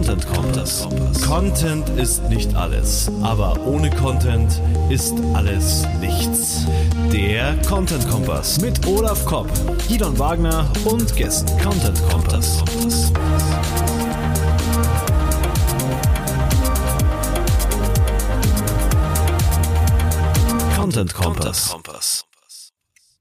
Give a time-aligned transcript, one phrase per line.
[0.00, 0.88] Content Kompass.
[1.26, 6.64] Content ist nicht alles, aber ohne Content ist alles nichts.
[7.12, 9.50] Der Content Kompass mit Olaf Kopp,
[9.88, 11.50] Gidon Wagner und Gästen.
[11.60, 12.62] Content Kompass.
[20.76, 21.76] Content Kompass.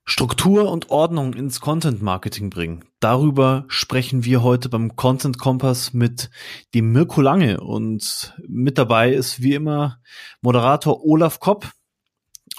[0.10, 2.84] Struktur und Ordnung ins Content Marketing bringen.
[3.00, 6.32] Darüber sprechen wir heute beim Content Kompass mit
[6.74, 10.02] dem Mirko Lange und mit dabei ist wie immer
[10.42, 11.72] Moderator Olaf Kopp.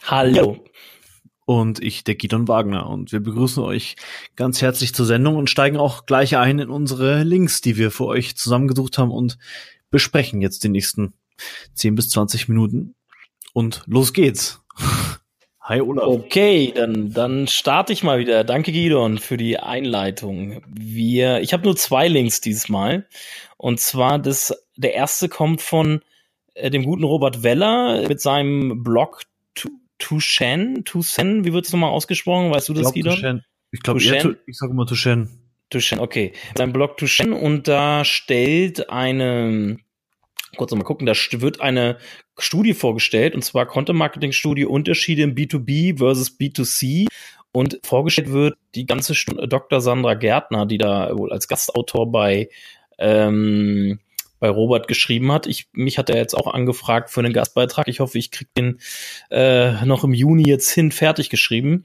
[0.05, 0.65] Hallo.
[1.45, 2.89] Und ich, der Gidon Wagner.
[2.89, 3.97] Und wir begrüßen euch
[4.37, 8.07] ganz herzlich zur Sendung und steigen auch gleich ein in unsere Links, die wir für
[8.07, 9.39] euch zusammengesucht haben und
[9.91, 11.15] besprechen jetzt die nächsten
[11.75, 12.95] 10 bis 20 Minuten.
[13.53, 14.63] Und los geht's.
[15.63, 16.07] Hi Olaf.
[16.07, 18.45] Okay, dann, dann starte ich mal wieder.
[18.45, 20.63] Danke Gidon für die Einleitung.
[20.67, 23.07] Wir, ich habe nur zwei Links diesmal.
[23.59, 26.01] Und zwar das, der erste kommt von
[26.55, 29.23] äh, dem guten Robert Weller mit seinem Blog
[29.99, 32.51] Tushen, Tusen, wie wird es nochmal ausgesprochen?
[32.51, 33.45] Weißt du das, Gidon?
[33.71, 34.09] Ich glaube, ich
[34.57, 35.29] sage immer Tushen.
[35.69, 36.33] Tushen, okay.
[36.57, 39.79] Sein Blog Tushen und da stellt eine
[40.57, 41.99] kurz mal gucken, da wird eine
[42.43, 47.07] Studie vorgestellt, und zwar Content Marketing Studie Unterschiede im B2B versus B2C.
[47.53, 49.81] Und vorgestellt wird die ganze Stunde Dr.
[49.81, 52.49] Sandra Gärtner, die da wohl als Gastautor bei,
[52.99, 53.99] ähm,
[54.39, 55.47] bei Robert geschrieben hat.
[55.47, 57.89] Ich, mich hat er jetzt auch angefragt für einen Gastbeitrag.
[57.89, 58.79] Ich hoffe, ich krieg den
[59.31, 61.85] äh, noch im Juni jetzt hin fertig geschrieben.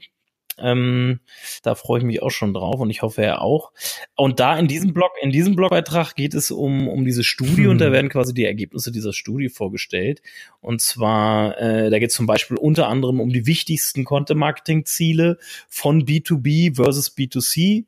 [0.58, 1.20] Ähm,
[1.62, 3.72] da freue ich mich auch schon drauf und ich hoffe er auch.
[4.14, 7.70] Und da in diesem Blog, in diesem Blogbeitrag geht es um, um diese Studie hm.
[7.70, 10.22] und da werden quasi die Ergebnisse dieser Studie vorgestellt.
[10.60, 16.04] Und zwar, äh, da geht es zum Beispiel unter anderem um die wichtigsten Content-Marketing-Ziele von
[16.04, 17.84] B2B versus B2C.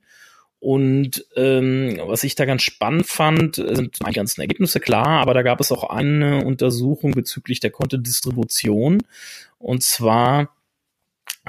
[0.61, 5.43] Und ähm, was ich da ganz spannend fand, sind die ganzen Ergebnisse klar, aber da
[5.43, 9.03] gab es auch eine Untersuchung bezüglich der Content-Distribution.
[9.59, 10.51] Und zwar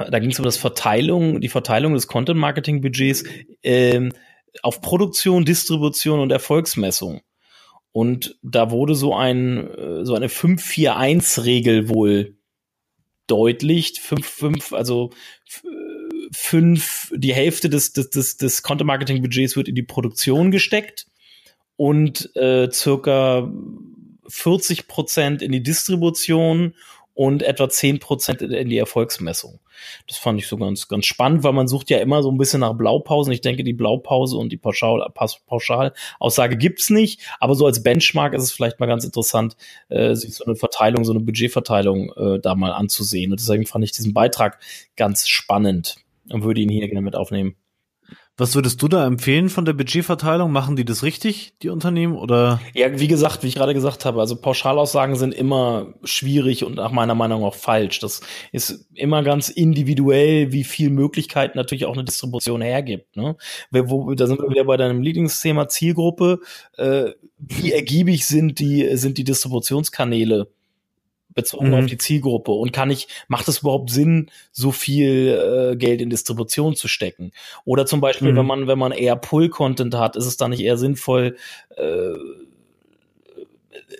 [0.09, 3.23] da ging es um das Verteilung, die Verteilung des Content-Marketing-Budgets
[3.63, 4.11] ähm,
[4.63, 7.21] auf Produktion, Distribution und Erfolgsmessung.
[7.91, 12.37] Und da wurde so ein äh, so eine 5-4-1-Regel wohl
[13.27, 13.99] deutlich.
[14.01, 15.11] 5, 5, also
[16.31, 21.07] fünf, die Hälfte des, des, des, des Content-Marketing-Budgets wird in die Produktion gesteckt
[21.75, 23.51] und äh, circa
[24.27, 26.75] 40 Prozent in die Distribution
[27.19, 29.59] und etwa 10% in die Erfolgsmessung.
[30.07, 32.61] Das fand ich so ganz, ganz spannend, weil man sucht ja immer so ein bisschen
[32.61, 33.33] nach Blaupausen.
[33.33, 35.05] Ich denke, die Blaupause und die Pauschal,
[35.45, 39.57] Pauschalaussage gibt's nicht, aber so als Benchmark ist es vielleicht mal ganz interessant,
[39.89, 43.31] äh, sich so eine Verteilung, so eine Budgetverteilung äh, da mal anzusehen.
[43.31, 44.57] Und deswegen fand ich diesen Beitrag
[44.95, 45.97] ganz spannend
[46.29, 47.57] und würde ihn hier gerne mit aufnehmen.
[48.39, 50.49] Was würdest du da empfehlen von der Budgetverteilung?
[50.49, 52.61] Machen die das richtig, die Unternehmen, oder?
[52.73, 56.93] Ja, wie gesagt, wie ich gerade gesagt habe, also Pauschalaussagen sind immer schwierig und nach
[56.93, 57.99] meiner Meinung auch falsch.
[57.99, 58.21] Das
[58.53, 63.17] ist immer ganz individuell, wie viel Möglichkeiten natürlich auch eine Distribution hergibt.
[63.17, 63.35] Ne?
[63.71, 66.39] Wo, da sind wir wieder bei deinem Lieblingsthema Zielgruppe.
[66.77, 70.47] Äh, wie ergiebig sind die, sind die Distributionskanäle?
[71.39, 71.73] Bezogen mhm.
[71.75, 76.09] auf die Zielgruppe und kann ich, macht es überhaupt Sinn, so viel äh, Geld in
[76.09, 77.31] Distribution zu stecken?
[77.65, 78.37] Oder zum Beispiel, mhm.
[78.37, 81.37] wenn man, wenn man eher Pull-Content hat, ist es dann nicht eher sinnvoll,
[81.77, 82.13] äh,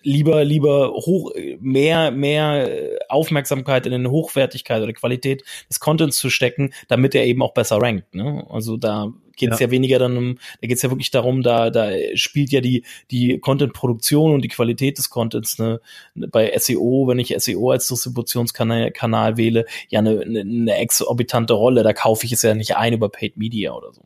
[0.03, 6.73] lieber, lieber hoch, mehr, mehr Aufmerksamkeit in eine Hochwertigkeit oder Qualität des Contents zu stecken,
[6.87, 8.13] damit er eben auch besser rankt.
[8.15, 8.45] Ne?
[8.49, 9.67] Also da geht es ja.
[9.67, 9.71] ja.
[9.71, 13.39] weniger dann um, da geht es ja wirklich darum, da, da spielt ja die, die
[13.39, 15.81] Content-Produktion und die Qualität des Contents ne,
[16.13, 21.83] bei SEO, wenn ich SEO als Distributionskanal Kanal wähle, ja eine, eine, eine exorbitante Rolle.
[21.83, 24.03] Da kaufe ich es ja nicht ein über Paid Media oder so.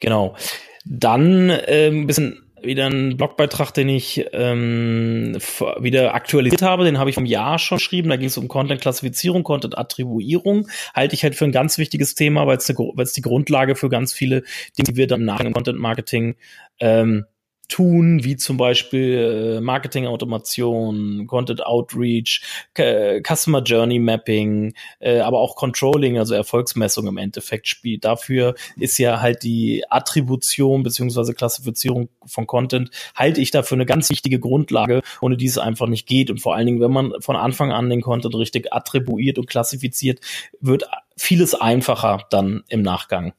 [0.00, 0.34] Genau.
[0.84, 5.36] Dann äh, ein bisschen wieder ein Blogbeitrag, den ich ähm,
[5.80, 6.84] wieder aktualisiert habe.
[6.84, 8.10] Den habe ich vom Jahr schon geschrieben.
[8.10, 10.68] Da ging es um Content-Klassifizierung, Content-Attribuierung.
[10.94, 14.42] Halte ich halt für ein ganz wichtiges Thema, weil es die Grundlage für ganz viele
[14.78, 16.36] Dinge, die wir dann nach dem Content-Marketing
[16.80, 17.26] ähm,
[17.68, 22.42] tun, wie zum Beispiel äh, Marketing-Automation, Content Outreach,
[22.74, 28.04] Customer Journey Mapping, äh, aber auch Controlling, also Erfolgsmessung im Endeffekt spielt.
[28.04, 34.10] Dafür ist ja halt die Attribution beziehungsweise Klassifizierung von Content, halte ich dafür eine ganz
[34.10, 36.30] wichtige Grundlage, ohne die es einfach nicht geht.
[36.30, 40.20] Und vor allen Dingen, wenn man von Anfang an den Content richtig attribuiert und klassifiziert,
[40.60, 40.84] wird
[41.16, 43.32] vieles einfacher dann im Nachgang.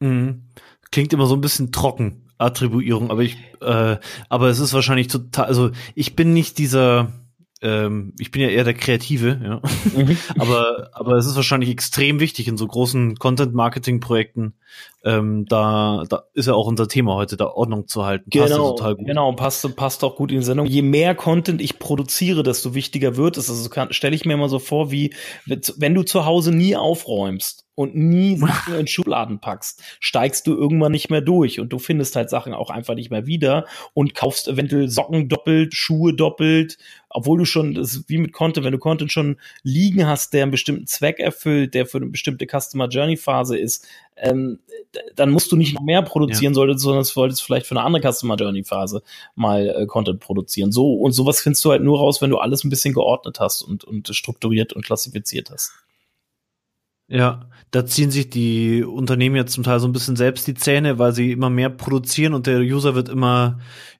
[0.00, 0.42] Mhm.
[0.90, 2.23] Klingt immer so ein bisschen trocken.
[2.38, 3.96] Attribuierung, aber ich, äh,
[4.28, 7.12] aber es ist wahrscheinlich total, also ich bin nicht dieser
[7.64, 9.60] ähm, ich bin ja eher der Kreative, ja.
[9.96, 10.18] Mhm.
[10.38, 14.52] aber, aber es ist wahrscheinlich extrem wichtig in so großen Content-Marketing-Projekten.
[15.04, 18.30] Ähm, da, da ist ja auch unser Thema heute, da Ordnung zu halten.
[18.30, 19.06] Passt genau, total gut.
[19.06, 20.66] genau, passt, passt auch gut in die Sendung.
[20.66, 23.50] Je mehr Content ich produziere, desto wichtiger wird es.
[23.50, 25.14] Also stelle ich mir immer so vor, wie
[25.46, 30.92] wenn du zu Hause nie aufräumst und nie Sachen in Schubladen packst, steigst du irgendwann
[30.92, 34.48] nicht mehr durch und du findest halt Sachen auch einfach nicht mehr wieder und kaufst
[34.48, 36.78] eventuell Socken doppelt, Schuhe doppelt,
[37.10, 40.42] obwohl du schon, das ist wie mit Content, wenn du Content schon liegen hast, der
[40.42, 44.60] einen bestimmten Zweck erfüllt, der für eine bestimmte Customer Journey Phase ist, ähm,
[45.16, 46.54] dann musst du nicht noch mehr produzieren, ja.
[46.54, 49.02] solltest, sondern solltest vielleicht für eine andere Customer Journey Phase
[49.34, 50.72] mal äh, Content produzieren.
[50.72, 53.62] So und sowas findest du halt nur raus, wenn du alles ein bisschen geordnet hast
[53.62, 55.72] und, und strukturiert und klassifiziert hast.
[57.06, 60.98] Ja, da ziehen sich die Unternehmen jetzt zum Teil so ein bisschen selbst die Zähne,
[60.98, 63.58] weil sie immer mehr produzieren und der User wird immer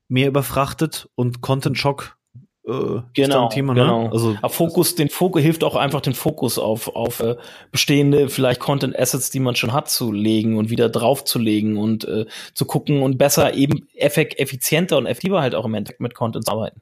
[0.09, 2.17] mehr überfrachtet und Content Shock
[2.67, 3.81] äh, genau, Thema, ne?
[3.81, 4.09] genau.
[4.09, 7.37] Also Fokus, den Fokus hilft auch einfach den Fokus auf auf äh,
[7.73, 12.27] bestehende vielleicht Content Assets, die man schon hat, zu legen und wieder draufzulegen und äh,
[12.55, 16.49] zu gucken und besser eben effekt, effizienter und effektiver halt auch im Endeffekt mit Content
[16.49, 16.81] arbeiten.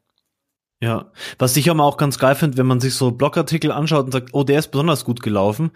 [0.80, 4.12] Ja, was ich aber auch ganz geil finde, wenn man sich so Blogartikel anschaut und
[4.12, 5.70] sagt, oh, der ist besonders gut gelaufen,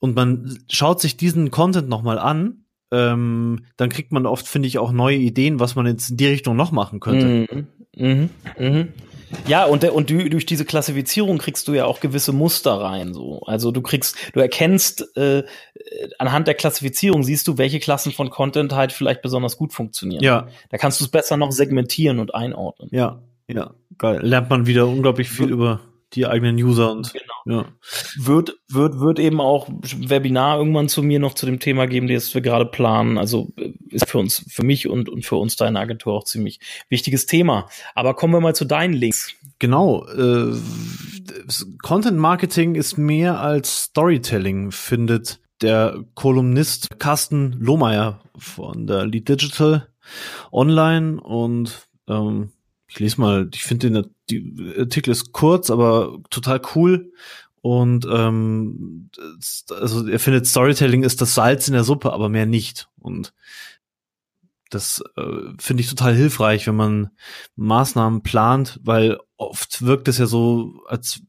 [0.00, 4.78] und man schaut sich diesen Content nochmal an, ähm, dann kriegt man oft, finde ich,
[4.78, 7.46] auch neue Ideen, was man jetzt in die Richtung noch machen könnte.
[7.50, 7.66] Mhm.
[7.96, 8.30] Mhm.
[8.58, 8.88] Mhm.
[9.46, 13.14] Ja, und, der, und du, durch diese Klassifizierung kriegst du ja auch gewisse Muster rein.
[13.14, 13.40] So.
[13.46, 15.44] Also du kriegst, du erkennst äh,
[16.18, 20.22] anhand der Klassifizierung siehst du, welche Klassen von Content halt vielleicht besonders gut funktionieren.
[20.22, 20.48] Ja.
[20.70, 22.88] Da kannst du es besser noch segmentieren und einordnen.
[22.92, 24.20] Ja, ja, geil.
[24.22, 25.80] Lernt man wieder unglaublich viel über
[26.14, 27.60] die eigenen User und genau.
[27.60, 27.68] ja.
[28.16, 32.32] wird wird wird eben auch Webinar irgendwann zu mir noch zu dem Thema geben, das
[32.34, 33.18] wir gerade planen.
[33.18, 36.60] Also äh, ist für uns, für mich und und für uns deine Agentur auch ziemlich
[36.88, 37.68] wichtiges Thema.
[37.94, 39.34] Aber kommen wir mal zu deinen Links.
[39.58, 40.54] Genau, äh,
[41.82, 49.88] Content Marketing ist mehr als Storytelling, findet der Kolumnist Carsten Lohmeier von der Lead Digital
[50.52, 52.52] Online und ähm,
[52.88, 57.12] ich lese mal, ich finde den die Artikel ist kurz, aber total cool.
[57.60, 59.10] Und ähm,
[59.70, 62.88] also er findet Storytelling ist das Salz in der Suppe, aber mehr nicht.
[62.98, 63.34] Und
[64.70, 67.10] das äh, finde ich total hilfreich, wenn man
[67.56, 71.22] Maßnahmen plant, weil oft wirkt es ja so, als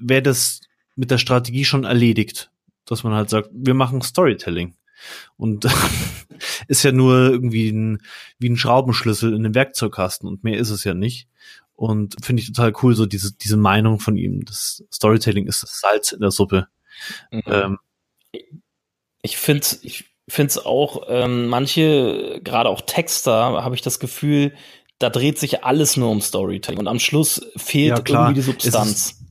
[0.00, 0.60] wäre das
[0.96, 2.50] mit der Strategie schon erledigt,
[2.86, 4.76] dass man halt sagt, wir machen Storytelling.
[5.36, 5.66] Und
[6.68, 8.02] ist ja nur irgendwie ein,
[8.38, 11.28] wie ein Schraubenschlüssel in einem Werkzeugkasten und mehr ist es ja nicht.
[11.76, 14.44] Und finde ich total cool, so diese, diese Meinung von ihm.
[14.44, 16.68] Das Storytelling ist das Salz in der Suppe.
[17.30, 17.42] Mhm.
[17.46, 17.78] Ähm,
[19.22, 24.54] ich finde ich finde es auch, ähm, manche, gerade auch Texter, habe ich das Gefühl,
[24.98, 26.78] da dreht sich alles nur um Storytelling.
[26.78, 29.10] Und am Schluss fehlt ja, irgendwie die Substanz.
[29.10, 29.22] Ist,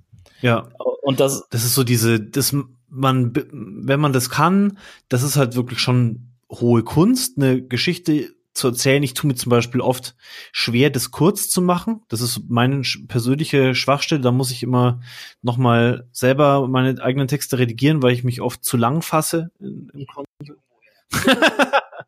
[0.41, 0.69] ja.
[1.01, 2.55] Und das, das ist so diese, das
[2.93, 4.77] man, wenn man das kann,
[5.09, 9.01] das ist halt wirklich schon hohe Kunst, eine Geschichte zu erzählen.
[9.03, 10.15] Ich tue mir zum Beispiel oft
[10.51, 12.01] schwer, das kurz zu machen.
[12.07, 14.21] Das ist meine persönliche Schwachstelle.
[14.21, 15.01] Da muss ich immer
[15.41, 19.51] noch mal selber meine eigenen Texte redigieren, weil ich mich oft zu lang fasse.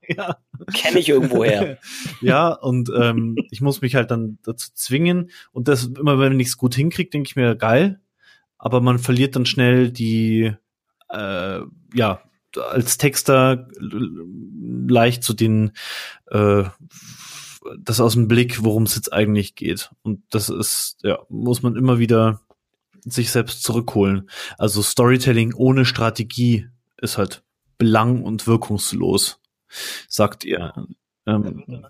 [0.08, 0.38] ja.
[0.74, 1.80] Kenne ich irgendwoher.
[2.22, 5.32] ja, und ähm, ich muss mich halt dann dazu zwingen.
[5.52, 8.00] Und das immer, wenn ich es gut hinkriege, denke ich mir, geil.
[8.58, 10.54] Aber man verliert dann schnell die
[11.15, 11.62] äh,
[11.94, 12.21] ja,
[12.71, 15.71] als Texter leicht zu den
[16.27, 16.63] äh,
[17.79, 19.91] das aus dem Blick, worum es jetzt eigentlich geht.
[20.03, 22.41] Und das ist, ja, muss man immer wieder
[23.03, 24.29] sich selbst zurückholen.
[24.57, 26.67] Also Storytelling ohne Strategie
[26.98, 27.43] ist halt
[27.77, 29.39] belang- und wirkungslos,
[30.07, 30.74] sagt ihr.
[31.25, 31.86] Ähm,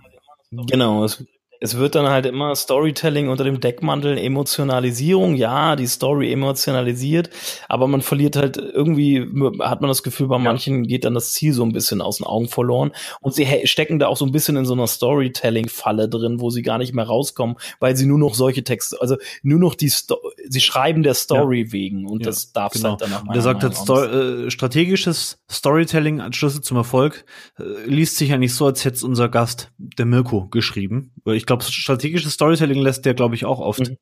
[0.51, 1.25] genau, es
[1.65, 5.35] es wird dann halt immer Storytelling unter dem Deckmantel Emotionalisierung.
[5.35, 7.31] Ja, die Story emotionalisiert,
[7.67, 9.21] aber man verliert halt irgendwie,
[9.59, 12.27] hat man das Gefühl, bei manchen geht dann das Ziel so ein bisschen aus den
[12.27, 12.91] Augen verloren.
[13.19, 16.61] Und sie stecken da auch so ein bisschen in so einer Storytelling-Falle drin, wo sie
[16.61, 20.17] gar nicht mehr rauskommen, weil sie nur noch solche Texte, also nur noch die, Sto
[20.47, 21.71] sie schreiben der Story ja.
[21.71, 22.91] wegen und ja, das darf genau.
[22.91, 27.25] halt danach Der sagt halt, Sto äh, strategisches Storytelling als Schlüssel zum Erfolg
[27.57, 31.11] äh, liest sich ja nicht so, als hätte unser Gast, der Mirko, geschrieben.
[31.25, 33.97] Ich glaube, strategisches Storytelling lässt der, glaube ich, auch oft mhm.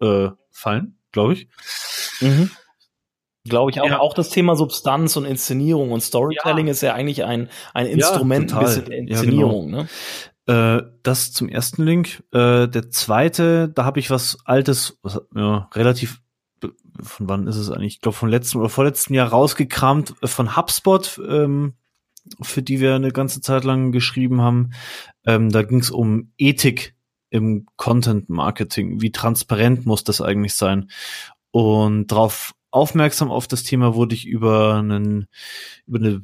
[0.00, 1.48] äh, fallen, glaube ich.
[2.20, 2.50] Mhm.
[3.44, 3.86] Glaube ich auch.
[3.86, 4.00] Ja.
[4.00, 6.72] Auch das Thema Substanz und Inszenierung und Storytelling ja.
[6.72, 9.70] ist ja eigentlich ein, ein Instrument ja, ein bisschen der Inszenierung.
[9.70, 9.88] Ja, genau.
[10.46, 10.78] ne?
[10.78, 12.24] Äh, das zum ersten Link.
[12.32, 16.20] Äh, der zweite, da habe ich was Altes, was, ja, relativ
[17.00, 17.94] von wann ist es eigentlich?
[17.94, 21.20] Ich glaube, von letzten oder vorletzten Jahr rausgekramt äh, von HubSpot.
[21.28, 21.74] Ähm,
[22.42, 24.70] für die wir eine ganze Zeit lang geschrieben haben.
[25.26, 26.94] Ähm, da ging es um Ethik
[27.30, 29.00] im Content Marketing?
[29.00, 30.90] Wie transparent muss das eigentlich sein?
[31.50, 35.26] Und darauf aufmerksam auf das Thema wurde ich über einen,
[35.86, 36.22] über eine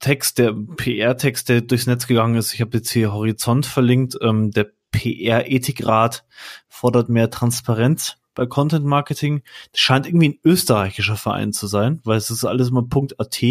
[0.00, 2.52] Text, der PR-Text, der durchs Netz gegangen ist.
[2.52, 4.16] Ich habe jetzt hier Horizont verlinkt.
[4.20, 6.24] Ähm, der PR-Ethikrat
[6.68, 9.42] fordert mehr Transparenz bei Content Marketing.
[9.72, 12.86] Das scheint irgendwie ein österreichischer Verein zu sein, weil es ist alles immer
[13.18, 13.42] .at.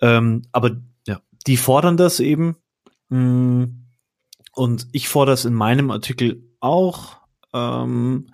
[0.00, 2.56] Ähm, aber ja, die fordern das eben.
[3.08, 3.64] Mm,
[4.60, 7.16] und ich fordere es in meinem Artikel auch.
[7.54, 8.28] Ähm,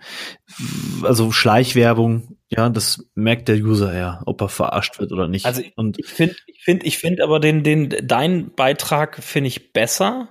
[1.02, 5.46] also Schleichwerbung, ja, das merkt der User ja, ob er verarscht wird oder nicht.
[5.46, 9.72] Also und ich finde, ich finde, ich finde aber den, den, dein Beitrag finde ich
[9.72, 10.30] besser,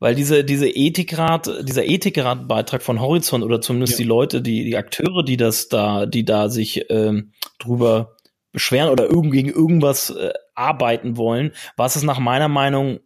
[0.00, 3.98] weil diese, diese Ethikrat, dieser Ethikrat-Beitrag von Horizont oder zumindest ja.
[3.98, 8.16] die Leute, die, die Akteure, die das da, die da sich ähm, drüber
[8.50, 12.98] beschweren oder irgend gegen irgendwas äh, arbeiten wollen, was es nach meiner Meinung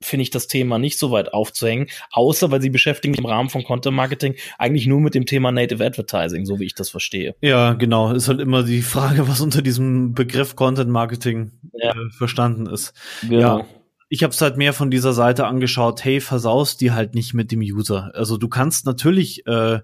[0.00, 3.50] finde ich das Thema nicht so weit aufzuhängen, außer weil sie beschäftigen sich im Rahmen
[3.50, 7.34] von Content Marketing eigentlich nur mit dem Thema Native Advertising, so wie ich das verstehe.
[7.40, 8.12] Ja, genau.
[8.12, 11.90] Ist halt immer die Frage, was unter diesem Begriff Content Marketing ja.
[11.90, 12.92] äh, verstanden ist.
[13.22, 13.58] Genau.
[13.58, 13.66] Ja.
[14.10, 17.52] Ich habe es halt mehr von dieser Seite angeschaut, hey, versaust die halt nicht mit
[17.52, 18.10] dem User.
[18.14, 19.80] Also du kannst natürlich äh,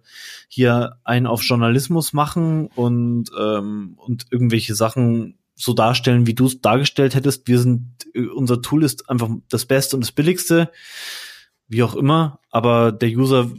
[0.48, 6.60] hier einen auf Journalismus machen und, ähm, und irgendwelche Sachen so darstellen, wie du es
[6.60, 7.46] dargestellt hättest.
[7.46, 10.70] Wir sind, äh, unser Tool ist einfach das Beste und das Billigste,
[11.68, 13.50] wie auch immer, aber der User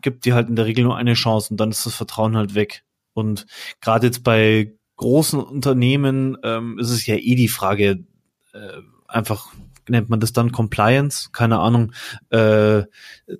[0.00, 2.54] gibt dir halt in der Regel nur eine Chance und dann ist das Vertrauen halt
[2.54, 2.84] weg.
[3.12, 3.46] Und
[3.80, 8.04] gerade jetzt bei großen Unternehmen ähm, ist es ja eh die Frage,
[8.52, 9.52] äh, einfach
[9.88, 11.92] nennt man das dann Compliance, keine Ahnung.
[12.30, 12.84] Äh,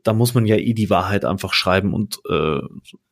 [0.02, 2.60] da muss man ja eh die Wahrheit einfach schreiben und äh,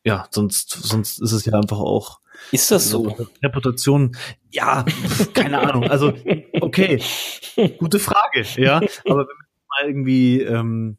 [0.05, 3.17] ja, sonst sonst ist es ja einfach auch ist das so?
[3.43, 4.17] Reputation,
[4.51, 4.85] ja,
[5.35, 5.85] keine Ahnung.
[5.85, 6.13] Also,
[6.61, 7.03] okay,
[7.79, 8.77] gute Frage, ja.
[8.77, 10.97] Aber wenn man mal irgendwie ähm,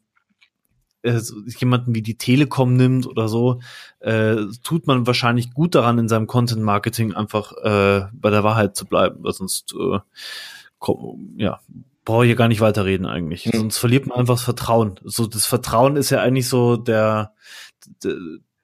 [1.02, 1.20] äh,
[1.58, 3.60] jemanden wie die Telekom nimmt oder so,
[4.00, 8.76] äh, tut man wahrscheinlich gut daran, in seinem Content Marketing einfach äh, bei der Wahrheit
[8.76, 9.98] zu bleiben, weil sonst äh,
[10.78, 11.60] komm, ja
[12.04, 13.46] brauche ich ja gar nicht weiterreden eigentlich.
[13.46, 13.58] Mhm.
[13.58, 15.00] Sonst verliert man einfach das Vertrauen.
[15.04, 17.32] So das Vertrauen ist ja eigentlich so der,
[18.02, 18.16] der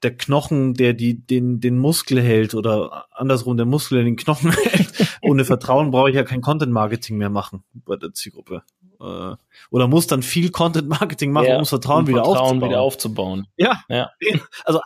[0.02, 4.50] der Knochen, der die, den, den Muskel hält oder andersrum der Muskel, der den Knochen
[4.62, 4.92] hält.
[5.22, 8.62] Ohne Vertrauen brauche ich ja kein Content Marketing mehr machen bei der Zielgruppe.
[9.00, 9.34] Äh,
[9.70, 12.70] oder muss dann viel Content Marketing machen, ja, um das Vertrauen, um wieder, Vertrauen aufzubauen.
[12.70, 13.46] wieder aufzubauen.
[13.56, 14.10] Ja, ja.
[14.64, 14.80] Also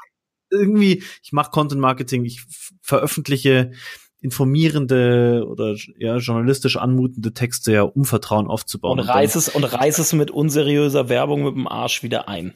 [0.51, 2.43] irgendwie, ich mache Content Marketing, ich
[2.81, 3.73] veröffentliche
[4.21, 8.99] informierende oder ja journalistisch anmutende Texte ja, um Vertrauen aufzubauen.
[8.99, 12.55] Und reiß es und reiß es mit unseriöser Werbung mit dem Arsch wieder ein.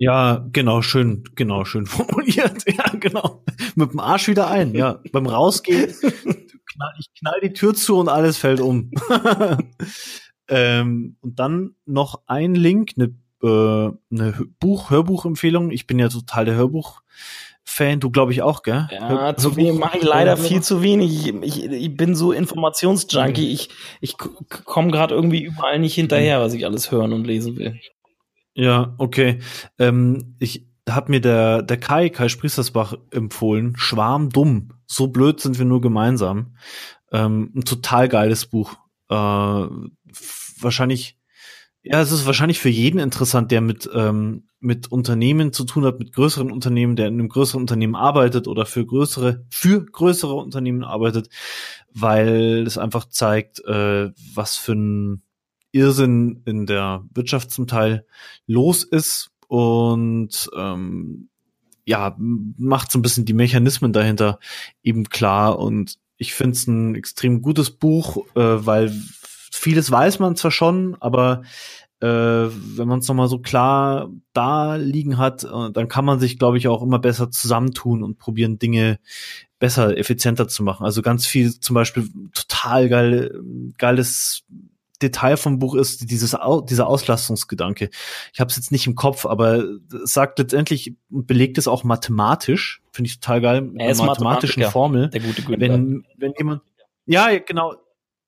[0.00, 2.64] Ja, genau, schön, genau, schön formuliert.
[2.66, 3.44] Ja, genau.
[3.74, 4.98] Mit dem Arsch wieder ein, ja.
[5.12, 8.90] Beim Rausgehen, knall, ich knall die Tür zu und alles fällt um.
[10.48, 15.70] ähm, und dann noch ein Link, eine, äh, eine Buch, Hörbuchempfehlung.
[15.70, 17.02] Ich bin ja total der Hörbuch.
[17.62, 18.88] Fan, du glaube ich auch, gell?
[18.90, 21.28] Ja, Hör zu wenig mache ich leider viel zu wenig.
[21.42, 23.48] Ich, ich, bin so Informationsjunkie.
[23.48, 23.52] Mhm.
[23.52, 23.68] Ich,
[24.00, 27.78] ich komme gerade irgendwie überall nicht hinterher, was ich alles hören und lesen will.
[28.60, 29.38] Ja, okay.
[29.78, 34.74] Ähm, ich hat mir der, der Kai, Kai Spriestersbach empfohlen, Schwarm dumm.
[34.86, 36.56] So blöd sind wir nur gemeinsam.
[37.10, 38.74] Ähm, ein total geiles Buch.
[39.08, 41.16] Äh, wahrscheinlich,
[41.82, 45.98] ja, es ist wahrscheinlich für jeden interessant, der mit, ähm, mit Unternehmen zu tun hat,
[45.98, 50.84] mit größeren Unternehmen, der in einem größeren Unternehmen arbeitet oder für größere, für größere Unternehmen
[50.84, 51.30] arbeitet,
[51.94, 55.22] weil es einfach zeigt, äh, was für ein
[55.72, 58.06] Irrsinn in der Wirtschaft zum Teil
[58.46, 61.28] los ist und ähm,
[61.84, 64.38] ja, macht so ein bisschen die Mechanismen dahinter
[64.82, 68.92] eben klar und ich finde es ein extrem gutes Buch, äh, weil
[69.50, 71.42] vieles weiß man zwar schon, aber
[72.00, 76.38] äh, wenn man es nochmal so klar da liegen hat, äh, dann kann man sich,
[76.38, 78.98] glaube ich, auch immer besser zusammentun und probieren, Dinge
[79.58, 80.84] besser, effizienter zu machen.
[80.86, 83.42] Also ganz viel, zum Beispiel total geil,
[83.76, 84.44] geiles
[85.02, 86.36] Detail vom Buch ist dieses
[86.68, 87.90] dieser Auslastungsgedanke.
[88.32, 89.64] Ich habe es jetzt nicht im Kopf, aber
[90.02, 92.82] es sagt letztendlich und belegt es auch mathematisch.
[92.92, 93.60] Finde ich total geil.
[93.62, 95.10] Mit einer mathematischen Formel.
[95.10, 95.68] Der gute Günther.
[95.68, 96.62] Wenn wenn jemand
[97.06, 97.74] ja genau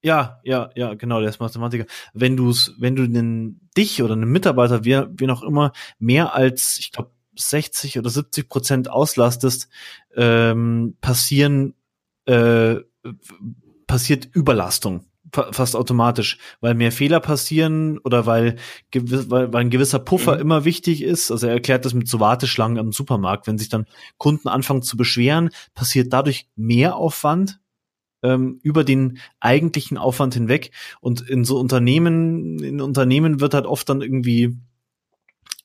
[0.04, 1.86] ja, ja, ja, genau, der ist Mathematiker.
[2.12, 6.34] Wenn du es, wenn du den, dich oder einen Mitarbeiter, wie, wie noch immer, mehr
[6.34, 9.68] als, ich glaube, 60 oder 70 Prozent auslastest,
[10.16, 11.74] ähm, passieren,
[12.26, 12.76] äh,
[13.86, 18.56] passiert Überlastung fast automatisch, weil mehr Fehler passieren oder weil,
[18.92, 20.40] weil, weil ein gewisser Puffer mhm.
[20.40, 21.30] immer wichtig ist.
[21.30, 23.46] Also er erklärt das mit so Warteschlangen am Supermarkt.
[23.46, 23.86] Wenn sich dann
[24.18, 27.60] Kunden anfangen zu beschweren, passiert dadurch mehr Aufwand
[28.22, 30.70] ähm, über den eigentlichen Aufwand hinweg.
[31.00, 34.56] Und in so Unternehmen, in Unternehmen wird halt oft dann irgendwie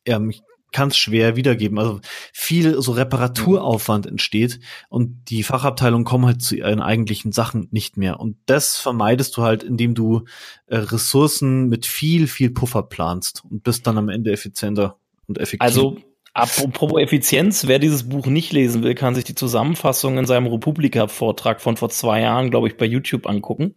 [0.06, 0.34] ähm,
[0.72, 1.80] kann es schwer wiedergeben.
[1.80, 2.00] Also
[2.34, 4.60] viel so Reparaturaufwand entsteht
[4.90, 8.20] und die Fachabteilungen kommen halt zu ihren eigentlichen Sachen nicht mehr.
[8.20, 10.26] Und das vermeidest du halt, indem du
[10.68, 14.98] äh, Ressourcen mit viel, viel Puffer planst und bist dann am Ende effizienter
[15.28, 15.64] und effektiver.
[15.64, 15.98] Also
[16.38, 21.62] Apropos Effizienz, wer dieses Buch nicht lesen will, kann sich die Zusammenfassung in seinem Republika-Vortrag
[21.62, 23.74] von vor zwei Jahren, glaube ich, bei YouTube angucken.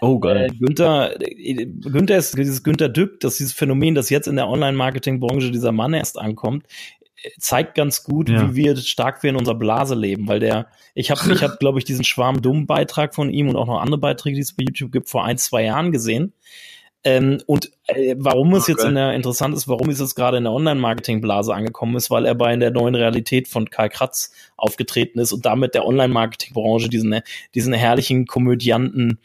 [0.00, 0.46] Oh, geil.
[0.46, 4.48] Äh, Günther, äh, Günther ist dieses Günther Dück, dass dieses Phänomen, das jetzt in der
[4.48, 6.66] Online-Marketing-Branche dieser Mann erst ankommt,
[7.20, 8.48] äh, zeigt ganz gut, ja.
[8.48, 11.80] wie wir stark wir in unserer Blase leben, weil der, ich habe, ich habe, glaube
[11.80, 15.08] ich, diesen Schwarm-Dumm-Beitrag von ihm und auch noch andere Beiträge, die es bei YouTube gibt,
[15.08, 16.32] vor ein, zwei Jahren gesehen.
[17.04, 18.72] Ähm, und äh, warum es okay.
[18.72, 22.24] jetzt in der, interessant ist, warum es jetzt gerade in der Online-Marketing-Blase angekommen ist, weil
[22.24, 27.20] er bei der neuen Realität von Karl Kratz aufgetreten ist und damit der Online-Marketing-Branche diesen,
[27.54, 29.18] diesen herrlichen Komödianten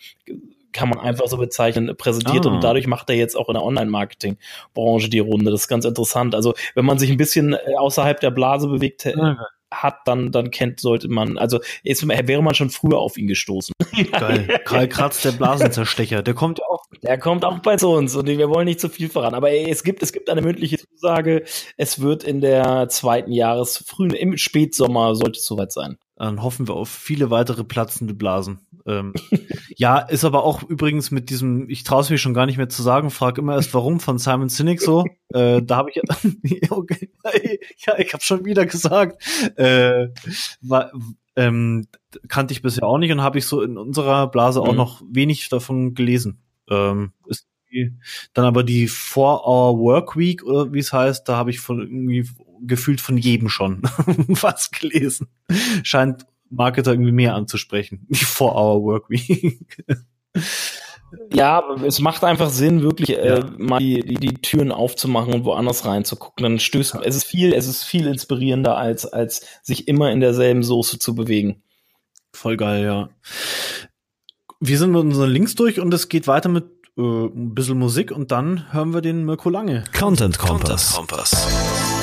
[0.72, 2.50] kann man einfach so bezeichnen, präsentiert ah.
[2.50, 5.50] und dadurch macht er jetzt auch in der Online-Marketing-Branche die Runde.
[5.50, 6.36] Das ist ganz interessant.
[6.36, 9.36] Also wenn man sich ein bisschen äh, außerhalb der Blase bewegt, okay
[9.72, 13.74] hat, dann, dann kennt, sollte man, also jetzt wäre man schon früher auf ihn gestoßen.
[14.12, 14.60] Geil.
[14.66, 16.84] Karl Kratz, der Blasenzerstecher, der kommt ja auch.
[17.04, 19.36] Der kommt auch bei uns und wir wollen nicht zu viel verraten.
[19.36, 21.44] Aber es gibt, es gibt eine mündliche Zusage.
[21.78, 25.98] Es wird in der zweiten Jahres, frühen, im Spätsommer sollte es soweit sein.
[26.16, 28.60] Dann hoffen wir auf viele weitere platzende Blasen.
[28.86, 29.14] Ähm,
[29.76, 32.70] ja, ist aber auch übrigens mit diesem, ich traue es mir schon gar nicht mehr
[32.70, 35.06] zu sagen, frag immer erst warum von Simon Sinek so.
[35.34, 36.02] Äh, da habe ich
[36.72, 37.10] okay,
[37.86, 39.22] ja, ich habe schon wieder gesagt,
[39.58, 40.08] äh,
[40.62, 40.92] war,
[41.36, 41.88] ähm,
[42.28, 44.78] kannte ich bisher auch nicht und habe ich so in unserer Blase auch mhm.
[44.78, 46.42] noch wenig davon gelesen.
[46.70, 47.48] Ähm, ist
[48.34, 52.28] dann aber die Four-Hour Work Week oder wie es heißt, da habe ich von irgendwie
[52.62, 53.82] gefühlt von jedem schon
[54.28, 55.28] was gelesen.
[55.84, 58.06] Scheint Marketer irgendwie mehr anzusprechen.
[58.10, 59.86] Die Four-Hour Work Week.
[61.34, 65.86] Ja, es macht einfach Sinn, wirklich äh, mal die, die, die, Türen aufzumachen und woanders
[65.86, 66.44] reinzugucken.
[66.44, 70.62] Dann stößt es ist viel, es ist viel inspirierender, als, als sich immer in derselben
[70.62, 71.64] Soße zu bewegen.
[72.32, 73.10] Voll geil, ja.
[74.60, 76.66] Wir sind mit unseren Links durch und es geht weiter mit
[76.98, 79.86] äh, ein bisschen Musik und dann hören wir den Mirko Lange.
[79.98, 80.94] Content Kompass.
[80.94, 81.99] Content Kompass.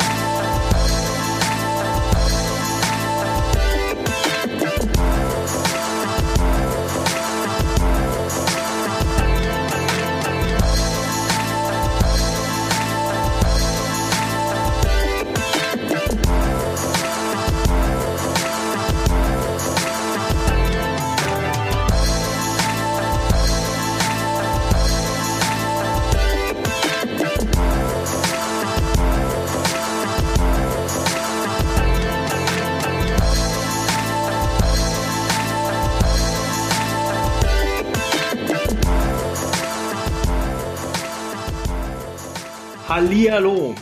[43.36, 43.74] Hallihallo.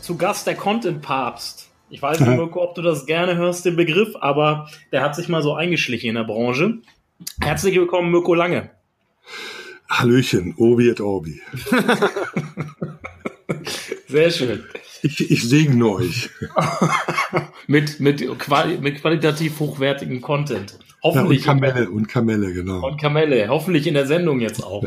[0.00, 1.70] Zu Gast der Content Papst.
[1.90, 5.28] Ich weiß nicht, Mirko, ob du das gerne hörst, den Begriff, aber der hat sich
[5.28, 6.78] mal so eingeschlichen in der Branche.
[7.40, 8.70] Herzlich willkommen, Mirko Lange.
[9.88, 11.40] Hallöchen, Obi et Orbi.
[14.08, 14.64] Sehr schön.
[15.02, 16.30] Ich, ich segne euch.
[17.68, 20.80] mit, mit, quali mit qualitativ hochwertigem Content.
[21.00, 21.44] Hoffentlich.
[21.44, 22.84] Ja, und Kamelle, und Kamelle, genau.
[22.84, 24.82] Und Kamelle, hoffentlich in der Sendung jetzt auch.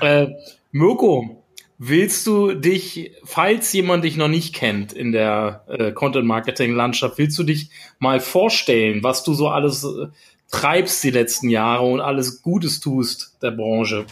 [0.00, 0.28] äh,
[0.70, 1.41] Mirko,
[1.84, 7.42] Willst du dich, falls jemand dich noch nicht kennt in der äh, Content-Marketing-Landschaft, willst du
[7.42, 10.06] dich mal vorstellen, was du so alles äh,
[10.48, 14.06] treibst die letzten Jahre und alles Gutes tust der Branche?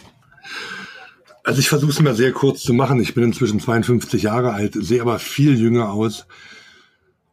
[1.45, 2.99] Also ich versuche es mal sehr kurz zu machen.
[2.99, 6.27] Ich bin inzwischen 52 Jahre alt, sehe aber viel jünger aus.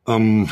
[0.07, 0.49] Ähm,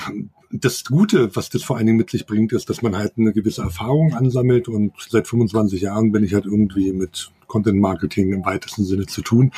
[0.51, 3.33] das Gute, was das vor allen Dingen mit sich bringt, ist, dass man halt eine
[3.33, 8.45] gewisse Erfahrung ansammelt und seit 25 Jahren bin ich halt irgendwie mit Content Marketing im
[8.45, 9.53] weitesten Sinne zu tun.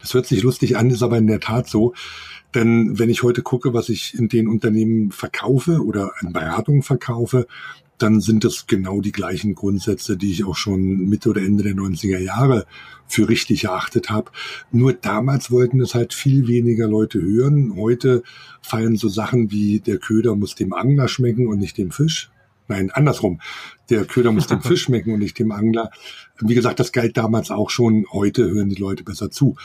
[0.00, 1.94] Das hört sich lustig an, ist aber in der Tat so.
[2.54, 7.46] Denn wenn ich heute gucke, was ich in den Unternehmen verkaufe oder an Beratungen verkaufe,
[7.98, 11.74] dann sind das genau die gleichen Grundsätze, die ich auch schon Mitte oder Ende der
[11.74, 12.66] 90er Jahre
[13.06, 14.30] für richtig erachtet habe.
[14.72, 17.74] Nur damals wollten es halt viel weniger Leute hören.
[17.76, 18.22] Heute
[18.62, 22.30] fallen so Sachen wie der Köder muss dem Angler schmecken und nicht dem Fisch.
[22.68, 23.40] Nein, andersrum.
[23.90, 25.90] Der Köder muss dem Fisch schmecken und nicht dem Angler.
[26.40, 28.06] Wie gesagt, das galt damals auch schon.
[28.12, 29.56] Heute hören die Leute besser zu.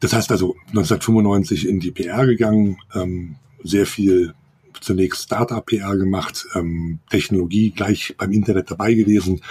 [0.00, 4.34] Das heißt also 1995 in die PR gegangen, ähm, sehr viel
[4.80, 9.42] zunächst Startup-PR gemacht, ähm, Technologie gleich beim Internet dabei gewesen,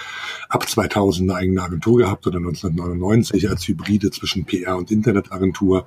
[0.48, 5.86] ab 2000 eine eigene Agentur gehabt oder 1999 als Hybride zwischen PR und Internetagentur.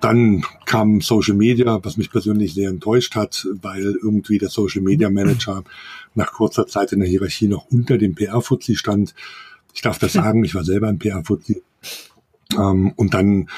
[0.00, 5.10] Dann kam Social Media, was mich persönlich sehr enttäuscht hat, weil irgendwie der Social Media
[5.10, 5.62] Manager
[6.14, 9.14] nach kurzer Zeit in der Hierarchie noch unter dem PR-Fuzzi stand.
[9.74, 11.62] Ich darf das sagen, ich war selber ein PR-Fuzzi.
[12.56, 13.48] Ähm, und dann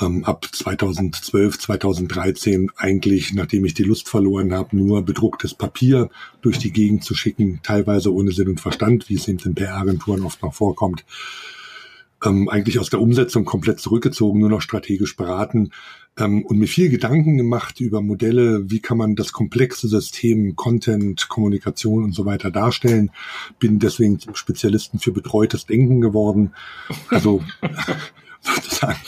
[0.00, 6.58] ähm, ab 2012, 2013 eigentlich, nachdem ich die Lust verloren habe, nur bedrucktes Papier durch
[6.58, 10.42] die Gegend zu schicken, teilweise ohne Sinn und Verstand, wie es eben in PR-Agenturen oft
[10.42, 11.04] noch vorkommt.
[12.24, 15.70] Ähm, eigentlich aus der Umsetzung komplett zurückgezogen, nur noch strategisch beraten
[16.18, 21.28] ähm, und mir viel Gedanken gemacht über Modelle, wie kann man das komplexe System Content,
[21.28, 23.10] Kommunikation und so weiter darstellen.
[23.58, 26.52] Bin deswegen zum Spezialisten für betreutes Denken geworden.
[27.08, 27.42] Also
[28.40, 28.98] sozusagen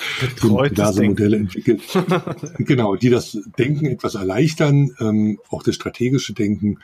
[0.42, 1.82] diverse Modelle entwickelt.
[2.58, 6.78] genau, die das Denken etwas erleichtern, ähm, auch das strategische Denken.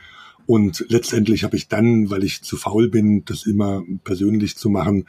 [0.45, 5.05] Und letztendlich habe ich dann, weil ich zu faul bin, das immer persönlich zu machen,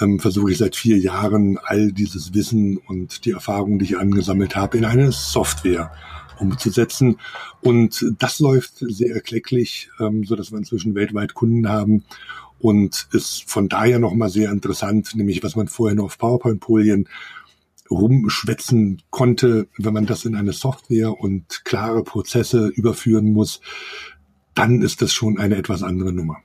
[0.00, 4.56] ähm, versuche ich seit vier Jahren all dieses Wissen und die Erfahrungen, die ich angesammelt
[4.56, 5.92] habe, in eine Software
[6.38, 7.18] umzusetzen.
[7.62, 12.04] Und das läuft sehr erklecklich, ähm, so dass wir inzwischen weltweit Kunden haben,
[12.58, 17.08] und ist von daher nochmal sehr interessant, nämlich was man vorher nur auf PowerPoint-Folien
[17.90, 23.60] rumschwätzen konnte, wenn man das in eine Software und klare Prozesse überführen muss,
[24.54, 26.38] dann ist das schon eine etwas andere Nummer.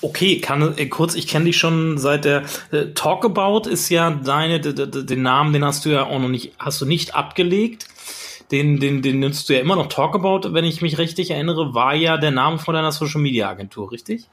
[0.00, 4.60] Okay, kann äh, kurz, ich kenne dich schon seit der äh, Talkabout ist ja deine,
[4.60, 7.86] den Namen, den hast du ja auch noch nicht, hast du nicht abgelegt.
[8.50, 9.88] Den, den, den nutzt du ja immer noch.
[9.88, 13.92] Talkabout, wenn ich mich richtig erinnere, war ja der Name von deiner Social Media Agentur,
[13.92, 14.26] richtig?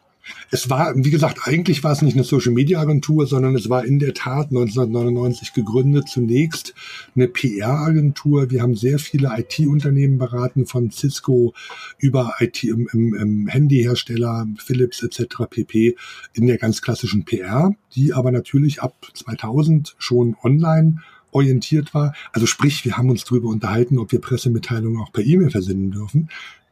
[0.49, 3.85] Es war, wie gesagt, eigentlich war es nicht eine Social Media Agentur, sondern es war
[3.85, 6.09] in der Tat 1999 gegründet.
[6.09, 6.73] Zunächst
[7.15, 8.49] eine PR Agentur.
[8.49, 11.53] Wir haben sehr viele IT-Unternehmen beraten, von Cisco
[11.97, 15.43] über IT im, im, im Handyhersteller, Philips etc.
[15.49, 15.95] pp.
[16.33, 22.13] in der ganz klassischen PR, die aber natürlich ab 2000 schon online orientiert war.
[22.31, 26.29] Also sprich, wir haben uns darüber unterhalten, ob wir Pressemitteilungen auch per E-Mail versenden dürfen.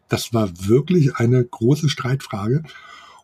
[0.08, 2.64] Das war wirklich eine große Streitfrage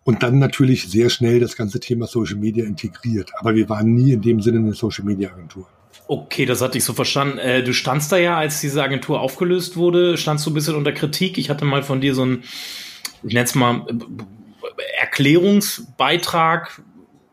[0.09, 3.29] und dann natürlich sehr schnell das ganze Thema Social Media integriert.
[3.39, 5.67] Aber wir waren nie in dem Sinne eine Social Media Agentur.
[6.07, 7.37] Okay, das hatte ich so verstanden.
[7.37, 10.93] Äh, du standst da ja, als diese Agentur aufgelöst wurde, standst du ein bisschen unter
[10.93, 11.37] Kritik.
[11.37, 12.43] Ich hatte mal von dir so ein,
[13.21, 13.85] ich nenne es mal,
[14.99, 16.81] Erklärungsbeitrag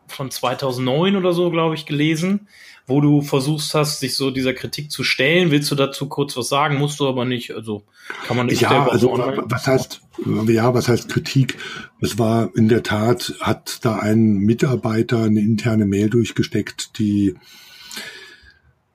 [0.07, 2.47] von 2009 oder so, glaube ich, gelesen,
[2.87, 5.51] wo du versuchst hast, sich so dieser Kritik zu stellen.
[5.51, 6.77] Willst du dazu kurz was sagen?
[6.77, 7.53] Musst du aber nicht.
[7.53, 7.83] Also
[8.25, 8.61] kann man nicht.
[8.61, 10.01] Ja, also was heißt,
[10.47, 11.57] ja, was heißt Kritik?
[11.99, 17.35] Es war in der Tat, hat da ein Mitarbeiter eine interne Mail durchgesteckt, die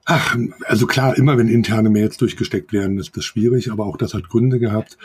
[0.05, 4.15] Ach, also klar, immer wenn interne Mails durchgesteckt werden, ist das schwierig, aber auch das
[4.15, 4.99] hat Gründe gehabt.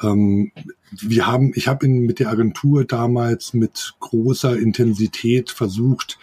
[0.00, 0.52] Ähm,
[0.92, 6.20] wir haben, ich habe mit der Agentur damals mit großer Intensität versucht,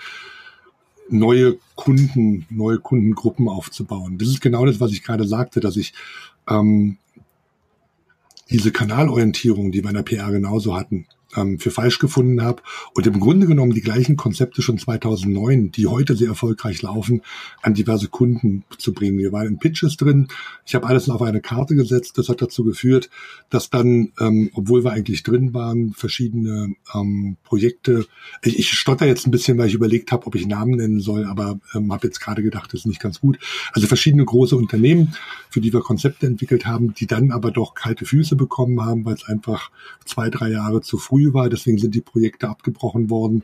[1.10, 4.18] neue Kunden, neue Kundengruppen aufzubauen.
[4.18, 5.94] Das ist genau das, was ich gerade sagte, dass ich
[6.50, 6.98] ähm,
[8.50, 12.62] diese Kanalorientierung, die wir in der PR genauso hatten, ähm, für falsch gefunden habe
[12.94, 17.22] und im Grunde genommen die gleichen Konzepte schon 2009, die heute sehr erfolgreich laufen,
[17.62, 19.18] an diverse Kunden zu bringen.
[19.18, 20.28] Wir waren in Pitches drin.
[20.66, 22.18] Ich habe alles auf eine Karte gesetzt.
[22.18, 23.10] Das hat dazu geführt,
[23.50, 28.06] dass dann, ähm, obwohl wir eigentlich drin waren, verschiedene ähm, Projekte.
[28.44, 31.26] Ich, ich stotter jetzt ein bisschen, weil ich überlegt habe, ob ich Namen nennen soll,
[31.26, 33.40] aber ähm, habe jetzt gerade gedacht, das ist nicht ganz gut.
[33.74, 35.16] Also verschiedene große Unternehmen,
[35.50, 39.16] für die wir Konzepte entwickelt haben, die dann aber doch kalte Füße bekommen haben, weil
[39.16, 39.72] es einfach
[40.06, 41.50] zwei, drei Jahre zu früh früh war.
[41.50, 43.44] Deswegen sind die Projekte abgebrochen worden.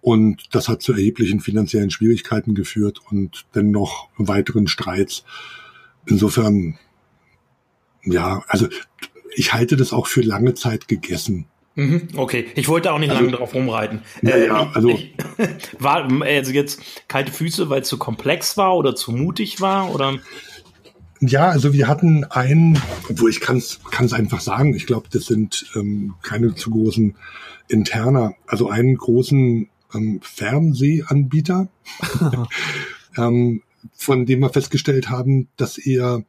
[0.00, 5.24] Und das hat zu erheblichen finanziellen Schwierigkeiten geführt und dennoch weiteren Streits.
[6.06, 6.78] Insofern,
[8.04, 8.68] ja, also
[9.34, 11.46] ich halte das auch für lange Zeit gegessen.
[11.74, 14.02] Mhm, okay, ich wollte auch nicht also, lange drauf rumreiten.
[14.22, 15.14] Ja, äh, ja, also, ich,
[15.78, 20.18] war also jetzt kalte Füße, weil es zu komplex war oder zu mutig war oder?
[21.20, 25.66] Ja, also wir hatten einen, obwohl ich kann es einfach sagen, ich glaube, das sind
[25.74, 27.16] ähm, keine zu großen
[27.68, 31.68] Interner, also einen großen ähm, Fernsehanbieter,
[33.16, 33.62] ähm,
[33.94, 36.24] von dem wir festgestellt haben, dass er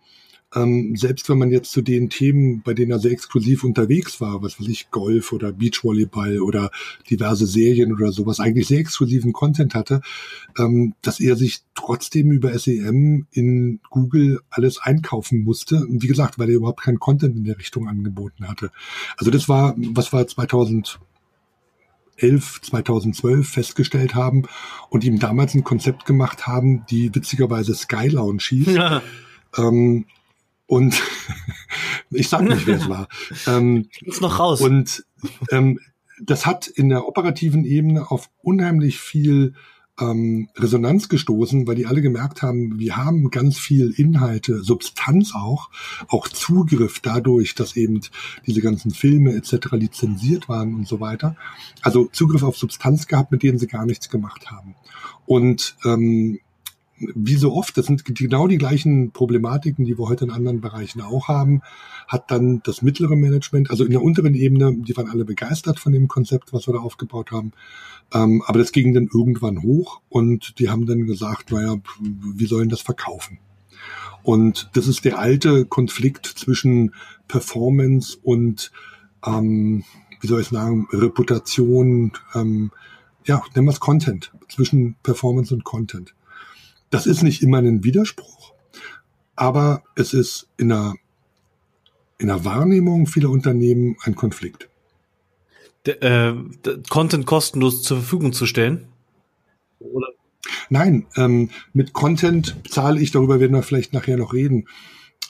[0.56, 4.42] ähm, selbst wenn man jetzt zu den Themen, bei denen er sehr exklusiv unterwegs war,
[4.42, 6.72] was weiß ich, Golf oder Beachvolleyball oder
[7.10, 10.02] diverse Serien oder sowas, eigentlich sehr exklusiven Content hatte,
[10.58, 15.86] ähm, dass er sich trotzdem über SEM in Google alles einkaufen musste.
[15.86, 18.72] Und wie gesagt, weil er überhaupt keinen Content in der Richtung angeboten hatte.
[19.18, 21.00] Also das war, was war 2000
[22.20, 24.44] 2011, 2012 festgestellt haben
[24.90, 28.68] und ihm damals ein Konzept gemacht haben, die witzigerweise Sky Lounge hieß.
[28.68, 29.02] Ja.
[29.58, 30.06] Ähm,
[30.70, 31.02] und
[32.12, 33.08] ich sag nicht, wer es war.
[33.48, 34.62] Ähm, ist noch raus.
[34.62, 35.04] Und
[35.52, 35.80] ähm,
[36.22, 39.56] das hat in der operativen Ebene auf unheimlich viel
[40.00, 45.72] ähm, Resonanz gestoßen, weil die alle gemerkt haben, wir haben ganz viel Inhalte, Substanz auch,
[46.08, 48.02] auch Zugriff dadurch, dass eben
[48.46, 49.72] diese ganzen Filme etc.
[49.72, 51.36] lizenziert waren und so weiter.
[51.82, 54.76] Also Zugriff auf Substanz gehabt, mit denen sie gar nichts gemacht haben.
[55.26, 56.40] Und ähm,
[57.00, 61.02] wie so oft, das sind genau die gleichen Problematiken, die wir heute in anderen Bereichen
[61.02, 61.62] auch haben,
[62.08, 65.94] hat dann das mittlere Management, also in der unteren Ebene, die waren alle begeistert von
[65.94, 67.52] dem Konzept, was wir da aufgebaut haben.
[68.14, 72.70] Ähm, aber das ging dann irgendwann hoch und die haben dann gesagt, naja, wie sollen
[72.70, 73.40] das verkaufen?
[74.24, 76.94] Und das ist der alte Konflikt zwischen
[77.28, 78.72] Performance und,
[79.26, 79.84] ähm,
[80.20, 82.72] wie soll ich sagen, Reputation, ähm,
[83.26, 86.14] ja, nennen wir es Content, zwischen Performance und Content.
[86.90, 88.54] Das ist nicht immer ein Widerspruch,
[89.36, 90.96] aber es ist in der,
[92.18, 94.70] in der Wahrnehmung vieler Unternehmen ein Konflikt.
[95.86, 96.36] De, äh,
[96.90, 98.88] Content kostenlos zur Verfügung zu stellen?
[99.80, 100.08] Oder?
[100.70, 104.68] Nein, ähm, mit Content zahle ich, darüber werden wir vielleicht nachher noch reden,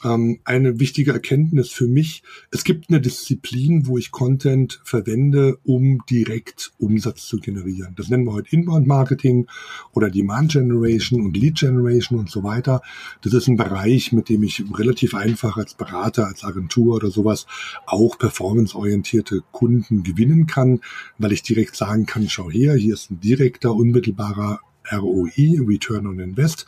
[0.03, 2.23] ähm, eine wichtige Erkenntnis für mich.
[2.51, 7.93] Es gibt eine Disziplin, wo ich Content verwende, um direkt Umsatz zu generieren.
[7.95, 9.47] Das nennen wir heute Inbound Marketing
[9.93, 12.81] oder Demand Generation und Lead Generation und so weiter.
[13.21, 17.45] Das ist ein Bereich, mit dem ich relativ einfach als Berater, als Agentur oder sowas
[17.85, 20.81] auch performanceorientierte Kunden gewinnen kann,
[21.17, 24.59] weil ich direkt sagen kann, schau her, hier ist ein direkter, unmittelbarer
[24.91, 26.65] ROI, Return on Invest.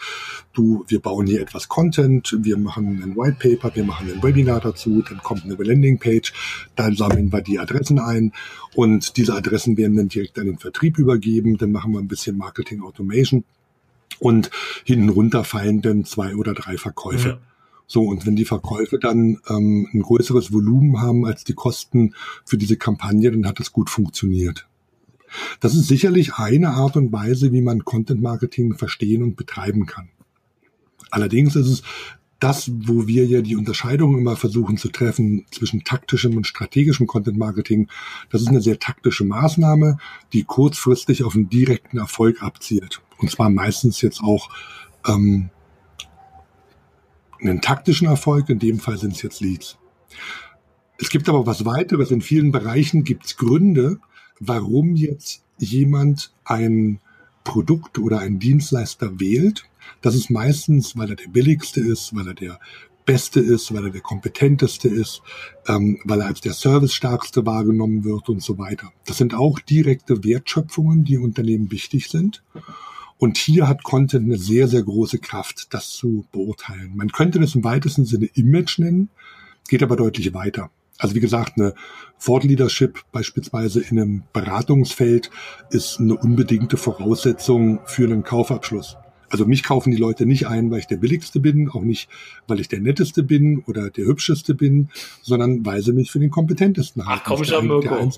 [0.53, 4.61] Du, wir bauen hier etwas Content, wir machen ein White Paper, wir machen ein Webinar
[4.61, 6.33] dazu, dann kommt eine Landingpage,
[6.75, 8.33] dann sammeln wir die Adressen ein
[8.75, 12.37] und diese Adressen werden dann direkt an den Vertrieb übergeben, dann machen wir ein bisschen
[12.37, 13.43] Marketing Automation
[14.19, 14.51] und
[14.83, 17.29] hinten runter fallen dann zwei oder drei Verkäufe.
[17.29, 17.37] Ja.
[17.87, 22.57] So, und wenn die Verkäufe dann ähm, ein größeres Volumen haben als die Kosten für
[22.57, 24.65] diese Kampagne, dann hat es gut funktioniert.
[25.59, 30.09] Das ist sicherlich eine Art und Weise, wie man Content Marketing verstehen und betreiben kann.
[31.09, 31.83] Allerdings ist es
[32.41, 37.37] das, wo wir ja die Unterscheidung immer versuchen zu treffen zwischen taktischem und strategischem Content
[37.37, 37.87] Marketing,
[38.31, 39.97] das ist eine sehr taktische Maßnahme,
[40.33, 43.01] die kurzfristig auf einen direkten Erfolg abzielt.
[43.19, 44.49] Und zwar meistens jetzt auch
[45.07, 45.51] ähm,
[47.39, 49.77] einen taktischen Erfolg, in dem Fall sind es jetzt Leads.
[50.97, 52.09] Es gibt aber was weiteres.
[52.09, 53.99] In vielen Bereichen gibt es Gründe,
[54.41, 56.99] warum jetzt jemand ein
[57.43, 59.65] Produkt oder einen Dienstleister wählt.
[60.01, 62.59] Das ist meistens, weil er der billigste ist, weil er der
[63.05, 65.21] Beste ist, weil er der kompetenteste ist,
[65.67, 68.91] ähm, weil er als der servicestärkste wahrgenommen wird und so weiter.
[69.05, 72.43] Das sind auch direkte Wertschöpfungen, die Unternehmen wichtig sind.
[73.17, 76.93] Und hier hat Content eine sehr, sehr große Kraft, das zu beurteilen.
[76.95, 79.09] Man könnte das im weitesten Sinne Image nennen,
[79.67, 80.71] geht aber deutlich weiter.
[81.01, 81.73] Also wie gesagt, eine
[82.23, 85.31] Thought Leadership beispielsweise in einem Beratungsfeld
[85.71, 88.97] ist eine unbedingte Voraussetzung für einen Kaufabschluss.
[89.27, 92.07] Also mich kaufen die Leute nicht ein, weil ich der billigste bin, auch nicht,
[92.47, 94.89] weil ich der netteste bin oder der hübscheste bin,
[95.23, 97.21] sondern weil sie mich für den kompetentesten halten.
[97.23, 98.11] Ach, komm schon, Mirko.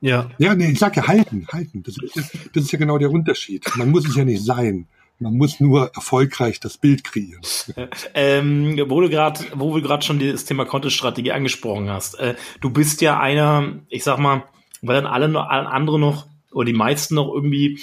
[0.00, 0.28] Ja.
[0.36, 1.82] Ja, nee, ich sag ja halten, halten.
[1.84, 2.16] Das ist,
[2.52, 3.64] das ist ja genau der Unterschied.
[3.76, 4.86] Man muss es ja nicht sein.
[5.18, 7.42] Man muss nur erfolgreich das Bild kreieren.
[8.14, 12.14] Ähm, wo du gerade, wo du gerade schon das Thema Content-Strategie angesprochen hast.
[12.14, 14.44] Äh, du bist ja einer, ich sag mal,
[14.80, 17.78] weil dann alle alle andere noch oder die meisten noch irgendwie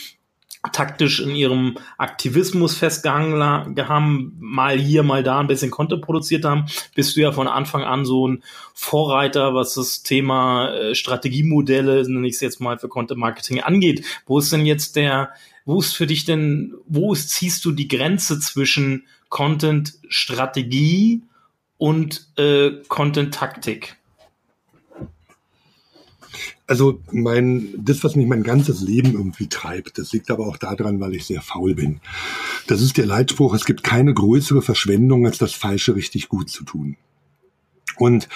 [0.73, 3.41] taktisch in ihrem Aktivismus festgehangen
[3.87, 6.65] haben, mal hier, mal da ein bisschen Content produziert haben,
[6.95, 12.27] bist du ja von Anfang an so ein Vorreiter, was das Thema äh, Strategiemodelle, nenne
[12.27, 14.05] ich es jetzt mal für Content Marketing angeht.
[14.25, 15.31] Wo ist denn jetzt der,
[15.69, 21.21] wo ist für dich denn, wo ist, ziehst du die Grenze zwischen Content-Strategie
[21.77, 23.95] und äh, Content-Taktik?
[26.65, 30.99] Also mein, das, was mich mein ganzes Leben irgendwie treibt, das liegt aber auch daran,
[30.99, 32.01] weil ich sehr faul bin.
[32.65, 36.63] Das ist der Leitspruch, es gibt keine größere Verschwendung, als das Falsche richtig gut zu
[36.63, 36.97] tun.
[37.97, 38.27] Und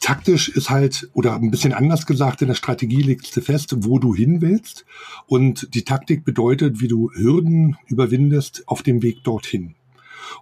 [0.00, 3.98] taktisch ist halt, oder ein bisschen anders gesagt, in der Strategie legst du fest, wo
[3.98, 4.84] du hin willst.
[5.26, 9.74] Und die Taktik bedeutet, wie du Hürden überwindest auf dem Weg dorthin.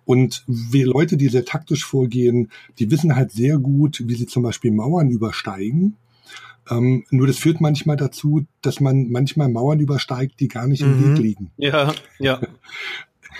[0.04, 4.42] Und wir Leute, die sehr taktisch vorgehen, die wissen halt sehr gut, wie sie zum
[4.42, 5.96] Beispiel Mauern übersteigen.
[6.68, 10.98] Ähm, nur das führt manchmal dazu, dass man manchmal Mauern übersteigt, die gar nicht im
[10.98, 11.16] mhm.
[11.16, 11.50] Weg liegen.
[11.56, 12.40] Ja, ja.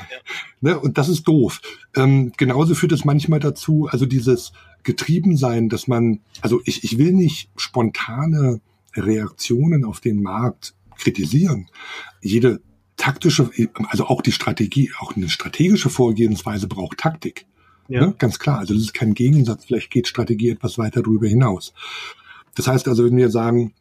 [0.61, 0.79] ne?
[0.79, 1.61] Und das ist doof.
[1.95, 6.99] Ähm, genauso führt es manchmal dazu, also dieses getrieben sein, dass man, also ich, ich
[6.99, 8.61] will nicht spontane
[8.95, 11.69] Reaktionen auf den Markt kritisieren.
[12.21, 12.61] Jede
[12.97, 13.51] taktische,
[13.89, 17.47] also auch die Strategie, auch eine strategische Vorgehensweise braucht Taktik.
[17.89, 18.07] Ja.
[18.07, 18.15] Ne?
[18.19, 18.59] Ganz klar.
[18.59, 19.65] Also das ist kein Gegensatz.
[19.65, 21.73] Vielleicht geht Strategie etwas weiter darüber hinaus.
[22.55, 23.73] Das heißt also, wenn wir sagen,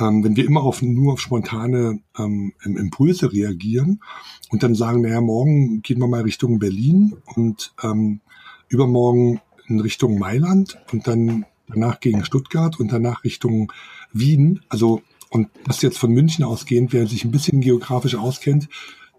[0.00, 4.00] ähm, wenn wir immer auf, nur auf spontane ähm, Impulse reagieren
[4.50, 8.20] und dann sagen, naja, morgen gehen wir mal Richtung Berlin und ähm,
[8.68, 13.72] übermorgen in Richtung Mailand und dann danach gegen Stuttgart und danach Richtung
[14.12, 14.60] Wien.
[14.68, 18.68] Also, und das jetzt von München ausgehend, wer sich ein bisschen geografisch auskennt,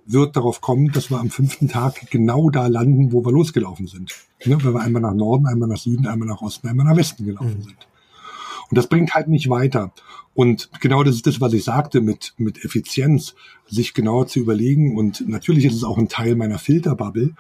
[0.06, 4.14] wird darauf kommen, dass wir am fünften Tag genau da landen, wo wir losgelaufen sind.
[4.46, 4.62] Ne?
[4.62, 7.60] Wenn wir einmal nach Norden, einmal nach Süden, einmal nach Osten, einmal nach Westen gelaufen
[7.60, 7.64] mhm.
[7.64, 7.88] sind.
[8.70, 9.94] Und das bringt halt nicht weiter.
[10.34, 13.36] Und genau das ist das, was ich sagte mit, mit Effizienz,
[13.68, 14.98] sich genauer zu überlegen.
[14.98, 17.36] Und natürlich ist es auch ein Teil meiner Filterbubble,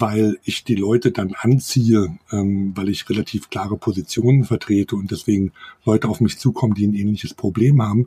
[0.00, 5.52] weil ich die Leute dann anziehe, ähm, weil ich relativ klare Positionen vertrete und deswegen
[5.84, 8.06] Leute auf mich zukommen, die ein ähnliches Problem haben.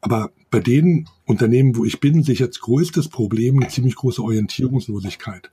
[0.00, 4.22] Aber bei den Unternehmen, wo ich bin, sehe ich als größtes Problem eine ziemlich große
[4.22, 5.50] Orientierungslosigkeit.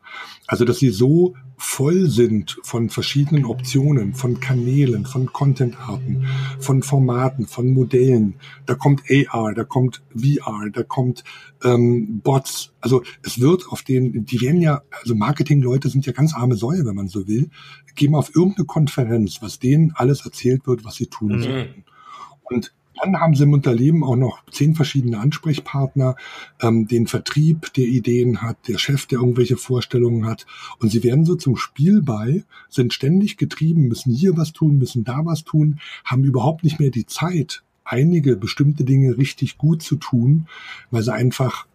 [0.48, 6.28] Also, dass sie so voll sind von verschiedenen Optionen, von Kanälen, von Contentarten,
[6.60, 8.36] von Formaten, von Modellen.
[8.66, 11.24] Da kommt AR, da kommt VR, da kommt
[11.64, 12.74] ähm, Bots.
[12.80, 16.86] Also es wird auf den, die werden ja, also Marketingleute sind ja ganz arme Säue,
[16.86, 17.50] wenn man so will,
[17.96, 21.42] gehen auf irgendeine Konferenz, was denen alles erzählt wird, was sie tun mhm.
[21.42, 21.84] sollten.
[22.44, 26.16] Und dann haben sie im Unternehmen auch noch zehn verschiedene Ansprechpartner,
[26.62, 30.46] ähm, den Vertrieb, der Ideen hat, der Chef, der irgendwelche Vorstellungen hat.
[30.80, 35.26] Und sie werden so zum Spielball, sind ständig getrieben, müssen hier was tun, müssen da
[35.26, 40.48] was tun, haben überhaupt nicht mehr die Zeit, einige bestimmte Dinge richtig gut zu tun,
[40.90, 41.68] weil sie einfach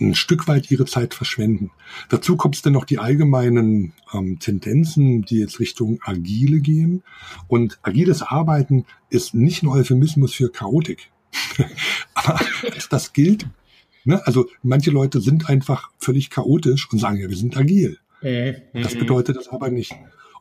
[0.00, 1.70] ein Stück weit ihre Zeit verschwenden.
[2.08, 7.02] Dazu kommt es dann noch die allgemeinen ähm, Tendenzen, die jetzt Richtung Agile gehen.
[7.48, 11.10] Und agiles Arbeiten ist nicht ein Euphemismus für Chaotik.
[12.14, 12.40] Aber
[12.90, 13.46] das gilt.
[14.04, 14.24] Ne?
[14.26, 17.98] Also manche Leute sind einfach völlig chaotisch und sagen, ja, wir sind agil.
[18.72, 18.82] Mhm.
[18.82, 19.94] Das bedeutet das aber nicht.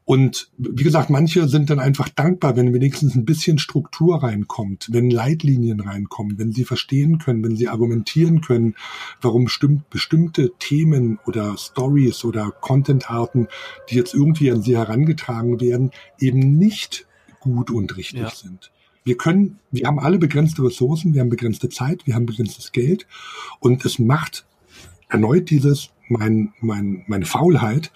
[0.06, 5.10] Und wie gesagt, manche sind dann einfach dankbar, wenn wenigstens ein bisschen Struktur reinkommt, wenn
[5.10, 8.76] Leitlinien reinkommen, wenn sie verstehen können, wenn sie argumentieren können,
[9.22, 9.48] warum
[9.90, 13.48] bestimmte Themen oder Stories oder Contentarten,
[13.90, 17.08] die jetzt irgendwie an sie herangetragen werden, eben nicht
[17.40, 18.30] gut und richtig ja.
[18.30, 18.72] sind.
[19.06, 23.06] Wir können, wir haben alle begrenzte Ressourcen, wir haben begrenzte Zeit, wir haben begrenztes Geld
[23.60, 24.46] und es macht
[25.10, 27.92] erneut dieses, mein, mein, meine Faulheit,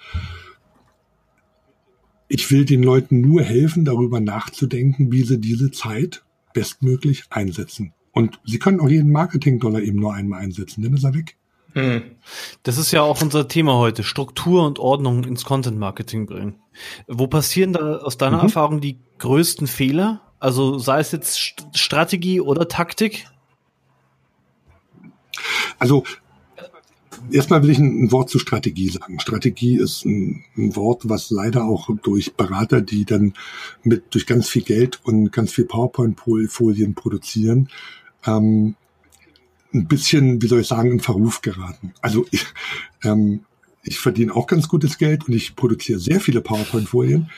[2.28, 7.94] ich will den Leuten nur helfen, darüber nachzudenken, wie sie diese Zeit bestmöglich einsetzen.
[8.12, 11.38] Und sie können auch jeden Marketing-Dollar eben nur einmal einsetzen, dann ist er weg.
[11.74, 12.02] Hm.
[12.64, 16.56] Das ist ja auch unser Thema heute, Struktur und Ordnung ins Content-Marketing bringen.
[17.08, 18.44] Wo passieren da aus deiner mhm.
[18.44, 20.22] Erfahrung die größten Fehler?
[20.40, 21.40] Also sei es jetzt
[21.76, 23.28] Strategie oder Taktik?
[25.78, 26.04] Also
[27.32, 29.20] Erstmal will ich ein, Wort zu Strategie sagen.
[29.20, 33.34] Strategie ist ein, ein, Wort, was leider auch durch Berater, die dann
[33.84, 37.70] mit durch ganz viel Geld und ganz viel PowerPoint-Folien produzieren,
[38.26, 38.76] ähm,
[39.74, 41.94] ein bisschen, wie soll ich sagen, in Verruf geraten.
[42.02, 42.46] Also ich,
[43.04, 43.42] ähm,
[43.84, 47.30] ich verdiene auch ganz gutes Geld und ich produziere sehr viele PowerPoint-Folien,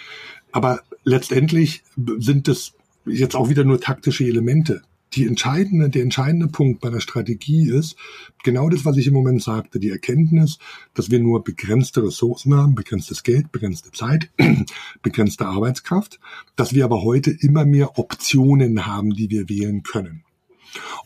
[0.52, 1.84] aber letztendlich
[2.18, 2.74] sind es
[3.06, 7.96] jetzt auch wieder nur taktische Elemente die entscheidende, der entscheidende Punkt bei der Strategie ist
[8.44, 10.60] genau das, was ich im Moment sagte, die Erkenntnis,
[10.94, 14.30] dass wir nur begrenzte Ressourcen haben, begrenztes Geld, begrenzte Zeit,
[15.02, 16.20] begrenzte Arbeitskraft,
[16.56, 20.24] dass wir aber heute immer mehr Optionen haben, die wir wählen können.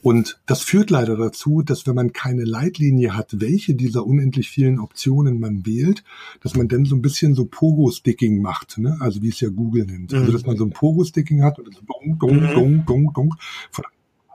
[0.02, 4.80] Und das führt leider dazu, dass wenn man keine Leitlinie hat, welche dieser unendlich vielen
[4.80, 6.04] Optionen man wählt,
[6.42, 8.98] dass man dann so ein bisschen so Pogo-Sticking macht, ne?
[9.00, 10.14] also wie es ja Google nennt.
[10.14, 12.54] Also dass man so ein Pogo-Sticking hat und so dong, mhm.
[12.54, 13.36] dong, dong, dong,
[13.72, 13.86] von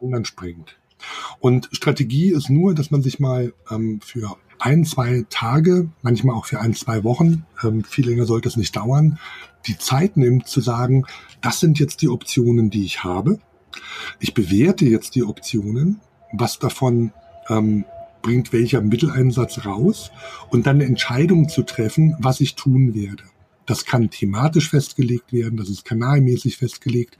[0.00, 0.78] anderen springt.
[1.40, 6.46] Und Strategie ist nur, dass man sich mal ähm, für ein, zwei Tage, manchmal auch
[6.46, 9.18] für ein, zwei Wochen, ähm, viel länger sollte es nicht dauern,
[9.66, 11.04] die Zeit nimmt zu sagen,
[11.40, 13.38] das sind jetzt die Optionen, die ich habe.
[14.20, 16.00] Ich bewerte jetzt die Optionen,
[16.32, 17.12] was davon
[17.48, 17.84] ähm,
[18.22, 20.10] bringt welcher Mitteleinsatz raus
[20.50, 23.22] und dann eine Entscheidung zu treffen, was ich tun werde.
[23.68, 27.18] Das kann thematisch festgelegt werden, das ist kanalmäßig festgelegt,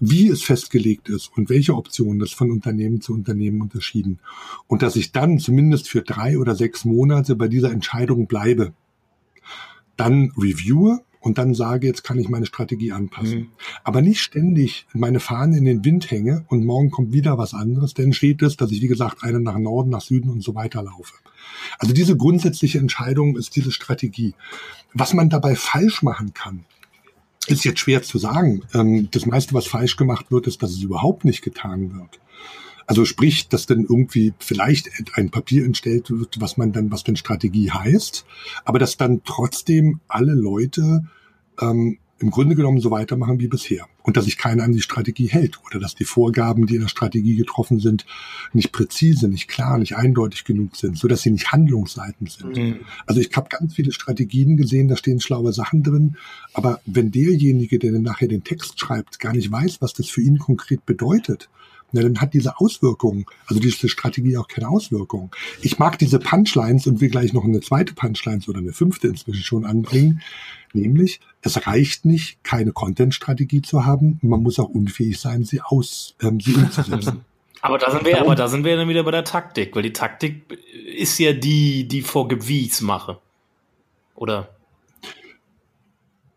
[0.00, 4.18] wie es festgelegt ist und welche Optionen das von Unternehmen zu Unternehmen unterschieden.
[4.66, 8.74] Und dass ich dann zumindest für drei oder sechs Monate bei dieser Entscheidung bleibe.
[9.96, 13.38] Dann reviewe und dann sage, jetzt kann ich meine Strategie anpassen.
[13.38, 13.48] Mhm.
[13.82, 17.94] Aber nicht ständig meine Fahne in den Wind hänge und morgen kommt wieder was anderes,
[17.94, 20.82] denn steht es, dass ich, wie gesagt, eine nach Norden, nach Süden und so weiter
[20.82, 21.14] laufe.
[21.78, 24.34] Also diese grundsätzliche Entscheidung ist diese Strategie.
[24.92, 26.66] Was man dabei falsch machen kann,
[27.46, 28.62] ist jetzt schwer zu sagen.
[28.74, 32.20] Ähm, das meiste, was falsch gemacht wird, ist, dass es überhaupt nicht getan wird.
[32.86, 37.16] Also sprich, dass dann irgendwie vielleicht ein Papier entstellt wird, was man dann, was denn
[37.16, 38.24] Strategie heißt,
[38.64, 41.04] aber dass dann trotzdem alle Leute
[41.60, 43.86] ähm, im Grunde genommen so weitermachen wie bisher.
[44.02, 46.88] Und dass sich keiner an die Strategie hält oder dass die Vorgaben, die in der
[46.88, 48.06] Strategie getroffen sind,
[48.52, 52.56] nicht präzise, nicht klar, nicht eindeutig genug sind, so dass sie nicht handlungsleitend sind.
[52.56, 52.80] Mhm.
[53.06, 56.16] Also ich habe ganz viele Strategien gesehen, da stehen schlaue Sachen drin,
[56.52, 60.20] aber wenn derjenige, der dann nachher den Text schreibt, gar nicht weiß, was das für
[60.20, 61.48] ihn konkret bedeutet,
[61.94, 65.34] na, dann hat diese Auswirkung, also diese Strategie auch keine Auswirkung.
[65.62, 69.44] Ich mag diese Punchlines und will gleich noch eine zweite Punchlines oder eine fünfte inzwischen
[69.44, 70.20] schon anbringen.
[70.72, 76.16] Nämlich, es reicht nicht, keine Content-Strategie zu haben, man muss auch unfähig sein, sie aus,
[76.20, 77.24] ähm, sie umzusetzen.
[77.62, 79.94] Aber da sind wir, aber da sind wir dann wieder bei der Taktik, weil die
[79.94, 80.42] Taktik
[80.98, 83.16] ist ja die, die vorgibt, wie ich es mache.
[84.14, 84.50] Oder?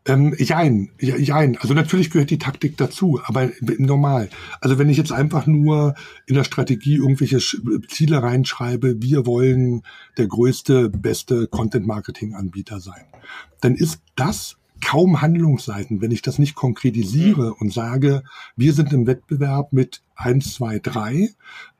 [0.07, 1.57] Ähm, jein, jein.
[1.57, 4.29] Also natürlich gehört die Taktik dazu, aber normal.
[4.61, 5.95] Also wenn ich jetzt einfach nur
[6.25, 7.39] in der Strategie irgendwelche
[7.89, 9.83] Ziele reinschreibe, wir wollen
[10.17, 13.03] der größte, beste Content-Marketing-Anbieter sein,
[13.59, 17.55] dann ist das kaum Handlungsseiten, wenn ich das nicht konkretisiere mhm.
[17.59, 18.23] und sage,
[18.55, 21.29] wir sind im Wettbewerb mit eins, zwei, drei,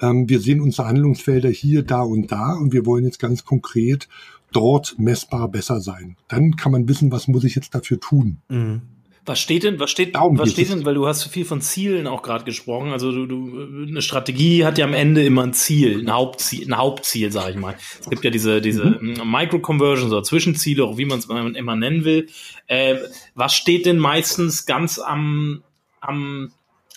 [0.02, 4.10] ähm, wir sehen unsere Handlungsfelder hier, da und da und wir wollen jetzt ganz konkret
[4.58, 6.18] dort messbar besser sein.
[6.28, 8.38] Dann kann man wissen, was muss ich jetzt dafür tun.
[8.50, 8.82] Mhm.
[9.24, 12.08] Was steht denn, was steht, Darum was steht denn, weil du hast viel von Zielen
[12.08, 12.92] auch gerade gesprochen.
[12.92, 16.78] Also du, du, eine Strategie hat ja am Ende immer ein Ziel, ein Hauptziel, ein
[16.78, 17.76] Hauptziel, sage ich mal.
[18.00, 19.30] Es gibt ja diese, diese mhm.
[19.30, 22.30] Micro-Conversions oder Zwischenziele, auch wie man es immer nennen will.
[22.66, 22.96] Äh,
[23.36, 25.62] was steht denn meistens ganz am,
[26.00, 26.52] am,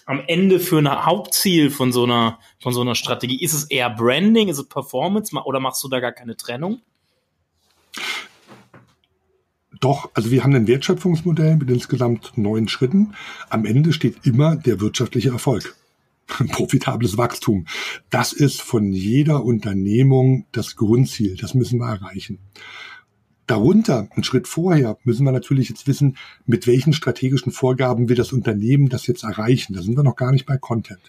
[0.07, 3.43] am Ende für ein Hauptziel von so einer, von so einer Strategie?
[3.43, 4.49] Ist es eher Branding?
[4.49, 5.37] Ist es Performance?
[5.45, 6.81] Oder machst du da gar keine Trennung?
[9.81, 13.15] Doch, also wir haben ein Wertschöpfungsmodell mit insgesamt neun Schritten.
[13.49, 15.75] Am Ende steht immer der wirtschaftliche Erfolg.
[16.53, 17.67] Profitables Wachstum.
[18.11, 21.37] Das ist von jeder Unternehmung das Grundziel.
[21.37, 22.39] Das müssen wir erreichen.
[23.51, 28.33] Darunter, einen Schritt vorher, müssen wir natürlich jetzt wissen, mit welchen strategischen Vorgaben will das
[28.33, 29.75] Unternehmen das jetzt erreichen.
[29.75, 31.01] Da sind wir noch gar nicht bei Content.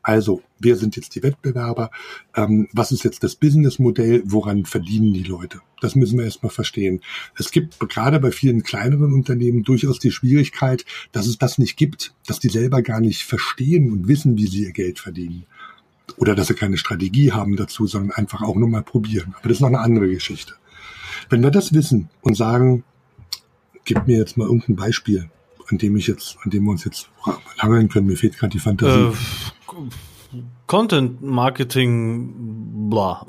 [0.00, 1.90] Also, wer sind jetzt die Wettbewerber?
[2.36, 4.22] Ähm, was ist jetzt das Businessmodell?
[4.26, 5.60] Woran verdienen die Leute?
[5.80, 7.00] Das müssen wir erstmal verstehen.
[7.36, 12.14] Es gibt gerade bei vielen kleineren Unternehmen durchaus die Schwierigkeit, dass es das nicht gibt,
[12.28, 15.46] dass die selber gar nicht verstehen und wissen, wie sie ihr Geld verdienen
[16.16, 19.34] oder dass sie keine Strategie haben dazu, sondern einfach auch nur mal probieren.
[19.36, 20.54] Aber das ist noch eine andere Geschichte.
[21.28, 22.84] Wenn wir das wissen und sagen,
[23.84, 25.30] gib mir jetzt mal irgendein Beispiel,
[25.70, 27.08] an dem ich jetzt, an dem wir uns jetzt
[27.60, 28.98] langen können, mir fehlt gerade die Fantasie.
[28.98, 29.12] Äh,
[30.66, 33.24] Content Marketing, bla.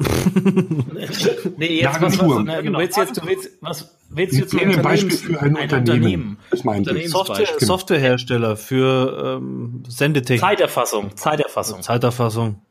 [1.57, 2.79] nee, jetzt was, was, na, genau.
[2.79, 6.37] willst jetzt, du willst, was willst du jetzt ein Beispiel für ein, ein Unternehmen?
[6.51, 7.07] Unternehmen.
[7.07, 10.41] Software, Softwarehersteller für ähm, Sendetechnik.
[10.41, 11.81] Zeiterfassung, Zeiterfassung.
[11.81, 12.61] Zeiterfassung.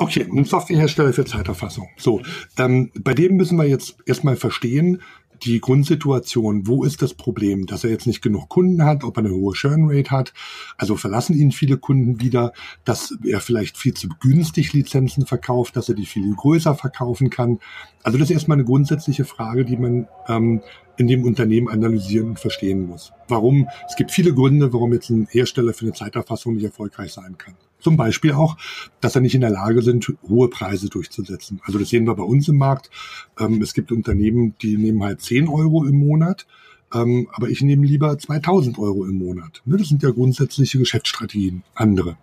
[0.00, 1.90] Okay, ein Softwarehersteller für Zeiterfassung.
[1.98, 2.22] So,
[2.56, 5.02] ähm, bei dem müssen wir jetzt erstmal verstehen,
[5.42, 9.24] die Grundsituation, wo ist das Problem, dass er jetzt nicht genug Kunden hat, ob er
[9.24, 10.32] eine hohe Churn-Rate hat,
[10.78, 12.54] also verlassen ihn viele Kunden wieder,
[12.86, 17.58] dass er vielleicht viel zu günstig Lizenzen verkauft, dass er die viel größer verkaufen kann.
[18.02, 20.62] Also das ist erstmal eine grundsätzliche Frage, die man ähm,
[20.96, 23.12] in dem Unternehmen analysieren und verstehen muss.
[23.28, 23.68] Warum?
[23.86, 27.54] Es gibt viele Gründe, warum jetzt ein Hersteller für eine Zeiterfassung nicht erfolgreich sein kann.
[27.80, 28.56] Zum Beispiel auch,
[29.00, 31.60] dass er nicht in der Lage sind, hohe Preise durchzusetzen.
[31.64, 32.90] Also das sehen wir bei uns im Markt.
[33.38, 36.46] Ähm, es gibt Unternehmen, die nehmen halt 10 Euro im Monat,
[36.92, 39.62] ähm, aber ich nehme lieber 2000 Euro im Monat.
[39.64, 42.16] Ne, das sind ja grundsätzliche Geschäftsstrategien, andere.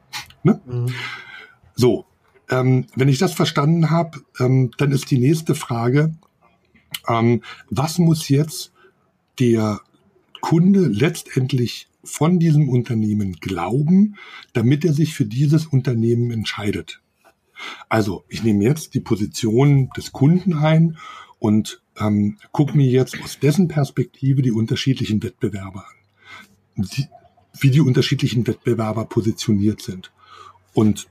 [0.43, 0.61] Ne?
[0.65, 0.87] Mhm.
[1.75, 2.05] So,
[2.49, 6.15] ähm, wenn ich das verstanden habe, dann ist die nächste Frage,
[7.69, 8.71] was muss jetzt
[9.39, 9.81] der
[10.41, 14.15] Kunde letztendlich von diesem Unternehmen glauben,
[14.53, 17.01] damit er sich für dieses Unternehmen entscheidet.
[17.89, 20.97] Also ich nehme jetzt die Position des Kunden ein
[21.39, 25.85] und ähm, gucke mir jetzt aus dessen Perspektive die unterschiedlichen Wettbewerber
[26.75, 27.07] an, die,
[27.59, 30.11] wie die unterschiedlichen Wettbewerber positioniert sind.
[30.73, 31.07] Und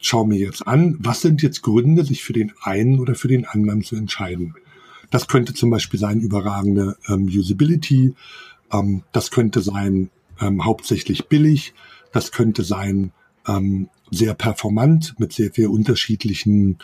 [0.00, 3.46] schaue mir jetzt an, was sind jetzt Gründe, sich für den einen oder für den
[3.46, 4.54] anderen zu entscheiden.
[5.10, 8.14] Das könnte zum Beispiel sein überragende ähm, Usability,
[8.70, 10.10] ähm, das könnte sein
[10.40, 11.74] ähm, hauptsächlich billig.
[12.12, 13.12] Das könnte sein
[13.46, 16.78] ähm, sehr performant mit sehr viel unterschiedlichen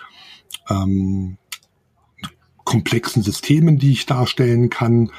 [0.68, 1.36] ähm,
[2.64, 5.10] komplexen Systemen, die ich darstellen kann.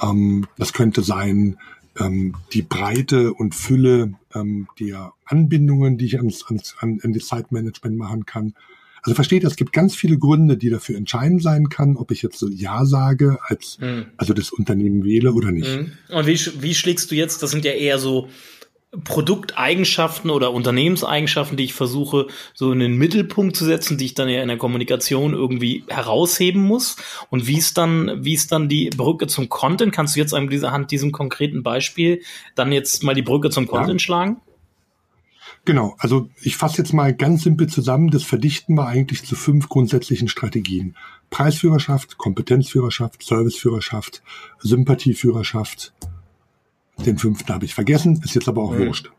[0.00, 1.58] Ähm, das könnte sein
[1.98, 7.26] ähm, die Breite und Fülle ähm, der Anbindungen, die ich ans, ans, an, an das
[7.26, 8.54] Zeitmanagement machen kann.
[9.06, 12.40] Also versteht, es gibt ganz viele Gründe, die dafür entscheidend sein kann, ob ich jetzt
[12.40, 14.06] so Ja sage, als mhm.
[14.16, 15.68] also das Unternehmen wähle oder nicht.
[15.68, 15.92] Mhm.
[16.08, 18.28] Und wie, wie schlägst du jetzt, das sind ja eher so
[19.04, 24.28] Produkteigenschaften oder Unternehmenseigenschaften, die ich versuche, so in den Mittelpunkt zu setzen, die ich dann
[24.28, 26.96] ja in der Kommunikation irgendwie herausheben muss.
[27.30, 29.92] Und wie ist dann, wie ist dann die Brücke zum Content?
[29.92, 32.22] Kannst du jetzt an dieser Hand diesem konkreten Beispiel
[32.56, 34.04] dann jetzt mal die Brücke zum Content ja.
[34.04, 34.40] schlagen?
[35.66, 39.68] Genau, also ich fasse jetzt mal ganz simpel zusammen, das verdichten wir eigentlich zu fünf
[39.68, 40.96] grundsätzlichen Strategien.
[41.28, 44.22] Preisführerschaft, Kompetenzführerschaft, Serviceführerschaft,
[44.60, 45.92] Sympathieführerschaft.
[47.04, 48.86] Den fünften habe ich vergessen, ist jetzt aber auch mhm.
[48.86, 49.10] wurscht.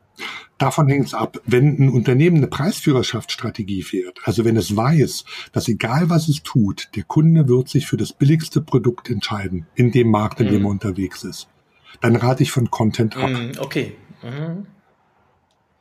[0.57, 5.67] Davon hängt es ab, wenn ein Unternehmen eine Preisführerschaftsstrategie fährt, also wenn es weiß, dass
[5.67, 10.09] egal was es tut, der Kunde wird sich für das billigste Produkt entscheiden in dem
[10.09, 11.49] Markt, in dem er unterwegs ist,
[11.99, 13.29] dann rate ich von Content ab.
[13.59, 13.95] Okay.
[14.23, 14.65] Mhm.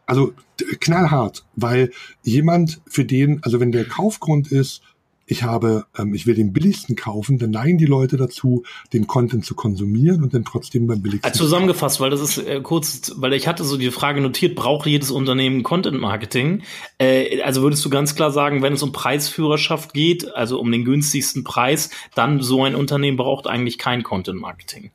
[0.07, 0.33] Also
[0.81, 1.91] knallhart, weil
[2.23, 4.83] jemand, für den, also wenn der Kaufgrund ist,
[5.27, 9.45] ich habe, ähm, ich will den billigsten kaufen, dann neigen die Leute dazu, den Content
[9.45, 11.29] zu konsumieren und dann trotzdem beim billigsten.
[11.29, 14.87] Also zusammengefasst, weil das ist äh, kurz, weil ich hatte so die Frage notiert, braucht
[14.87, 16.63] jedes Unternehmen Content Marketing?
[16.99, 20.85] Äh, also würdest du ganz klar sagen, wenn es um Preisführerschaft geht, also um den
[20.85, 24.93] günstigsten Preis, dann so ein Unternehmen braucht eigentlich kein Content Marketing.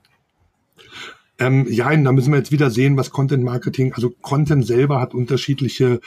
[1.42, 5.16] Ähm, ja, da müssen wir jetzt wieder sehen, was Content Marketing, also Content selber hat
[5.16, 6.00] unterschiedliche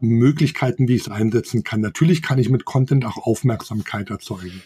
[0.00, 1.82] Möglichkeiten, wie ich es einsetzen kann.
[1.82, 4.62] Natürlich kann ich mit Content auch Aufmerksamkeit erzeugen.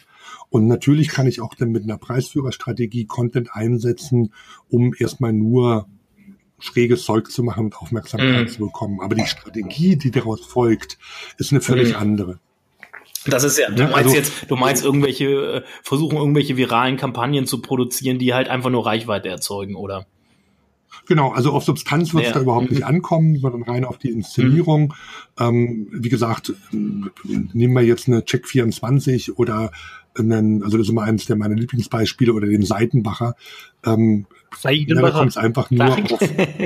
[0.49, 4.33] Und natürlich kann ich auch dann mit einer Preisführerstrategie Content einsetzen,
[4.69, 5.89] um erstmal nur
[6.61, 8.53] schräges Zeug zu machen und Aufmerksamkeit mm.
[8.53, 9.01] zu bekommen.
[9.01, 10.99] Aber die Strategie, die daraus folgt,
[11.37, 11.97] ist eine völlig mm.
[11.97, 12.39] andere.
[13.27, 17.47] Das ist ja, du meinst also, jetzt, du meinst irgendwelche, äh, versuchen irgendwelche viralen Kampagnen
[17.47, 20.07] zu produzieren, die halt einfach nur Reichweite erzeugen, oder?
[21.07, 22.35] Genau, also auf Substanz wird es ja.
[22.35, 22.87] da überhaupt nicht mhm.
[22.87, 24.95] ankommen, sondern rein auf die Inszenierung.
[25.39, 25.45] Mhm.
[25.45, 29.73] Ähm, wie gesagt, nehmen wir jetzt eine Check 24 oder
[30.17, 33.35] einen, also das ist immer eines der meine Lieblingsbeispiele oder den Seitenbacher.
[33.85, 34.27] Ähm,
[34.89, 36.21] Ja, da kommt es einfach nur auf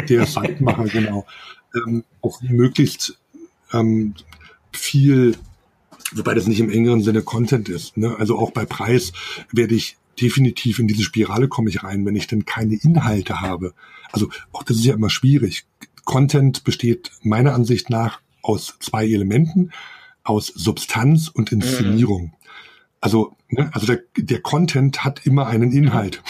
[0.09, 1.27] der Seitenbacher, genau.
[1.75, 3.19] Ähm, auf möglichst
[3.73, 4.15] ähm,
[4.73, 5.37] viel,
[6.13, 7.97] wobei das nicht im engeren Sinne Content ist.
[7.97, 8.17] Ne?
[8.19, 9.13] Also auch bei Preis
[9.53, 13.75] werde ich definitiv in diese Spirale komme ich rein, wenn ich denn keine Inhalte habe.
[14.13, 15.67] Also auch das ist ja immer schwierig.
[16.05, 19.73] Content besteht meiner Ansicht nach aus zwei Elementen,
[20.23, 22.23] aus Substanz und Inszenierung.
[22.23, 22.33] Mhm.
[23.01, 26.23] Also, ne, also der, der Content hat immer einen Inhalt,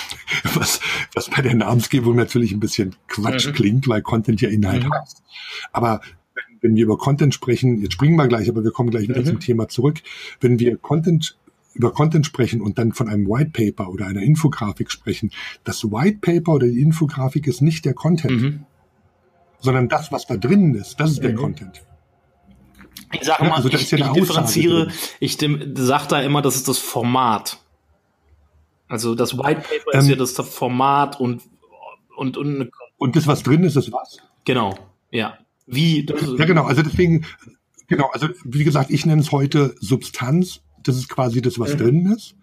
[0.55, 0.81] was,
[1.15, 3.53] was bei der Namensgebung natürlich ein bisschen Quatsch mhm.
[3.53, 4.93] klingt, weil Content ja Inhalt mhm.
[4.93, 5.23] heißt.
[5.73, 6.01] Aber
[6.35, 9.21] wenn, wenn wir über Content sprechen, jetzt springen wir gleich, aber wir kommen gleich wieder
[9.21, 9.27] mhm.
[9.27, 10.03] zum Thema zurück.
[10.41, 11.37] Wenn wir Content
[11.77, 15.31] über Content sprechen und dann von einem White Paper oder einer Infografik sprechen,
[15.65, 18.67] das White Paper oder die Infografik ist nicht der Content, mhm.
[19.61, 21.37] sondern das, was da drinnen ist, das ist der mhm.
[21.37, 21.83] Content.
[23.13, 24.89] Ich sage mal, also, ich, ja ich differenziere,
[25.21, 27.59] ich sage da immer, das ist das Format.
[28.89, 31.43] Also das White Paper ähm, ist ja das Format und
[32.17, 34.19] und und und das was drin ist, ist was?
[34.45, 34.75] Genau,
[35.11, 35.39] ja.
[35.67, 36.07] Wie?
[36.07, 36.65] ja, genau.
[36.65, 37.27] Also deswegen,
[37.89, 38.09] genau.
[38.13, 41.79] Also wie gesagt, ich nenne es heute Substanz das ist quasi das, was mhm.
[41.79, 42.35] drin ist.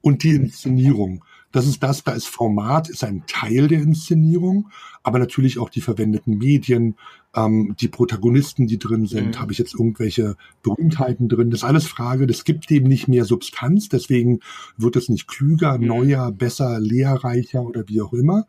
[0.00, 1.24] Und die Inszenierung.
[1.50, 4.70] Das ist das, da ist Format, ist ein Teil der Inszenierung,
[5.04, 6.96] aber natürlich auch die verwendeten Medien,
[7.32, 9.40] ähm, die Protagonisten, die drin sind, mhm.
[9.40, 11.50] habe ich jetzt irgendwelche Berühmtheiten drin.
[11.50, 14.40] Das ist alles Frage, das gibt dem nicht mehr Substanz, deswegen
[14.76, 15.86] wird es nicht klüger, mhm.
[15.86, 18.46] neuer, besser, lehrreicher oder wie auch immer.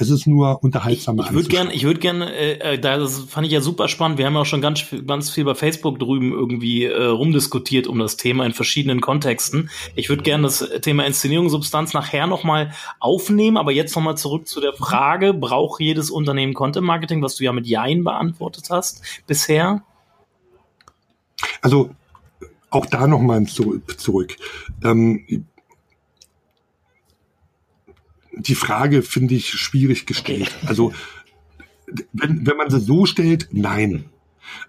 [0.00, 1.24] Es ist nur unterhaltsamer.
[1.24, 3.88] Ich, ich würde gerne, ich würde gerne, äh, äh, da das fand ich ja super
[3.88, 4.16] spannend.
[4.16, 7.98] Wir haben ja auch schon ganz, ganz viel bei Facebook drüben irgendwie äh, rumdiskutiert um
[7.98, 9.70] das Thema in verschiedenen Kontexten.
[9.96, 14.60] Ich würde gerne das Thema Inszenierung, Substanz nachher nochmal aufnehmen, aber jetzt nochmal zurück zu
[14.60, 19.82] der Frage, braucht jedes Unternehmen Content Marketing, was du ja mit Jein beantwortet hast bisher?
[21.60, 21.90] Also
[22.70, 24.36] auch da nochmal zurück.
[24.84, 25.44] Ähm,
[28.38, 30.54] die Frage finde ich schwierig gestellt.
[30.66, 30.92] Also
[32.12, 34.06] wenn, wenn man sie so stellt, nein.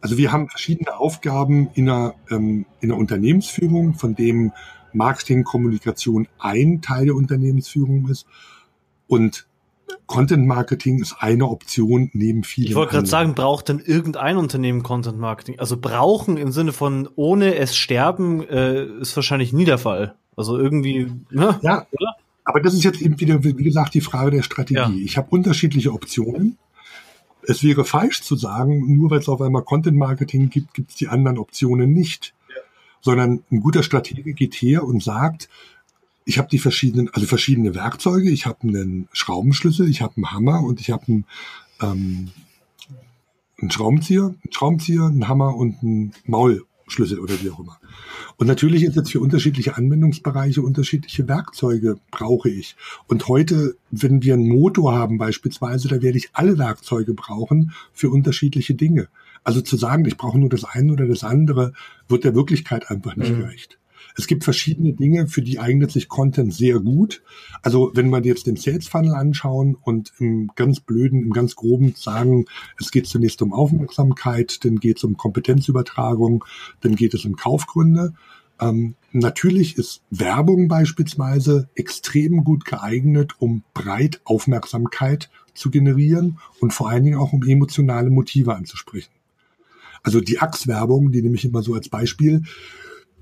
[0.02, 4.52] Also wir haben verschiedene Aufgaben in einer, ähm, in der Unternehmensführung, von dem
[4.94, 8.26] Marketing, Kommunikation ein Teil der Unternehmensführung ist.
[9.08, 9.48] Und
[10.06, 12.70] Content Marketing ist eine Option neben vielen.
[12.70, 15.60] Ich wollte gerade sagen, braucht denn irgendein Unternehmen Content Marketing?
[15.60, 20.16] Also brauchen im Sinne von ohne es sterben äh, ist wahrscheinlich nie der Fall.
[20.36, 21.60] Also irgendwie, ne?
[21.62, 22.16] Ja, oder?
[22.50, 24.80] Aber das ist jetzt eben wieder, wie gesagt, die Frage der Strategie.
[24.80, 24.92] Ja.
[25.06, 26.58] Ich habe unterschiedliche Optionen.
[27.44, 30.96] Es wäre falsch zu sagen, nur weil es auf einmal Content Marketing gibt, gibt es
[30.96, 32.34] die anderen Optionen nicht.
[32.50, 32.56] Ja.
[33.02, 35.48] Sondern ein guter Stratege geht her und sagt,
[36.26, 38.32] ich habe die verschiedenen, also verschiedene Werkzeuge.
[38.32, 41.26] Ich habe einen Schraubenschlüssel, ich habe einen Hammer und ich habe einen,
[41.84, 42.32] ähm,
[43.62, 46.14] einen Schraubenzieher, einen Schraubenzieher, einen Hammer und einen
[46.90, 47.80] Maulschlüssel oder wie auch immer.
[48.38, 52.76] Und natürlich ist jetzt für unterschiedliche Anwendungsbereiche unterschiedliche Werkzeuge brauche ich.
[53.08, 58.10] Und heute, wenn wir einen Motor haben beispielsweise, da werde ich alle Werkzeuge brauchen für
[58.10, 59.08] unterschiedliche Dinge.
[59.44, 61.74] Also zu sagen, ich brauche nur das eine oder das andere,
[62.08, 63.42] wird der Wirklichkeit einfach nicht mhm.
[63.42, 63.79] gerecht.
[64.16, 67.22] Es gibt verschiedene Dinge, für die eignet sich Content sehr gut.
[67.62, 71.94] Also wenn wir jetzt den Sales Funnel anschauen und im ganz blöden, im ganz groben
[71.96, 72.46] sagen,
[72.80, 76.44] es geht zunächst um Aufmerksamkeit, dann geht es um Kompetenzübertragung,
[76.82, 78.14] dann geht es um Kaufgründe.
[78.60, 86.90] Ähm, natürlich ist Werbung beispielsweise extrem gut geeignet, um breit Aufmerksamkeit zu generieren und vor
[86.90, 89.12] allen Dingen auch um emotionale Motive anzusprechen.
[90.04, 92.44] Also die Axe-Werbung, die nehme ich immer so als Beispiel,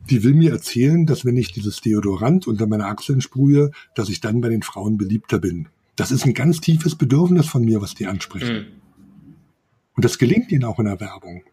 [0.09, 4.21] die will mir erzählen, dass wenn ich dieses Deodorant unter meine Achseln sprühe, dass ich
[4.21, 5.67] dann bei den Frauen beliebter bin.
[5.95, 8.47] Das ist ein ganz tiefes Bedürfnis von mir, was die anspricht.
[8.47, 8.65] Mhm.
[9.95, 11.43] Und das gelingt ihnen auch in der Werbung.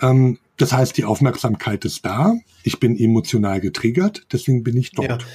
[0.00, 2.34] Ähm, das heißt, die Aufmerksamkeit ist da.
[2.64, 5.22] Ich bin emotional getriggert, deswegen bin ich dort.
[5.22, 5.28] Ja.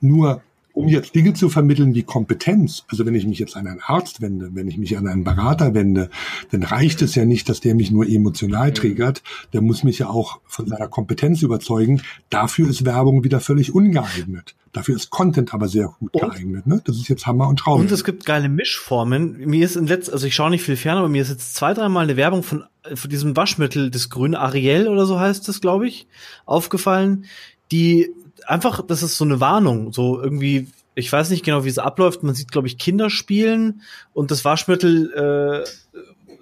[0.00, 0.42] Nur
[0.76, 4.20] um jetzt Dinge zu vermitteln wie Kompetenz, also wenn ich mich jetzt an einen Arzt
[4.20, 6.10] wende, wenn ich mich an einen Berater wende,
[6.50, 9.22] dann reicht es ja nicht, dass der mich nur emotional triggert,
[9.54, 12.02] der muss mich ja auch von seiner Kompetenz überzeugen.
[12.28, 14.54] Dafür ist Werbung wieder völlig ungeeignet.
[14.72, 16.20] Dafür ist Content aber sehr gut und?
[16.20, 16.66] geeignet.
[16.66, 16.82] Ne?
[16.84, 17.80] Das ist jetzt Hammer und Schraube.
[17.80, 19.38] Und es gibt geile Mischformen.
[19.46, 21.72] Mir ist in letzt, also ich schaue nicht viel fern, aber mir ist jetzt zwei,
[21.72, 22.64] dreimal eine Werbung von,
[22.94, 26.06] von diesem Waschmittel, das grüne Ariel oder so heißt das, glaube ich,
[26.44, 27.24] aufgefallen,
[27.72, 28.10] die
[28.46, 32.22] einfach, das ist so eine Warnung, so irgendwie, ich weiß nicht genau, wie es abläuft.
[32.22, 33.82] Man sieht, glaube ich, Kinder spielen
[34.12, 35.12] und das Waschmittel,
[35.64, 35.68] äh,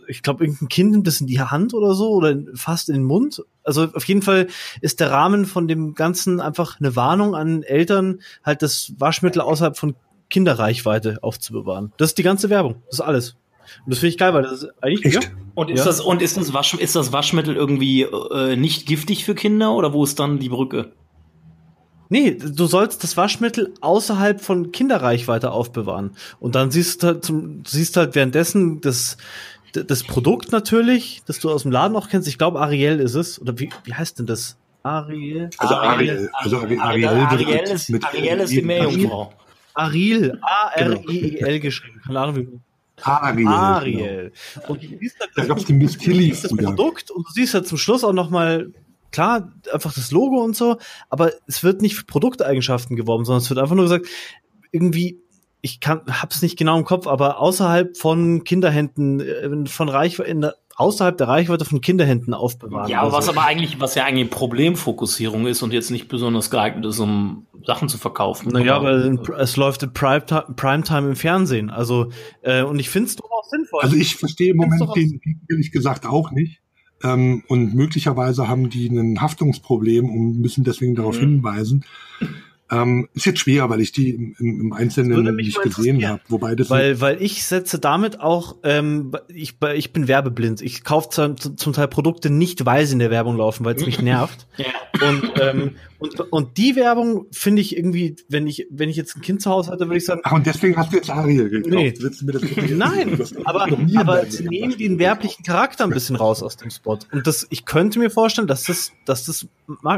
[0.07, 3.05] ich glaube, irgendein Kind nimmt das in die Hand oder so oder fast in den
[3.05, 3.43] Mund.
[3.63, 4.49] Also auf jeden Fall
[4.81, 9.77] ist der Rahmen von dem Ganzen einfach eine Warnung an Eltern, halt das Waschmittel außerhalb
[9.77, 9.97] von
[10.31, 11.93] Kinderreichweite aufzubewahren.
[11.97, 12.83] Das ist die ganze Werbung.
[12.87, 13.37] Das ist alles.
[13.85, 15.17] Und das finde ich geil, weil das ist eigentlich.
[15.17, 15.25] Echt?
[15.25, 15.31] Ja.
[15.55, 15.85] Und ist ja.
[15.87, 19.93] das und ist das Wasch ist das Waschmittel irgendwie äh, nicht giftig für Kinder oder
[19.93, 20.93] wo ist dann die Brücke?
[22.15, 26.13] Nee, du sollst das Waschmittel außerhalb von Kinderreichweite aufbewahren.
[26.39, 27.33] Und dann siehst du halt,
[27.67, 29.17] siehst halt währenddessen das,
[29.73, 32.29] das Produkt natürlich, das du aus dem Laden auch kennst.
[32.29, 33.43] Ich glaube, Ariel ist es.
[33.43, 34.57] Oder wie, wie heißt denn das?
[34.85, 35.51] Ariel?
[35.59, 36.31] Also Ariel.
[36.35, 39.33] Also Ariel, Ariel, Ariel, ist, mit Ariel ist die Meerjungfrau.
[39.75, 40.39] Ariel.
[40.41, 42.01] A-R-I-E-L geschrieben.
[42.07, 42.49] Keine Ahnung, wie.
[43.03, 43.49] Ariel.
[43.49, 44.33] Ariel.
[44.55, 44.69] Genau.
[44.69, 47.67] Und du siehst halt, da gab's den Miss Tilly das Produkt und du siehst halt
[47.67, 48.71] zum Schluss auch noch mal
[49.15, 50.77] klar, einfach das Logo und so,
[51.09, 54.07] aber es wird nicht für Produkteigenschaften geworben, sondern es wird einfach nur gesagt,
[54.73, 55.21] irgendwie,
[55.61, 61.17] ich kann, hab's nicht genau im Kopf, aber außerhalb von Kinderhänden, äh, von Reichweite, außerhalb
[61.17, 62.91] der Reichweite von Kinderhänden aufbewahren.
[62.91, 63.31] Ja, aber was so.
[63.31, 67.89] aber eigentlich, was ja eigentlich Problemfokussierung ist und jetzt nicht besonders geeignet ist, um Sachen
[67.89, 68.51] zu verkaufen.
[68.53, 71.71] Naja, aber es läuft in Primetime im Fernsehen.
[71.71, 72.11] Also,
[72.43, 73.83] äh, und ich finde es durchaus sinnvoll.
[73.83, 76.64] Also ich verstehe im Moment den ehrlich gesagt auch nicht.
[77.05, 81.21] Ähm, und möglicherweise haben die ein Haftungsproblem und müssen deswegen darauf mhm.
[81.21, 81.85] hinweisen.
[82.83, 86.21] Ähm, ist jetzt schwer, weil ich die im, im Einzelnen nicht gesehen habe.
[86.29, 90.63] Wobei das weil, weil ich setze damit auch, ähm, ich, ich bin werbeblind.
[90.63, 93.87] Ich kaufe zum, zum Teil Produkte nicht, weil sie in der Werbung laufen, weil es
[93.87, 94.47] mich nervt.
[94.57, 94.67] ja.
[95.09, 95.71] Und ähm,
[96.05, 99.51] und, und die Werbung finde ich irgendwie, wenn ich, wenn ich jetzt ein Kind zu
[99.51, 100.21] Hause hatte, würde ich sagen.
[100.25, 101.75] Ach, und deswegen hast du jetzt Ariel gekauft.
[101.75, 101.95] Nee.
[102.75, 106.99] Nein, aber, aber sie nehmen den werblichen Charakter ein bisschen raus aus dem Spot.
[107.11, 109.47] Und das, ich könnte mir vorstellen, dass das, dass das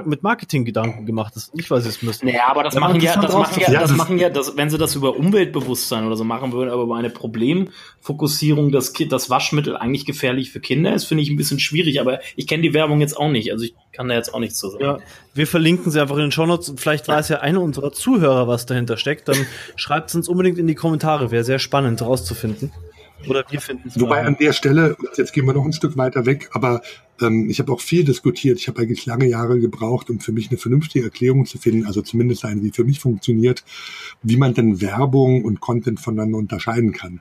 [0.04, 1.56] mit Marketinggedanken gemacht ist.
[1.56, 2.26] Nicht, weil sie es müssen.
[2.26, 4.94] Naja, aber das machen ja, das machen ja, das machen ja, das, wenn sie das
[4.94, 10.50] über Umweltbewusstsein oder so machen würden, aber über eine Problemfokussierung, dass das Waschmittel eigentlich gefährlich
[10.50, 12.00] für Kinder ist, finde ich ein bisschen schwierig.
[12.00, 13.52] Aber ich kenne die Werbung jetzt auch nicht.
[13.52, 14.84] Also ich kann da jetzt auch nichts zu sagen.
[14.84, 14.98] Ja,
[15.34, 16.74] wir verlinken sie einfach in den Shownotes.
[16.76, 19.28] Vielleicht weiß ja einer unserer Zuhörer, was dahinter steckt.
[19.28, 19.46] Dann
[19.76, 21.30] schreibt es uns unbedingt in die Kommentare.
[21.30, 22.72] Wäre sehr spannend rauszufinden.
[23.28, 24.00] Oder wir finden es.
[24.00, 26.82] Wobei an der Stelle, jetzt gehen wir noch ein Stück weiter weg, aber
[27.20, 28.58] ähm, ich habe auch viel diskutiert.
[28.58, 32.02] Ich habe eigentlich lange Jahre gebraucht, um für mich eine vernünftige Erklärung zu finden, also
[32.02, 33.64] zumindest eine, die für mich funktioniert,
[34.22, 37.20] wie man denn Werbung und Content voneinander unterscheiden kann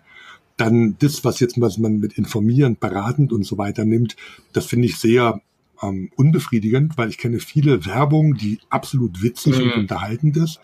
[0.58, 4.16] dann das, was jetzt was man mit informierend, beratend und so weiter nimmt,
[4.54, 5.42] das finde ich sehr
[5.82, 9.64] ähm, unbefriedigend, weil ich kenne viele Werbung, die absolut witzig mhm.
[9.64, 10.60] und unterhaltend ist.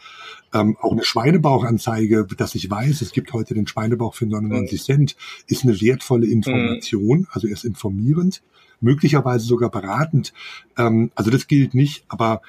[0.53, 4.83] Ähm, auch eine Schweinebauchanzeige, dass ich weiß, es gibt heute den Schweinebauch für 99 mhm.
[4.83, 5.15] Cent,
[5.47, 7.27] ist eine wertvolle Information, mhm.
[7.31, 8.41] also erst informierend,
[8.81, 10.33] möglicherweise sogar beratend.
[10.77, 12.41] Ähm, also das gilt nicht, aber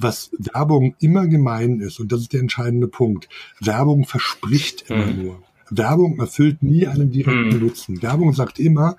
[0.00, 3.28] was Werbung immer gemein ist, und das ist der entscheidende Punkt,
[3.60, 5.22] Werbung verspricht immer mhm.
[5.22, 5.42] nur.
[5.70, 7.66] Werbung erfüllt nie einen direkten mhm.
[7.66, 8.02] Nutzen.
[8.02, 8.96] Werbung sagt immer,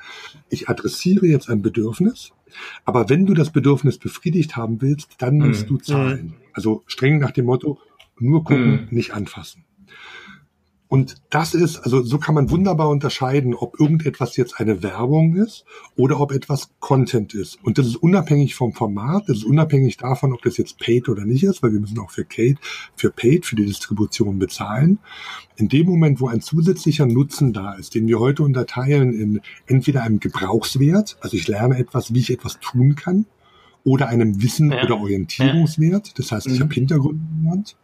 [0.50, 2.32] ich adressiere jetzt ein Bedürfnis,
[2.86, 5.68] aber wenn du das Bedürfnis befriedigt haben willst, dann musst mhm.
[5.68, 6.34] du zahlen.
[6.54, 7.80] Also streng nach dem Motto,
[8.20, 8.88] nur gucken, mhm.
[8.92, 9.64] nicht anfassen.
[10.92, 15.64] Und das ist, also so kann man wunderbar unterscheiden, ob irgendetwas jetzt eine Werbung ist
[15.96, 17.60] oder ob etwas Content ist.
[17.64, 21.26] Und das ist unabhängig vom Format, das ist unabhängig davon, ob das jetzt Paid oder
[21.26, 22.58] nicht ist, weil wir müssen auch für Paid,
[22.96, 24.98] für Paid, für die Distribution bezahlen.
[25.58, 30.02] In dem Moment, wo ein zusätzlicher Nutzen da ist, den wir heute unterteilen in entweder
[30.02, 33.28] einem Gebrauchswert, also ich lerne etwas, wie ich etwas tun kann,
[33.84, 34.84] oder einem Wissen- ja.
[34.84, 36.64] oder Orientierungswert, das heißt, ich mhm.
[36.64, 37.76] habe Hintergründe genannt,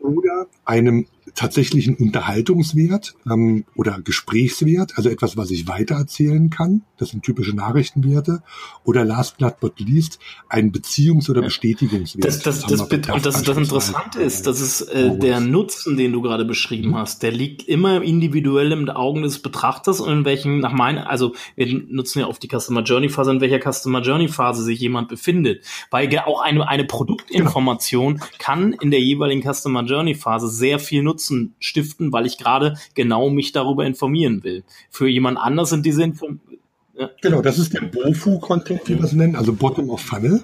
[0.00, 6.82] oder einem tatsächlichen Unterhaltungswert ähm, oder Gesprächswert, also etwas, was ich weitererzählen kann.
[6.98, 8.42] Das sind typische Nachrichtenwerte.
[8.84, 10.18] Oder last but not least
[10.48, 12.24] ein Beziehungs- oder Bestätigungswert.
[12.24, 16.12] Das, das, das, das, und das, das Interessante ist, dass es äh, der Nutzen, den
[16.12, 16.96] du gerade beschrieben mhm.
[16.96, 21.34] hast, der liegt immer individuell im Augen des Betrachters und in welchen, nach meiner, also
[21.56, 25.08] wir nutzen ja auf die Customer Journey Phase, in welcher Customer Journey Phase sich jemand
[25.08, 25.64] befindet.
[25.90, 28.26] Weil auch eine, eine Produktinformation genau.
[28.38, 31.19] kann in der jeweiligen Customer Journey Phase sehr viel Nutzen
[31.58, 34.64] stiften, weil ich gerade genau mich darüber informieren will.
[34.90, 36.60] Für jemand anders sind diese Informationen
[37.00, 37.08] ja.
[37.22, 40.42] Genau, das ist der BOFU-Content, wie wir es nennen, also Bottom of Funnel.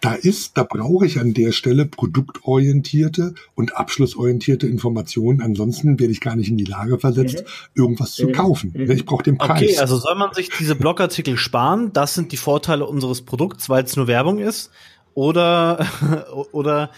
[0.00, 5.40] Da ist, da brauche ich an der Stelle produktorientierte und abschlussorientierte Informationen.
[5.40, 7.82] Ansonsten werde ich gar nicht in die Lage versetzt, mhm.
[7.82, 8.32] irgendwas zu mhm.
[8.32, 8.74] kaufen.
[8.76, 8.90] Mhm.
[8.90, 9.62] Ich brauche den Preis.
[9.62, 11.92] Okay, also soll man sich diese Blogartikel sparen?
[11.92, 14.72] Das sind die Vorteile unseres Produkts, weil es nur Werbung ist?
[15.14, 15.86] Oder,
[16.50, 16.90] oder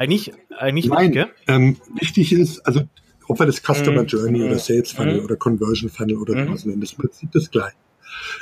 [0.00, 2.80] eigentlich, eigentlich Nein, nicht, ähm, wichtig ist, also
[3.28, 4.06] ob wir das Customer mhm.
[4.06, 5.24] Journey oder Sales Funnel mhm.
[5.24, 6.54] oder Conversion Funnel oder mhm.
[6.54, 7.76] was nennen, das Prinzip das gleiche.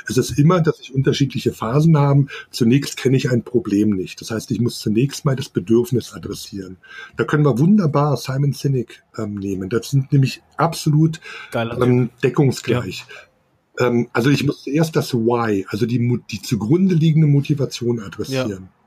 [0.07, 2.25] Es ist immer, dass ich unterschiedliche Phasen habe.
[2.49, 4.19] Zunächst kenne ich ein Problem nicht.
[4.21, 6.77] Das heißt, ich muss zunächst mal das Bedürfnis adressieren.
[7.17, 9.69] Da können wir wunderbar Simon Sinek ähm, nehmen.
[9.69, 11.19] Das sind nämlich absolut
[11.53, 13.05] ähm, deckungsgleich.
[13.77, 13.87] Ja.
[13.87, 18.63] Ähm, also ich muss zuerst das Why, also die, die zugrunde liegende Motivation adressieren.
[18.63, 18.78] Ja.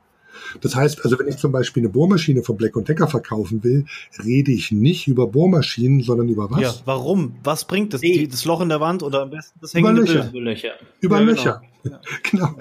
[0.61, 3.85] Das heißt, also wenn ich zum Beispiel eine Bohrmaschine von Black Decker verkaufen will,
[4.23, 6.61] rede ich nicht über Bohrmaschinen, sondern über was?
[6.61, 7.35] Ja, warum?
[7.43, 8.01] Was bringt das?
[8.01, 10.29] Die, das Loch in der Wand oder am besten das hängende über Löcher.
[10.29, 10.73] Über Löcher.
[11.01, 11.61] Über ja, Löcher.
[11.83, 11.99] Genau.
[12.31, 12.55] genau.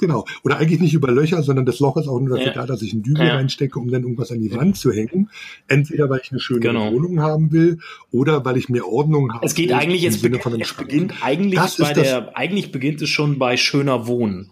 [0.00, 0.24] Genau.
[0.44, 2.52] Oder eigentlich nicht über Löcher, sondern das Loch ist auch nur dafür ja.
[2.54, 3.34] da, dass ich einen Dübel ja.
[3.34, 5.28] reinstecke, um dann irgendwas an die Wand zu hängen.
[5.68, 6.90] Entweder weil ich eine schöne genau.
[6.90, 7.78] Wohnung haben will
[8.10, 9.44] oder weil ich mehr Ordnung habe.
[9.44, 13.38] Es geht eigentlich, es, beginnt, es beginnt eigentlich das bei der, eigentlich beginnt es schon
[13.38, 14.50] bei schöner Wohnen.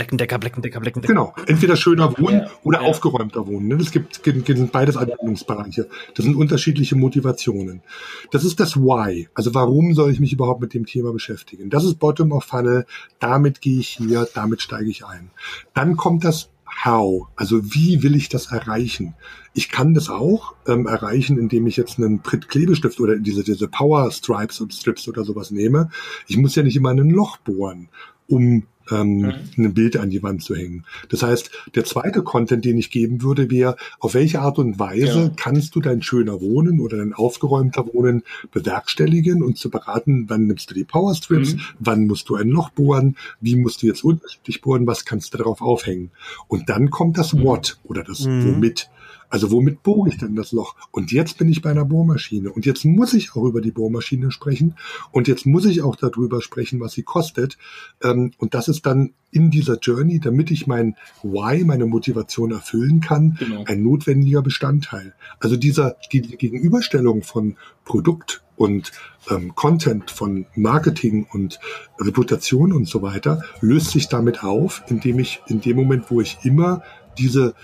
[0.00, 1.12] Bleckendecker, Bleckendecker, Bleckendecker.
[1.12, 2.88] Genau, entweder schöner Wohnen ja, oder ja.
[2.88, 3.68] aufgeräumter Wohnen.
[3.68, 3.76] Ne?
[3.76, 5.88] Das gibt, sind beides Anwendungsbereiche.
[6.14, 7.82] Das sind unterschiedliche Motivationen.
[8.30, 9.28] Das ist das Why.
[9.34, 11.68] Also warum soll ich mich überhaupt mit dem Thema beschäftigen?
[11.68, 12.86] Das ist Bottom of Funnel.
[13.18, 15.32] Damit gehe ich hier, damit steige ich ein.
[15.74, 16.48] Dann kommt das
[16.82, 17.26] How.
[17.36, 19.14] Also wie will ich das erreichen?
[19.52, 24.10] Ich kann das auch ähm, erreichen, indem ich jetzt einen Pritt-Klebestift oder diese, diese Power
[24.10, 25.90] Stripes und Strips oder sowas nehme.
[26.26, 27.90] Ich muss ja nicht immer ein Loch bohren,
[28.28, 29.34] um ähm, mhm.
[29.56, 30.84] ein Bild an die Wand zu hängen.
[31.08, 35.20] Das heißt, der zweite Content, den ich geben würde, wäre, auf welche Art und Weise
[35.20, 35.30] ja.
[35.36, 38.22] kannst du dein schöner Wohnen oder dein aufgeräumter Wohnen
[38.52, 41.60] bewerkstelligen und zu beraten, wann nimmst du die Powerstrips, mhm.
[41.78, 45.38] wann musst du ein Loch bohren, wie musst du jetzt unterschiedlich bohren, was kannst du
[45.38, 46.10] darauf aufhängen.
[46.48, 47.44] Und dann kommt das mhm.
[47.44, 48.54] What oder das mhm.
[48.54, 48.90] Womit.
[49.30, 50.74] Also womit bohre ich denn das Loch?
[50.90, 52.52] Und jetzt bin ich bei einer Bohrmaschine.
[52.52, 54.74] Und jetzt muss ich auch über die Bohrmaschine sprechen.
[55.12, 57.56] Und jetzt muss ich auch darüber sprechen, was sie kostet.
[58.02, 63.00] Ähm, und das ist dann in dieser Journey, damit ich mein Why, meine Motivation erfüllen
[63.00, 63.64] kann, genau.
[63.66, 65.14] ein notwendiger Bestandteil.
[65.38, 68.92] Also dieser, die, die Gegenüberstellung von Produkt und
[69.30, 71.60] ähm, Content, von Marketing und
[71.98, 76.38] Reputation und so weiter, löst sich damit auf, indem ich in dem Moment, wo ich
[76.42, 76.82] immer
[77.16, 77.54] diese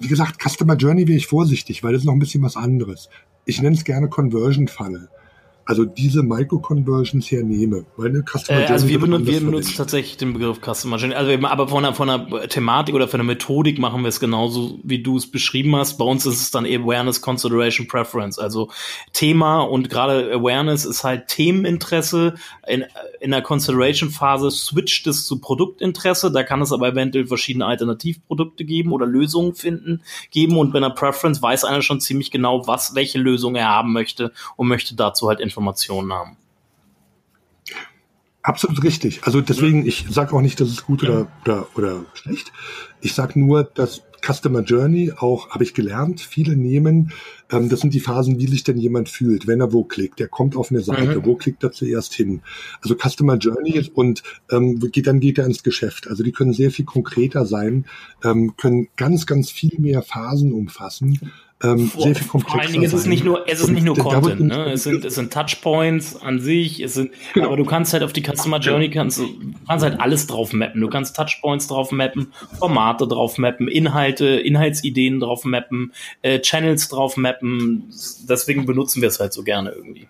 [0.00, 3.08] wie gesagt, Customer Journey wäre ich vorsichtig, weil das ist noch ein bisschen was anderes.
[3.44, 5.08] Ich nenne es gerne Conversion Funnel
[5.66, 7.86] also diese Micro-Conversions hernehme.
[7.96, 11.14] Meine Customer äh, also wir, benutzen, wir benutzen tatsächlich den Begriff Customer Journey.
[11.14, 14.20] Also eben, aber von einer, von einer Thematik oder von einer Methodik machen wir es
[14.20, 15.96] genauso, wie du es beschrieben hast.
[15.96, 18.38] Bei uns ist es dann Awareness, Consideration, Preference.
[18.38, 18.70] Also
[19.12, 22.34] Thema und gerade Awareness ist halt Themeninteresse.
[22.66, 22.84] In,
[23.20, 26.30] in der Consideration-Phase switcht es zu Produktinteresse.
[26.30, 30.58] Da kann es aber eventuell verschiedene Alternativprodukte geben oder Lösungen finden, geben.
[30.58, 34.32] Und bei einer Preference weiß einer schon ziemlich genau, was, welche Lösung er haben möchte
[34.56, 36.36] und möchte dazu halt Informationen haben.
[38.42, 39.22] Absolut richtig.
[39.24, 42.52] Also deswegen, ich sage auch nicht, dass es gut oder, oder, oder schlecht.
[43.00, 47.12] Ich sage nur, dass Customer Journey auch, habe ich gelernt, viele nehmen,
[47.50, 50.18] ähm, das sind die Phasen, wie sich denn jemand fühlt, wenn er wo klickt.
[50.20, 51.24] Der kommt auf eine Seite, mhm.
[51.24, 52.42] wo klickt er zuerst hin?
[52.82, 56.08] Also Customer Journey und ähm, geht, dann geht er ins Geschäft.
[56.08, 57.86] Also die können sehr viel konkreter sein,
[58.22, 61.32] ähm, können ganz, ganz viel mehr Phasen umfassen
[61.62, 63.84] ähm, vor, sehr viel komplexer Vor allen Dingen ist es nicht nur, es ist nicht
[63.84, 64.72] nur Content, ne?
[64.72, 67.46] es sind, es sind Touchpoints an sich, es sind, genau.
[67.46, 69.28] aber du kannst halt auf die Customer Journey, kannst, du
[69.66, 70.80] kannst halt alles drauf mappen.
[70.80, 75.92] Du kannst Touchpoints drauf mappen, Formate drauf mappen, Inhalte, Inhaltsideen drauf mappen,
[76.22, 77.84] äh, Channels drauf mappen.
[78.28, 80.08] Deswegen benutzen wir es halt so gerne irgendwie.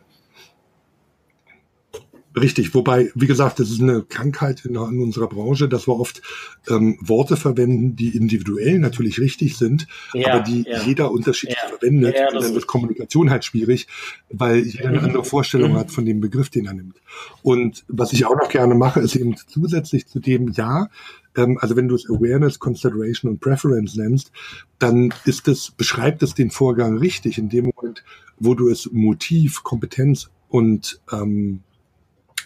[2.36, 6.20] Richtig, wobei, wie gesagt, das ist eine Krankheit in, in unserer Branche, dass wir oft
[6.68, 10.82] ähm, Worte verwenden, die individuell natürlich richtig sind, ja, aber die ja.
[10.82, 11.68] jeder unterschiedlich ja.
[11.68, 12.16] verwendet.
[12.32, 13.86] und dann ist Kommunikation halt schwierig,
[14.30, 15.76] weil jeder eine andere Vorstellung mhm.
[15.76, 16.96] hat von dem Begriff, den er nimmt.
[17.42, 20.88] Und was ich auch noch gerne mache, ist eben zusätzlich zu dem, ja,
[21.36, 24.32] ähm, also wenn du es Awareness, Consideration und Preference nennst,
[24.80, 28.04] dann ist es, beschreibt es den Vorgang richtig in dem Moment,
[28.38, 31.60] wo du es Motiv, Kompetenz und ähm,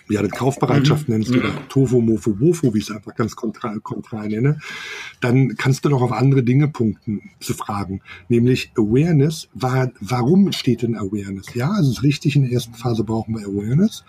[0.09, 1.15] ja, das Kaufbereitschaft mhm.
[1.15, 1.69] nennst oder mhm.
[1.69, 4.59] Tofu, Mofo, Wofo, wie ich es einfach ganz kontra, kontra nenne,
[5.21, 8.01] dann kannst du noch auf andere Dinge punkten zu fragen.
[8.29, 11.55] Nämlich Awareness, war, warum steht denn Awareness?
[11.55, 14.05] Ja, es ist richtig, in der ersten Phase brauchen wir Awareness.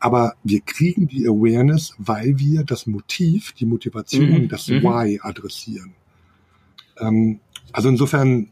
[0.00, 4.48] Aber wir kriegen die Awareness, weil wir das Motiv, die Motivation, mhm.
[4.48, 4.82] das mhm.
[4.82, 5.94] Why adressieren.
[6.98, 7.40] Ähm,
[7.72, 8.48] also insofern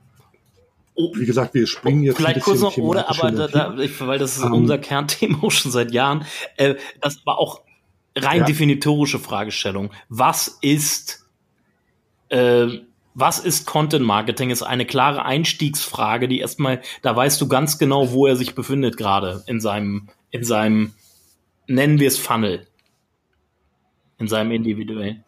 [0.95, 4.37] Oh, wie gesagt, wir springen jetzt vielleicht kurz noch, oder, aber da, da, weil das
[4.37, 4.61] ist um, ähm.
[4.61, 6.27] unser Kernthema auch schon seit Jahren.
[6.57, 7.63] Äh, das war auch
[8.17, 8.45] rein ja.
[8.45, 9.91] definitorische Fragestellung.
[10.09, 11.27] Was ist
[12.29, 12.81] äh,
[13.15, 14.51] was ist Content Marketing?
[14.51, 18.97] Ist eine klare Einstiegsfrage, die erstmal, da weißt du ganz genau, wo er sich befindet
[18.97, 20.95] gerade in seinem, in seinem,
[21.67, 22.67] nennen wir es Funnel,
[24.19, 25.25] in seinem individuellen.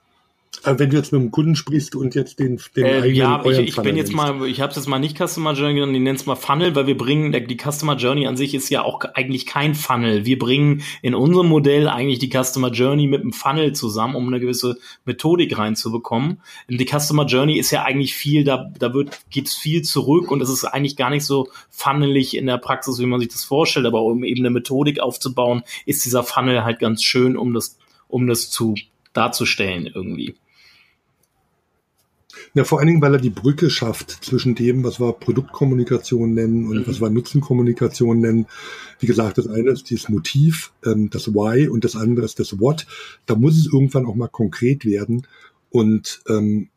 [0.62, 3.44] Aber wenn du jetzt mit dem Kunden sprichst und jetzt den, den äh, eigenen Ja,
[3.44, 4.38] ich, ich bin jetzt nennst.
[4.38, 6.86] mal, ich habe jetzt mal nicht Customer Journey genannt, ich nenne es mal Funnel, weil
[6.86, 10.24] wir bringen, die Customer Journey an sich ist ja auch eigentlich kein Funnel.
[10.24, 14.40] Wir bringen in unserem Modell eigentlich die Customer Journey mit einem Funnel zusammen, um eine
[14.40, 16.40] gewisse Methodik reinzubekommen.
[16.70, 20.40] Und die Customer Journey ist ja eigentlich viel, da, da wird, geht's viel zurück und
[20.40, 23.86] es ist eigentlich gar nicht so funnelig in der Praxis, wie man sich das vorstellt,
[23.86, 27.78] aber um eben eine Methodik aufzubauen, ist dieser Funnel halt ganz schön, um das,
[28.08, 28.74] um das zu
[29.12, 30.34] darzustellen irgendwie.
[32.54, 36.68] Ja, vor allen Dingen, weil er die Brücke schafft zwischen dem, was wir Produktkommunikation nennen
[36.68, 36.86] und mhm.
[36.86, 38.46] was wir Nutzenkommunikation nennen.
[39.00, 42.60] Wie gesagt, das eine ist dieses Motiv, ähm, das Why und das andere ist das
[42.60, 42.86] What.
[43.26, 45.26] Da muss es irgendwann auch mal konkret werden.
[45.70, 46.68] Und ähm,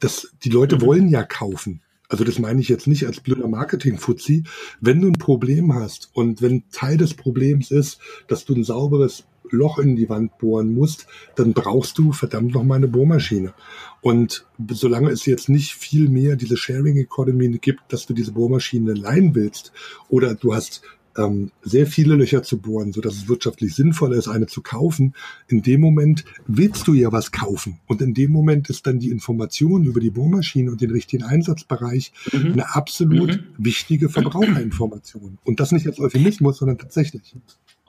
[0.00, 0.80] das, die Leute mhm.
[0.82, 1.82] wollen ja kaufen.
[2.08, 4.44] Also das meine ich jetzt nicht als blöder Marketing-Fuzzi.
[4.80, 9.24] Wenn du ein Problem hast und wenn Teil des Problems ist, dass du ein sauberes
[9.52, 13.54] Loch in die Wand bohren musst, dann brauchst du verdammt noch mal eine Bohrmaschine.
[14.00, 18.94] Und solange es jetzt nicht viel mehr diese Sharing Economy gibt, dass du diese Bohrmaschine
[18.94, 19.72] leihen willst
[20.08, 20.82] oder du hast
[21.16, 25.14] ähm, sehr viele Löcher zu bohren, so dass es wirtschaftlich sinnvoller ist, eine zu kaufen.
[25.48, 27.78] In dem Moment willst du ja was kaufen.
[27.86, 32.12] Und in dem Moment ist dann die Information über die Bohrmaschine und den richtigen Einsatzbereich
[32.32, 32.52] mhm.
[32.52, 33.44] eine absolut mhm.
[33.58, 35.38] wichtige Verbraucherinformation.
[35.44, 37.34] Und das nicht als Euphemismus, sondern tatsächlich.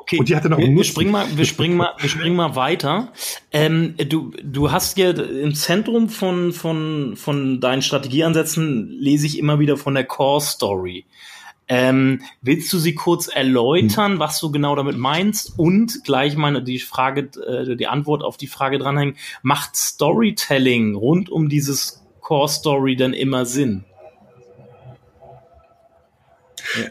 [0.03, 2.57] Okay, und die hatte noch wir, wir springen mal, wir springen mal, wir springen mal
[2.57, 3.13] weiter.
[3.53, 9.59] Ähm, du, du hast ja im Zentrum von, von, von deinen Strategieansätzen lese ich immer
[9.59, 11.05] wieder von der Core Story.
[11.69, 14.19] Ähm, willst du sie kurz erläutern, hm.
[14.19, 18.47] was du genau damit meinst und gleich meine die Frage, äh, die Antwort auf die
[18.47, 19.15] Frage dranhängen?
[19.41, 23.85] Macht Storytelling rund um dieses Core Story denn immer Sinn?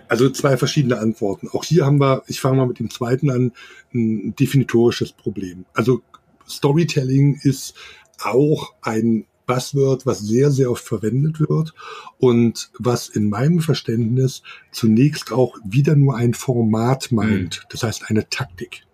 [0.09, 1.49] Also zwei verschiedene Antworten.
[1.49, 3.53] Auch hier haben wir, ich fange mal mit dem zweiten an,
[3.95, 5.65] ein definitorisches Problem.
[5.75, 6.03] Also
[6.49, 7.75] Storytelling ist
[8.23, 11.75] auch ein Buzzword, was sehr, sehr oft verwendet wird
[12.19, 17.61] und was in meinem Verständnis zunächst auch wieder nur ein Format meint.
[17.63, 17.67] Mhm.
[17.71, 18.85] Das heißt eine Taktik.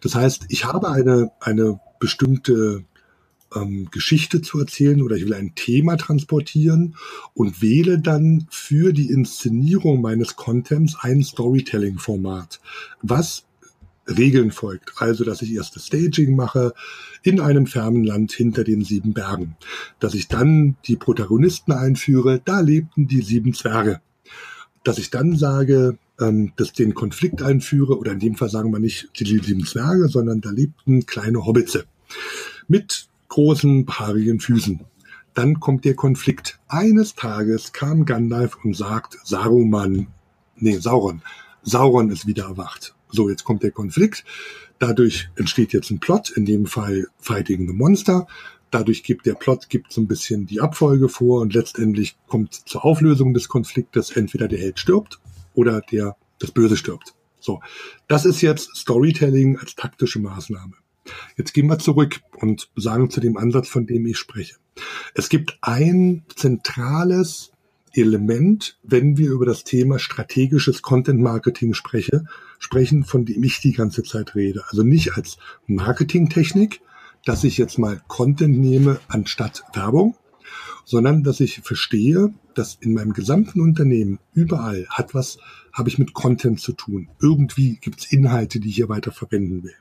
[0.00, 2.84] Das heißt, ich habe eine, eine bestimmte
[3.54, 6.96] ähm, Geschichte zu erzählen oder ich will ein Thema transportieren
[7.34, 12.60] und wähle dann für die Inszenierung meines Contents ein Storytelling-Format,
[13.02, 13.44] was
[14.06, 14.92] Regeln folgt.
[14.96, 16.74] Also, dass ich erst das Staging mache
[17.22, 19.56] in einem fernen Land hinter den sieben Bergen.
[19.98, 24.00] Dass ich dann die Protagonisten einführe, da lebten die sieben Zwerge.
[24.84, 28.80] Dass ich dann sage, ähm, dass den Konflikt einführe, oder in dem Fall sagen wir
[28.80, 31.84] nicht die sieben Zwerge, sondern da lebten kleine Hobbitze.
[32.66, 34.84] Mit großen, haarigen Füßen.
[35.32, 36.58] Dann kommt der Konflikt.
[36.68, 40.08] Eines Tages kam Gandalf und sagt, Saruman,
[40.56, 41.22] nee, Sauron,
[41.62, 42.94] Sauron ist wieder erwacht.
[43.08, 44.24] So, jetzt kommt der Konflikt.
[44.78, 48.26] Dadurch entsteht jetzt ein Plot, in dem Fall Fighting the Monster.
[48.70, 52.84] Dadurch gibt der Plot gibt so ein bisschen die Abfolge vor und letztendlich kommt zur
[52.84, 55.20] Auflösung des Konfliktes entweder der Held stirbt
[55.54, 57.14] oder der das Böse stirbt.
[57.40, 57.60] So,
[58.06, 60.74] das ist jetzt Storytelling als taktische Maßnahme.
[61.36, 64.56] Jetzt gehen wir zurück und sagen zu dem Ansatz, von dem ich spreche.
[65.14, 67.52] Es gibt ein zentrales
[67.92, 72.24] Element, wenn wir über das Thema strategisches Content Marketing spreche,
[72.58, 74.64] sprechen, von dem ich die ganze Zeit rede.
[74.68, 76.80] Also nicht als Marketingtechnik,
[77.24, 80.16] dass ich jetzt mal Content nehme anstatt Werbung,
[80.84, 85.38] sondern dass ich verstehe, dass in meinem gesamten Unternehmen überall hat was,
[85.72, 87.08] habe ich mit Content zu tun.
[87.20, 89.74] Irgendwie gibt es Inhalte, die ich hier weiter verwenden will.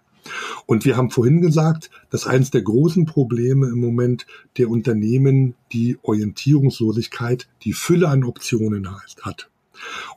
[0.66, 4.26] Und wir haben vorhin gesagt, dass eines der großen Probleme im Moment
[4.58, 8.88] der Unternehmen die Orientierungslosigkeit, die Fülle an Optionen
[9.22, 9.50] hat.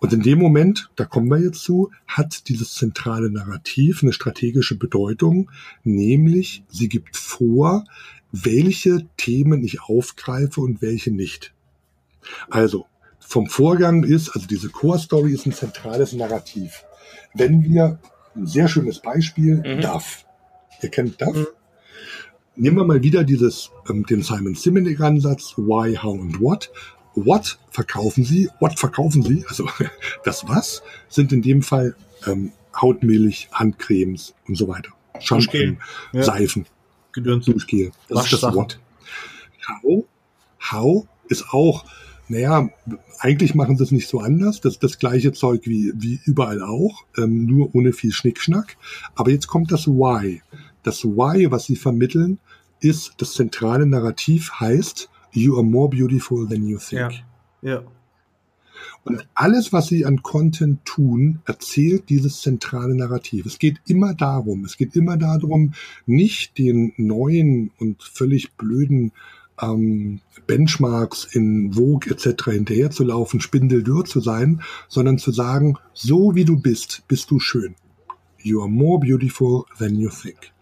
[0.01, 4.77] Und in dem Moment, da kommen wir jetzt zu, hat dieses zentrale Narrativ eine strategische
[4.77, 5.51] Bedeutung,
[5.85, 7.85] nämlich sie gibt vor,
[8.33, 11.53] welche Themen ich aufgreife und welche nicht.
[12.51, 12.87] Also,
[13.21, 16.85] vom Vorgang ist, also diese Core Story ist ein zentrales Narrativ.
[17.35, 17.99] Wenn wir
[18.35, 19.81] ein sehr schönes Beispiel, mhm.
[19.81, 20.25] DAF.
[20.83, 21.37] Ihr kennt DAF?
[21.37, 21.47] Mhm.
[22.55, 26.71] Nehmen wir mal wieder dieses, ähm, den Simon Sinek Ansatz, why, how and what.
[27.15, 28.49] What verkaufen Sie?
[28.61, 29.45] What verkaufen Sie?
[29.49, 29.69] Also
[30.25, 31.95] das was sind in dem Fall
[32.27, 34.91] ähm, Hautmilch, Handcremes und so weiter.
[35.21, 35.77] Shampoo,
[36.13, 36.23] ja.
[36.23, 36.67] Seifen,
[37.13, 37.45] Gedöns.
[37.45, 37.93] Duschgel.
[38.09, 38.79] Das ist das What.
[39.83, 40.05] How,
[40.73, 41.85] how ist auch
[42.33, 42.71] naja,
[43.19, 44.63] eigentlich machen sie es nicht so anders.
[44.63, 48.79] Das ist das gleiche Zeug wie, wie überall auch, ähm, nur ohne viel Schnickschnack.
[49.15, 50.41] Aber jetzt kommt das Why.
[50.83, 52.39] Das Why, was sie vermitteln,
[52.81, 57.23] ist das zentrale Narrativ heißt, you are more beautiful than you think.
[57.61, 57.75] Ja.
[57.75, 57.83] ja.
[59.05, 63.45] Und alles, was sie an Content tun, erzählt dieses zentrale Narrativ.
[63.45, 65.75] Es geht immer darum, es geht immer darum,
[66.07, 69.13] nicht den neuen und völlig blöden
[69.63, 72.51] ähm, Benchmarks in Vogue etc.
[72.51, 77.75] hinterherzulaufen, spindeldürr zu sein, sondern zu sagen, so wie du bist, bist du schön.
[78.39, 80.53] You are more beautiful than you think.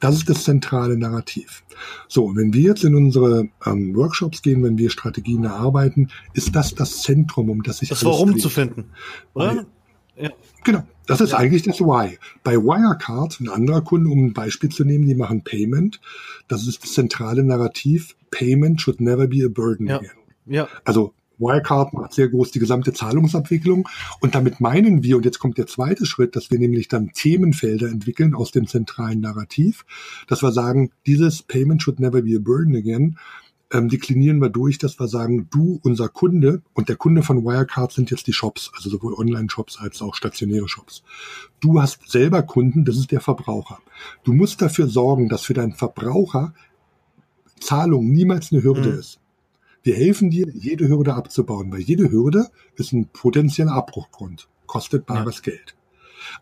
[0.00, 1.62] Das ist das zentrale Narrativ.
[2.08, 6.74] So, wenn wir jetzt in unsere ähm, Workshops gehen, wenn wir Strategien erarbeiten, ist das
[6.74, 8.42] das Zentrum, um das sich das Warum dreht.
[8.42, 8.86] zu finden,
[9.34, 9.66] oder?
[10.16, 10.30] Ja.
[10.64, 11.38] Genau, das ist ja.
[11.38, 12.18] eigentlich das Why.
[12.42, 16.00] Bei Wirecard, ein anderer Kunde, um ein Beispiel zu nehmen, die machen Payment.
[16.48, 18.16] Das ist das zentrale Narrativ.
[18.30, 19.96] Payment should never be a burden ja.
[19.96, 20.10] again.
[20.46, 20.68] Ja.
[20.84, 23.88] Also Wirecard macht sehr groß die gesamte Zahlungsabwicklung.
[24.20, 27.88] Und damit meinen wir, und jetzt kommt der zweite Schritt, dass wir nämlich dann Themenfelder
[27.88, 29.84] entwickeln aus dem zentralen Narrativ,
[30.28, 33.16] dass wir sagen, dieses Payment should never be a burden again
[33.72, 37.92] ähm, deklinieren wir durch, dass wir sagen, du, unser Kunde, und der Kunde von Wirecard
[37.92, 41.02] sind jetzt die Shops, also sowohl Online-Shops als auch stationäre Shops.
[41.60, 43.78] Du hast selber Kunden, das ist der Verbraucher.
[44.24, 46.52] Du musst dafür sorgen, dass für deinen Verbraucher
[47.60, 48.98] Zahlung niemals eine Hürde mhm.
[48.98, 49.20] ist.
[49.82, 55.36] Wir helfen dir, jede Hürde abzubauen, weil jede Hürde ist ein potenzieller Abbruchgrund, kostet bares
[55.36, 55.52] ja.
[55.52, 55.74] Geld.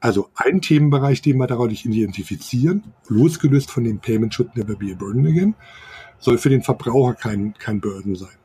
[0.00, 4.94] Also ein Themenbereich, den wir dadurch identifizieren, losgelöst von dem Payment Should Never Be a
[4.94, 5.54] Burden Again,
[6.18, 8.36] soll für den Verbraucher kein, kein Burden sein.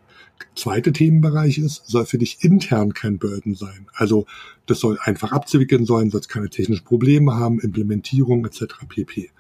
[0.56, 3.88] Zweite Themenbereich ist, soll für dich intern kein Burden sein.
[3.94, 4.26] Also
[4.66, 8.66] das soll einfach abzuwickeln sein, soll keine technischen Probleme haben, Implementierung etc.
[8.88, 9.32] pp.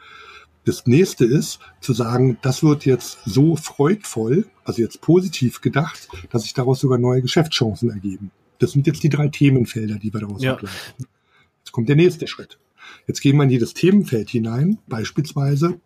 [0.65, 6.43] Das nächste ist zu sagen, das wird jetzt so freudvoll, also jetzt positiv gedacht, dass
[6.43, 8.31] sich daraus sogar neue Geschäftschancen ergeben.
[8.59, 10.53] Das sind jetzt die drei Themenfelder, die wir daraus ja.
[10.53, 11.05] ableiten.
[11.59, 12.59] Jetzt kommt der nächste Schritt.
[13.07, 15.79] Jetzt gehen wir in jedes Themenfeld hinein, beispielsweise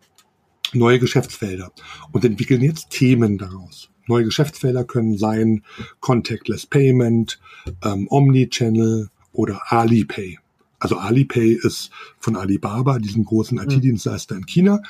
[0.72, 1.72] neue Geschäftsfelder
[2.12, 3.90] und entwickeln jetzt Themen daraus.
[4.06, 5.64] Neue Geschäftsfelder können sein
[6.00, 7.40] Contactless Payment,
[7.84, 10.38] ähm, Omnichannel oder Alipay.
[10.78, 13.64] Also Alipay ist von Alibaba, diesem großen mhm.
[13.64, 14.82] IT-Dienstleister in China.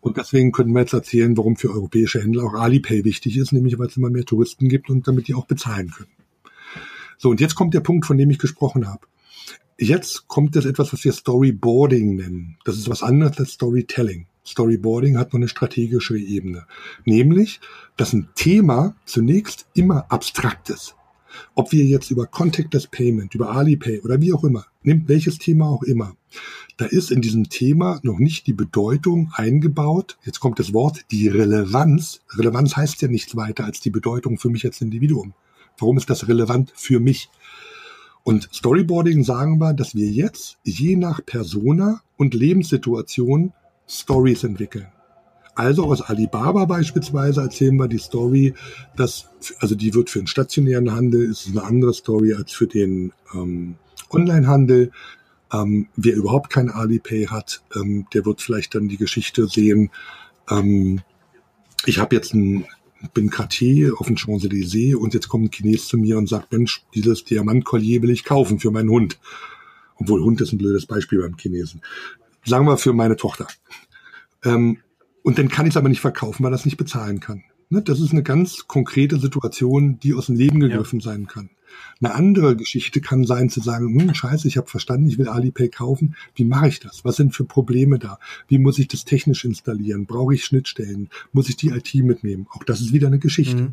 [0.00, 3.78] Und deswegen können wir jetzt erzählen, warum für europäische Händler auch Alipay wichtig ist, nämlich
[3.78, 6.10] weil es immer mehr Touristen gibt und damit die auch bezahlen können.
[7.18, 9.06] So, und jetzt kommt der Punkt, von dem ich gesprochen habe.
[9.78, 12.56] Jetzt kommt das etwas, was wir Storyboarding nennen.
[12.64, 14.26] Das ist was anderes als Storytelling.
[14.46, 16.66] Storyboarding hat noch eine strategische Ebene.
[17.04, 17.60] Nämlich,
[17.96, 20.95] dass ein Thema zunächst immer abstrakt ist.
[21.54, 25.68] Ob wir jetzt über Contactless Payment, über Alipay oder wie auch immer, nimmt welches Thema
[25.68, 26.16] auch immer.
[26.76, 30.18] Da ist in diesem Thema noch nicht die Bedeutung eingebaut.
[30.24, 32.20] Jetzt kommt das Wort, die Relevanz.
[32.36, 35.32] Relevanz heißt ja nichts weiter als die Bedeutung für mich als Individuum.
[35.78, 37.30] Warum ist das relevant für mich?
[38.24, 43.52] Und Storyboarding sagen wir, dass wir jetzt je nach Persona und Lebenssituation
[43.86, 44.88] Stories entwickeln.
[45.56, 48.54] Also aus Alibaba beispielsweise erzählen wir die Story,
[48.96, 49.28] dass,
[49.58, 53.74] also die wird für den stationären Handel, ist eine andere Story als für den ähm,
[54.10, 54.92] Onlinehandel.
[55.52, 59.90] Ähm, wer überhaupt kein Alipay hat, ähm, der wird vielleicht dann die Geschichte sehen.
[60.48, 61.00] Ähm,
[61.86, 62.66] ich habe jetzt ein,
[63.14, 66.84] bin Cartier auf den Champs-Élysées und jetzt kommt ein Chines zu mir und sagt, Mensch,
[66.94, 69.18] dieses Diamantkollier will ich kaufen für meinen Hund.
[69.96, 71.80] Obwohl Hund ist ein blödes Beispiel beim Chinesen
[72.46, 73.46] sagen wir für meine Tochter.
[74.44, 74.78] Ähm,
[75.26, 77.42] und dann kann ich es aber nicht verkaufen, weil das nicht bezahlen kann.
[77.68, 77.82] Ne?
[77.82, 81.10] Das ist eine ganz konkrete Situation, die aus dem Leben gegriffen ja.
[81.10, 81.50] sein kann.
[82.00, 85.68] Eine andere Geschichte kann sein zu sagen, hm, scheiße, ich habe verstanden, ich will Alipay
[85.68, 86.14] kaufen.
[86.36, 87.04] Wie mache ich das?
[87.04, 88.20] Was sind für Probleme da?
[88.46, 90.06] Wie muss ich das technisch installieren?
[90.06, 91.10] Brauche ich Schnittstellen?
[91.32, 92.46] Muss ich die IT mitnehmen?
[92.52, 93.62] Auch das ist wieder eine Geschichte.
[93.62, 93.72] Mhm.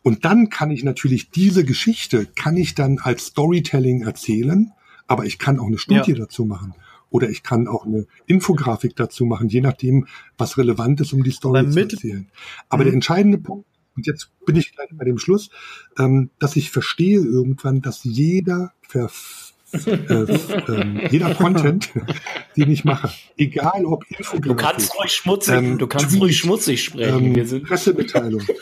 [0.00, 4.72] Und dann kann ich natürlich diese Geschichte, kann ich dann als Storytelling erzählen,
[5.06, 6.16] aber ich kann auch eine Studie ja.
[6.16, 6.72] dazu machen.
[7.10, 10.06] Oder ich kann auch eine Infografik dazu machen, je nachdem,
[10.38, 12.30] was relevant ist, um die Story zu erzählen.
[12.68, 12.86] Aber mhm.
[12.86, 15.50] der entscheidende Punkt, und jetzt bin ich gleich bei dem Schluss,
[15.98, 21.90] ähm, dass ich verstehe irgendwann, dass jeder Verf äh, äh, jeder Content,
[22.56, 26.38] den ich mache, egal ob Infografik, du kannst ruhig schmutzig, ähm, du kannst Tweet, ruhig
[26.38, 27.26] schmutzig sprechen.
[27.26, 28.42] Ähm, Wir sind Pressemitteilung.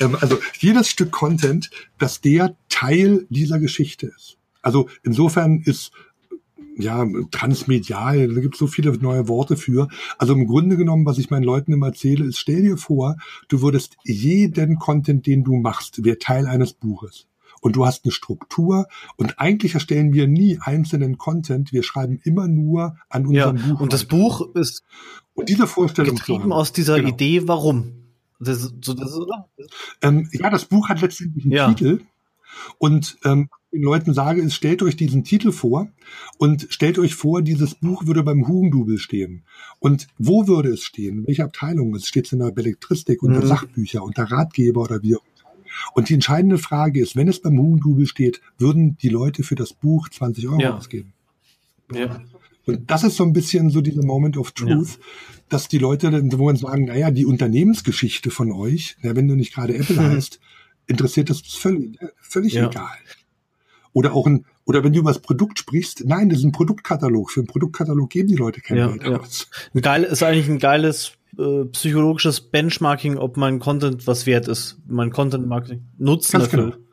[0.00, 4.36] ähm, also jedes Stück Content, dass der Teil dieser Geschichte ist.
[4.62, 5.92] Also insofern ist
[6.76, 9.88] ja, transmedial, da gibt es so viele neue Worte für.
[10.18, 13.16] Also im Grunde genommen, was ich meinen Leuten immer erzähle, ist, stell dir vor,
[13.48, 17.26] du würdest jeden Content, den du machst, wäre Teil eines Buches.
[17.60, 18.86] Und du hast eine Struktur
[19.16, 23.80] und eigentlich erstellen wir nie einzelnen Content, wir schreiben immer nur an unserem ja, Buch.
[23.80, 24.82] Und das Buch ist
[25.34, 27.10] und diese Vorstellung getrieben aus dieser genau.
[27.10, 27.92] Idee, warum?
[28.38, 29.18] Das, so, das,
[30.00, 31.72] ähm, ja, das Buch hat letztendlich einen ja.
[31.72, 32.00] Titel.
[32.78, 35.88] Und ähm, den Leuten sage, ist, stellt euch diesen Titel vor
[36.38, 39.44] und stellt euch vor, dieses Buch würde beim Hugendubel stehen.
[39.78, 41.26] Und wo würde es stehen?
[41.26, 41.94] welche Abteilung?
[41.94, 43.46] Es steht in der Belletristik, unter mhm.
[43.46, 45.22] Sachbücher, unter Ratgeber oder wie auch
[45.94, 49.72] und die entscheidende Frage ist, wenn es beim Hugendubel steht, würden die Leute für das
[49.72, 50.76] Buch 20 Euro ja.
[50.76, 51.12] ausgeben?
[51.92, 52.20] Ja.
[52.66, 55.04] Und das ist so ein bisschen so dieser Moment of Truth, ja.
[55.48, 59.34] dass die Leute dann, wo man sagen, naja, die Unternehmensgeschichte von euch, na, wenn du
[59.34, 60.40] nicht gerade Apple heißt,
[60.86, 62.68] interessiert das völlig, völlig ja.
[62.68, 62.98] egal.
[63.92, 67.32] Oder auch ein, oder wenn du über das Produkt sprichst, nein, das ist ein Produktkatalog.
[67.32, 69.18] Für einen Produktkatalog geben die Leute kein ja, Geld ja.
[69.18, 69.48] aus.
[69.74, 74.78] Ein geil, ist eigentlich ein geiles äh, psychologisches Benchmarking, ob mein Content was wert ist.
[74.86, 76.74] Mein Content Marketing Nutzen Ganz erfüllt.
[76.74, 76.86] Genau.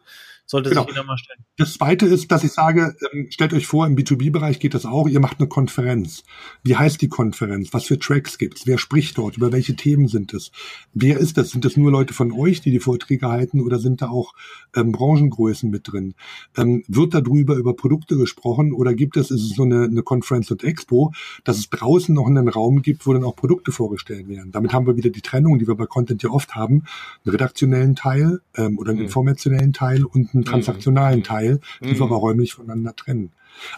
[0.49, 0.83] Sollte genau.
[0.83, 1.43] sich jeder mal stellen.
[1.57, 5.09] Das zweite ist, dass ich sage, ähm, stellt euch vor, im B2B-Bereich geht das auch,
[5.09, 6.23] ihr macht eine Konferenz.
[6.63, 7.73] Wie heißt die Konferenz?
[7.73, 8.65] Was für Tracks gibt's?
[8.65, 9.35] Wer spricht dort?
[9.35, 10.51] Über welche Themen sind es?
[10.93, 11.49] Wer ist das?
[11.49, 14.33] Sind das nur Leute von euch, die die Vorträge halten oder sind da auch
[14.73, 16.13] ähm, Branchengrößen mit drin?
[16.55, 20.49] Ähm, wird darüber über Produkte gesprochen oder gibt es, ist es so eine, eine Conference
[20.49, 21.11] und Expo,
[21.43, 24.53] dass es draußen noch einen Raum gibt, wo dann auch Produkte vorgestellt werden?
[24.53, 26.85] Damit haben wir wieder die Trennung, die wir bei Content ja oft haben,
[27.25, 29.05] einen redaktionellen Teil ähm, oder einen mhm.
[29.07, 31.23] informationellen Teil und transaktionalen mhm.
[31.23, 31.99] Teil, die mhm.
[31.99, 33.31] wir aber räumlich voneinander trennen.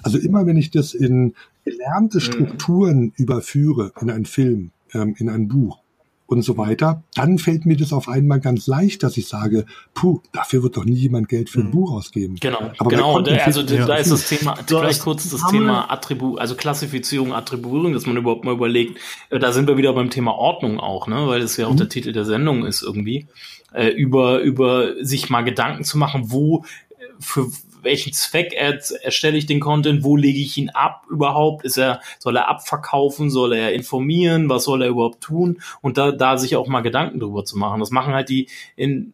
[0.03, 1.36] Also immer wenn ich das in
[1.66, 2.22] gelernte mhm.
[2.22, 3.14] Strukturen mhm.
[3.16, 5.80] überführe, in einen Film, ähm, in ein Buch,
[6.30, 9.65] und so weiter, dann fällt mir das auf einmal ganz leicht, dass ich sage,
[9.95, 11.71] puh, dafür wird doch nie jemand Geld für ein mhm.
[11.71, 12.36] Buch ausgeben.
[12.39, 13.17] Genau, Aber genau.
[13.17, 13.95] Und, also da ja.
[13.95, 18.53] ist das Thema, vielleicht kurz das Thema Attribut, also Klassifizierung, Attribuierung, dass man überhaupt mal
[18.53, 18.99] überlegt,
[19.32, 21.77] äh, da sind wir wieder beim Thema Ordnung auch, ne, weil das ja auch mhm.
[21.77, 23.27] der Titel der Sendung ist irgendwie,
[23.73, 27.47] äh, über, über sich mal Gedanken zu machen, wo, äh, für
[27.82, 32.01] welchen Zweck er, erstelle ich den Content, wo lege ich ihn ab überhaupt, ist er,
[32.19, 36.55] soll er abverkaufen, soll er informieren, was soll er überhaupt tun und da, da sich
[36.55, 37.80] auch mal Gedanken drüber zu machen.
[37.80, 39.13] Das machen halt die, in,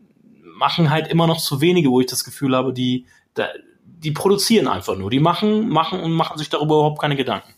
[0.55, 3.49] machen halt immer noch zu wenige, wo ich das Gefühl habe, die, da,
[3.83, 7.53] die produzieren einfach nur, die machen, machen und machen sich darüber überhaupt keine Gedanken.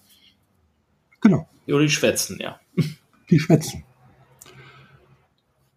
[1.22, 1.48] Genau.
[1.68, 2.60] Oder die schwätzen, ja.
[3.30, 3.84] Die schwätzen.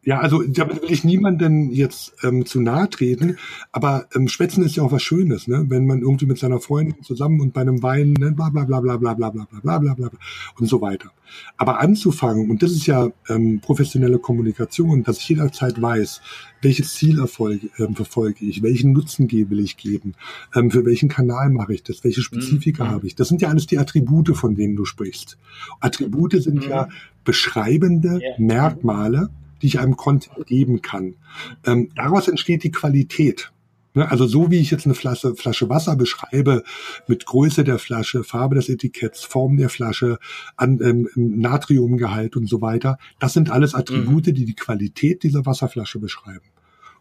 [0.03, 3.36] Ja, also damit will ich niemanden jetzt ähm, zu nahe treten,
[3.70, 5.66] aber ähm, Schwätzen ist ja auch was Schönes, ne?
[5.68, 8.80] Wenn man irgendwie mit seiner Freundin zusammen und bei einem Wein, ne, bla bla bla
[8.80, 10.11] bla bla bla bla bla bla bla bla
[10.59, 11.12] und so weiter.
[11.59, 16.22] Aber anzufangen, und das ist ja ähm, professionelle Kommunikation, dass ich jederzeit weiß,
[16.62, 20.14] welches Ziel erfolge, ähm, verfolge ich, welchen Nutzen will ich geben,
[20.55, 22.88] ähm, für welchen Kanal mache ich das, welche Spezifika mhm.
[22.88, 23.16] habe ich.
[23.16, 25.36] Das sind ja alles die Attribute, von denen du sprichst.
[25.80, 26.70] Attribute sind mhm.
[26.70, 26.88] ja
[27.24, 28.34] beschreibende yeah.
[28.38, 29.28] Merkmale,
[29.63, 31.17] die ich einem Content geben kann.
[31.65, 33.53] Ähm, daraus entsteht die Qualität.
[33.93, 36.63] Ne, also so wie ich jetzt eine Flasche, Flasche Wasser beschreibe,
[37.09, 40.19] mit Größe der Flasche, Farbe des Etiketts, Form der Flasche,
[40.57, 44.35] an, ähm, Natriumgehalt und so weiter, das sind alles Attribute, mhm.
[44.35, 46.47] die die Qualität dieser Wasserflasche beschreiben.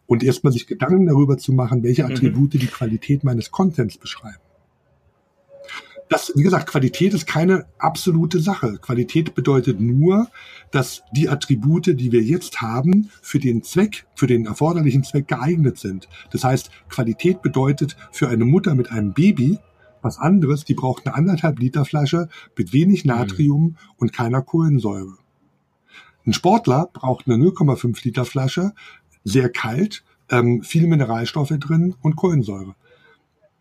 [0.06, 2.10] Und erstmal sich Gedanken darüber zu machen, welche mhm.
[2.10, 2.58] Attribute mhm.
[2.58, 4.40] die Qualität meines Contents beschreiben
[6.10, 8.78] das, wie gesagt, Qualität ist keine absolute Sache.
[8.82, 10.28] Qualität bedeutet nur,
[10.72, 15.78] dass die Attribute, die wir jetzt haben, für den Zweck, für den erforderlichen Zweck geeignet
[15.78, 16.08] sind.
[16.32, 19.58] Das heißt, Qualität bedeutet für eine Mutter mit einem Baby
[20.02, 23.76] was anderes, die braucht eine anderthalb Liter Flasche mit wenig Natrium mhm.
[23.98, 25.16] und keiner Kohlensäure.
[26.26, 28.72] Ein Sportler braucht eine 0,5 Liter Flasche,
[29.24, 32.74] sehr kalt, ähm, viele Mineralstoffe drin und Kohlensäure.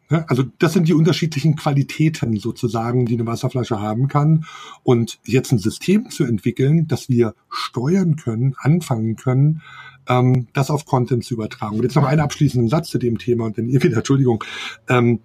[0.10, 4.46] Also das sind die unterschiedlichen Qualitäten sozusagen, die eine Wasserflasche haben kann.
[4.84, 9.62] Und jetzt ein System zu entwickeln, das wir steuern können, anfangen können,
[10.08, 11.78] ähm, das auf Content zu übertragen.
[11.78, 14.44] Und jetzt noch einen abschließenden Satz zu dem Thema und dann ihr wieder, Entschuldigung.
[14.88, 15.20] Ähm,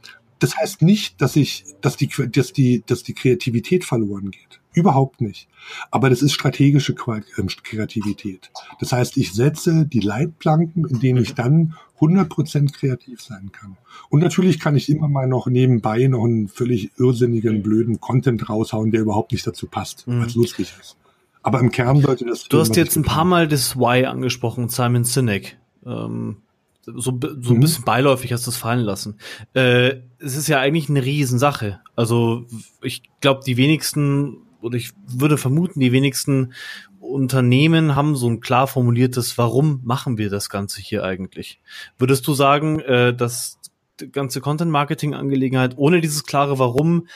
[0.44, 4.60] Das heißt nicht, dass ich, dass die, dass die, dass die Kreativität verloren geht.
[4.74, 5.48] Überhaupt nicht.
[5.90, 6.94] Aber das ist strategische
[7.38, 8.50] ähm, Kreativität.
[8.78, 13.78] Das heißt, ich setze die Leitplanken, in denen ich dann 100% kreativ sein kann.
[14.10, 18.90] Und natürlich kann ich immer mal noch nebenbei noch einen völlig irrsinnigen, blöden Content raushauen,
[18.90, 20.20] der überhaupt nicht dazu passt, mhm.
[20.20, 20.98] als lustig ist.
[21.42, 22.44] Aber im Kern sollte das.
[22.48, 25.56] Du hast jetzt ein paar Mal das Why angesprochen, Simon Sinek.
[25.86, 26.36] Ähm,
[26.86, 27.60] so, so ein mhm.
[27.60, 29.18] bisschen beiläufig hast du es fallen lassen.
[29.54, 31.80] Äh, es ist ja eigentlich eine Riesensache.
[31.96, 32.46] Also
[32.82, 36.52] ich glaube, die wenigsten, oder ich würde vermuten, die wenigsten
[37.00, 41.60] Unternehmen haben so ein klar formuliertes, warum machen wir das Ganze hier eigentlich?
[41.98, 43.58] Würdest du sagen, äh, dass
[44.00, 47.06] die ganze Content-Marketing-Angelegenheit ohne dieses klare Warum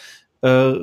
[0.43, 0.75] äh,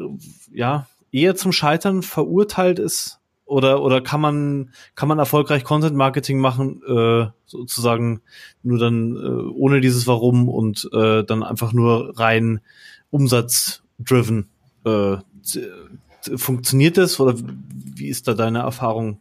[0.52, 3.20] ja eher zum Scheitern verurteilt ist?
[3.46, 8.22] Oder, oder kann man, kann man erfolgreich Content Marketing machen, äh, sozusagen
[8.64, 12.62] nur dann äh, ohne dieses Warum und äh, dann einfach nur rein
[13.12, 14.50] umsatzdriven?
[14.84, 15.18] Äh,
[16.36, 19.20] funktioniert das oder wie ist da deine Erfahrung?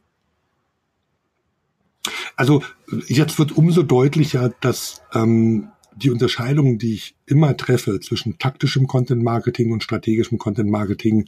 [2.37, 2.63] Also
[3.09, 9.23] jetzt wird umso deutlicher, dass ähm, die Unterscheidung, die ich immer treffe zwischen taktischem Content
[9.23, 11.27] Marketing und strategischem Content Marketing,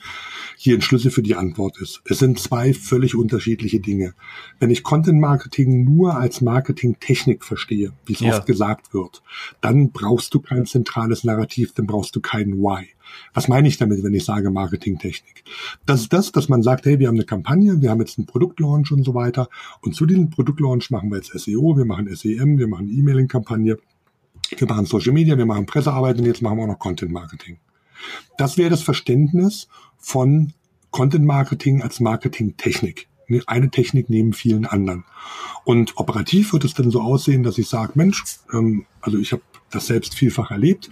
[0.57, 2.03] hier ein Schlüssel für die Antwort ist.
[2.05, 4.15] Es sind zwei völlig unterschiedliche Dinge.
[4.59, 8.37] Wenn ich Content Marketing nur als Marketingtechnik verstehe, wie es ja.
[8.37, 9.23] oft gesagt wird,
[9.61, 12.89] dann brauchst du kein zentrales Narrativ, dann brauchst du kein Why.
[13.35, 15.45] Was meine ich damit, wenn ich sage Marketingtechnik?
[15.87, 18.27] Das ist das, dass man sagt, hey, wir haben eine Kampagne, wir haben jetzt einen
[18.27, 19.49] Produktlaunch und so weiter.
[19.81, 23.79] Und zu diesem Produktlaunch machen wir jetzt SEO, wir machen SEM, wir machen E-Mailing-Kampagne
[24.57, 27.59] wir machen Social Media, wir machen Pressearbeit und jetzt machen wir auch noch Content Marketing.
[28.39, 29.69] Das wäre das Verständnis
[29.99, 30.53] von
[30.91, 33.09] Content Marketing als Marketingtechnik.
[33.47, 35.05] Eine Technik neben vielen anderen.
[35.65, 38.23] Und operativ wird es dann so aussehen, dass ich sage, Mensch,
[38.53, 40.91] ähm, also ich habe das selbst vielfach erlebt.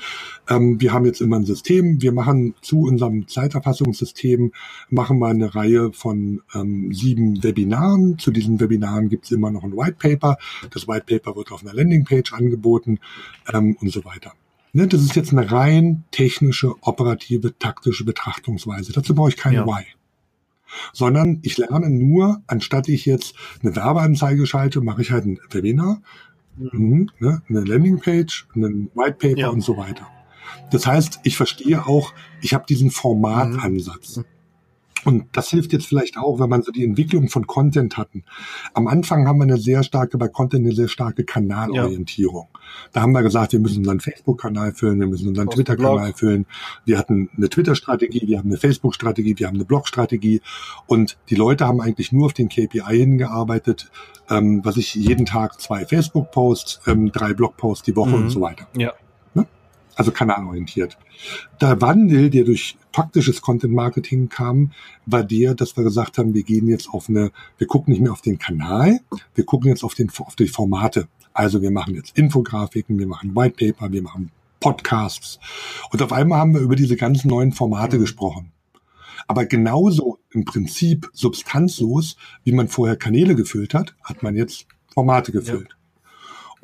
[0.48, 2.02] Ähm, wir haben jetzt immer ein System.
[2.02, 4.52] Wir machen zu unserem Zeiterfassungssystem
[4.90, 8.18] machen wir eine Reihe von ähm, sieben Webinaren.
[8.18, 10.36] Zu diesen Webinaren gibt es immer noch ein White Paper.
[10.70, 12.98] Das White Paper wird auf einer Landingpage angeboten
[13.52, 14.32] ähm, und so weiter.
[14.72, 18.92] Ne, das ist jetzt eine rein technische, operative, taktische Betrachtungsweise.
[18.92, 19.66] Dazu brauche ich keine ja.
[19.66, 19.84] Why
[20.92, 26.00] sondern ich lerne nur, anstatt ich jetzt eine Werbeanzeige schalte, mache ich halt ein Webinar,
[26.56, 27.42] Mhm, ne?
[27.48, 29.48] Eine Landingpage, ein White Paper ja.
[29.48, 30.06] und so weiter.
[30.70, 34.18] Das heißt, ich verstehe auch, ich habe diesen Formatansatz.
[34.18, 34.24] Mhm.
[35.04, 38.24] Und das hilft jetzt vielleicht auch, wenn man so die Entwicklung von Content hatten.
[38.72, 42.48] Am Anfang haben wir eine sehr starke, bei Content eine sehr starke Kanalorientierung.
[42.52, 42.60] Ja.
[42.92, 46.46] Da haben wir gesagt, wir müssen unseren Facebook-Kanal füllen, wir müssen unseren Twitter-Kanal füllen.
[46.84, 50.40] Wir hatten eine Twitter-Strategie, wir haben eine Facebook-Strategie, wir haben eine Blog-Strategie.
[50.86, 53.90] Und die Leute haben eigentlich nur auf den KPI hingearbeitet,
[54.30, 58.24] ähm, was ich jeden Tag zwei Facebook-Posts, ähm, drei Blog-Posts die Woche mhm.
[58.24, 58.66] und so weiter.
[58.76, 58.92] Ja
[59.96, 60.98] also kanalorientiert.
[61.60, 64.72] Der Wandel, der durch taktisches Content Marketing kam,
[65.06, 68.12] war der, dass wir gesagt haben, wir gehen jetzt auf eine, wir gucken nicht mehr
[68.12, 69.00] auf den Kanal,
[69.34, 71.08] wir gucken jetzt auf, den, auf die Formate.
[71.32, 74.30] Also wir machen jetzt Infografiken, wir machen White Paper, wir machen
[74.60, 75.38] Podcasts.
[75.90, 78.00] Und auf einmal haben wir über diese ganzen neuen Formate mhm.
[78.00, 78.52] gesprochen.
[79.26, 85.32] Aber genauso im Prinzip substanzlos, wie man vorher Kanäle gefüllt hat, hat man jetzt Formate
[85.32, 85.68] gefüllt.
[85.70, 85.83] Ja.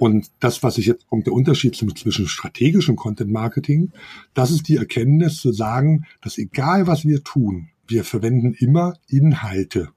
[0.00, 3.92] Und das, was ich jetzt kommt, der Unterschied zwischen strategischem Content Marketing,
[4.32, 9.90] das ist die Erkenntnis zu sagen, dass egal was wir tun, wir verwenden immer Inhalte.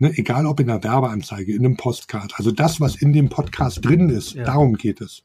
[0.00, 2.34] Ne, egal ob in einer Werbeanzeige, in einem Postcard.
[2.36, 4.42] Also das, was in dem Podcast drin ist, ja.
[4.42, 5.22] darum geht es.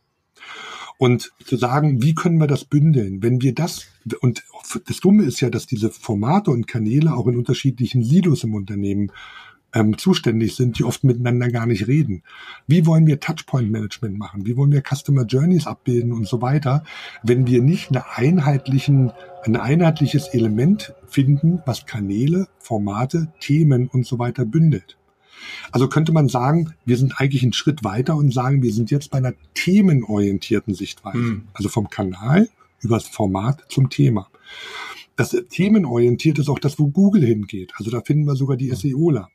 [1.00, 3.24] Und zu sagen, wie können wir das bündeln?
[3.24, 3.88] Wenn wir das,
[4.22, 4.44] und
[4.86, 9.12] das Dumme ist ja, dass diese Formate und Kanäle auch in unterschiedlichen Silos im Unternehmen
[9.74, 12.24] ähm, zuständig sind, die oft miteinander gar nicht reden.
[12.68, 14.46] Wie wollen wir Touchpoint-Management machen?
[14.46, 16.84] Wie wollen wir Customer Journeys abbilden und so weiter,
[17.24, 19.12] wenn wir nicht eine einheitlichen,
[19.44, 24.98] ein einheitliches Element finden, was Kanäle, Formate, Themen und so weiter bündelt?
[25.72, 29.12] Also könnte man sagen, wir sind eigentlich einen Schritt weiter und sagen, wir sind jetzt
[29.12, 31.18] bei einer themenorientierten Sichtweise.
[31.18, 31.44] Mhm.
[31.54, 32.50] Also vom Kanal
[32.82, 34.30] über das Format zum Thema.
[35.16, 37.74] Das themenorientiert ist auch das, wo Google hingeht.
[37.78, 39.30] Also da finden wir sogar die SEOler.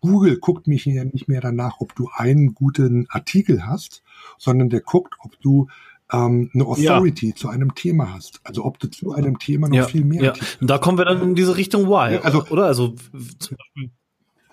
[0.00, 4.02] Google guckt mich ja nicht mehr danach, ob du einen guten Artikel hast,
[4.38, 5.68] sondern der guckt, ob du
[6.12, 7.34] ähm, eine Authority ja.
[7.34, 8.40] zu einem Thema hast.
[8.44, 10.22] Also ob du zu einem Thema noch ja, viel mehr.
[10.22, 10.32] Ja.
[10.60, 12.64] Und da kommen wir dann in diese Richtung Why, ja, also, oder?
[12.64, 13.90] Also zum Beispiel.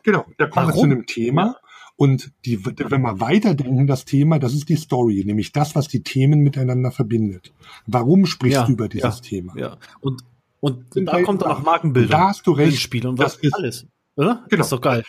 [0.04, 0.76] Genau, da kommen Warum?
[0.76, 1.56] wir zu einem Thema.
[1.96, 6.04] Und die, wenn wir weiterdenken, das Thema, das ist die Story, nämlich das, was die
[6.04, 7.52] Themen miteinander verbindet.
[7.88, 9.58] Warum sprichst du über dieses Thema?
[9.58, 9.78] Ja.
[10.00, 10.22] Und,
[10.60, 12.12] und da kommt dann auch Markenbildung.
[12.12, 12.80] Da hast du recht.
[12.80, 14.46] Spiel und was ist alles, oder?
[14.48, 14.60] Genau.
[14.60, 15.04] Das ist doch geil.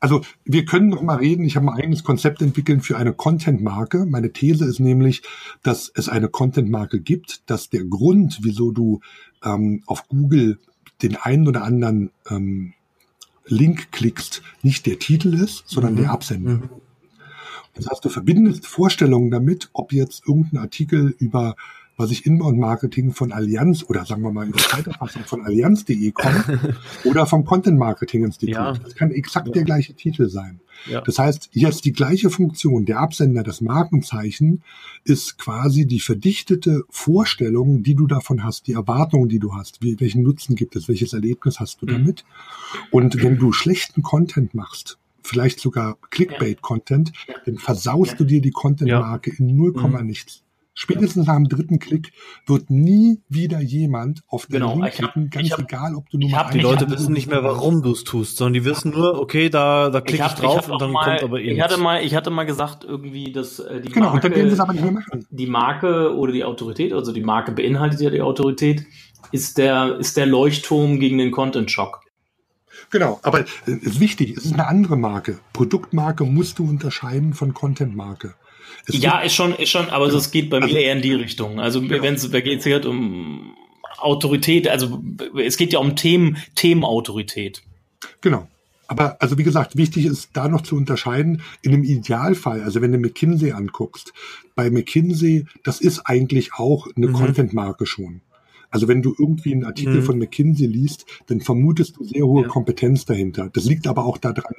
[0.00, 1.44] Also wir können noch mal reden.
[1.44, 4.06] Ich habe ein eigenes Konzept entwickelt für eine Content-Marke.
[4.06, 5.22] Meine These ist nämlich,
[5.62, 9.00] dass es eine Content-Marke gibt, dass der Grund, wieso du
[9.44, 10.58] ähm, auf Google
[11.02, 12.74] den einen oder anderen ähm,
[13.46, 15.98] Link klickst, nicht der Titel ist, sondern mhm.
[15.98, 16.54] der Absender.
[16.54, 16.70] Mhm.
[17.74, 21.54] Das heißt, du verbindest Vorstellungen damit, ob jetzt irgendein Artikel über
[21.98, 26.44] was ich Inbound-Marketing von Allianz oder sagen wir mal über Zeiterfassung von Allianz.de kommt
[27.04, 28.54] oder vom Content-Marketing-Institut.
[28.54, 28.72] Ja.
[28.72, 29.52] Das kann exakt ja.
[29.52, 30.60] der gleiche Titel sein.
[30.86, 31.00] Ja.
[31.00, 34.62] Das heißt, jetzt die gleiche Funktion, der Absender, das Markenzeichen,
[35.02, 39.98] ist quasi die verdichtete Vorstellung, die du davon hast, die Erwartungen, die du hast, wie,
[39.98, 41.90] welchen Nutzen gibt es, welches Erlebnis hast du mhm.
[41.90, 42.24] damit.
[42.92, 47.12] Und wenn du schlechten Content machst, vielleicht sogar Clickbait-Content,
[47.44, 50.06] dann versaust du dir die Content-Marke in 0, mhm.
[50.06, 50.44] nichts.
[50.80, 52.12] Spätestens nach dem dritten Klick
[52.46, 56.30] wird nie wieder jemand auf den genau, Link klicken, ganz hab, egal, ob du nur
[56.30, 59.50] mal Die Leute wissen nicht mehr, warum du es tust, sondern die wissen nur, okay,
[59.50, 62.04] da, da klicke ich, ich, drauf und dann mal, kommt aber eh ich hatte mal,
[62.04, 64.92] Ich hatte mal gesagt, irgendwie, dass äh, die genau, Marke, und dann aber nicht mehr
[64.92, 65.26] machen.
[65.28, 68.86] die Marke oder die Autorität, also die Marke beinhaltet ja die Autorität,
[69.32, 72.02] ist der, ist der Leuchtturm gegen den Content-Schock.
[72.90, 75.40] Genau, aber es ist wichtig, es ist eine andere Marke.
[75.52, 78.36] Produktmarke musst du unterscheiden von Content-Marke.
[78.88, 81.60] Ja, ist schon, ist schon, aber es geht bei mir also, eher in die Richtung.
[81.60, 82.02] Also genau.
[82.02, 83.54] wenn es geht halt um
[83.98, 85.02] Autorität, also
[85.36, 87.62] es geht ja um Themen, Themenautorität.
[88.20, 88.48] Genau.
[88.86, 92.90] Aber also wie gesagt, wichtig ist da noch zu unterscheiden, in einem Idealfall, also wenn
[92.90, 94.14] du McKinsey anguckst,
[94.54, 97.12] bei McKinsey, das ist eigentlich auch eine mhm.
[97.12, 98.22] Content-Marke schon.
[98.70, 100.02] Also wenn du irgendwie einen Artikel mhm.
[100.04, 102.48] von McKinsey liest, dann vermutest du sehr hohe ja.
[102.48, 103.50] Kompetenz dahinter.
[103.52, 104.54] Das liegt aber auch daran,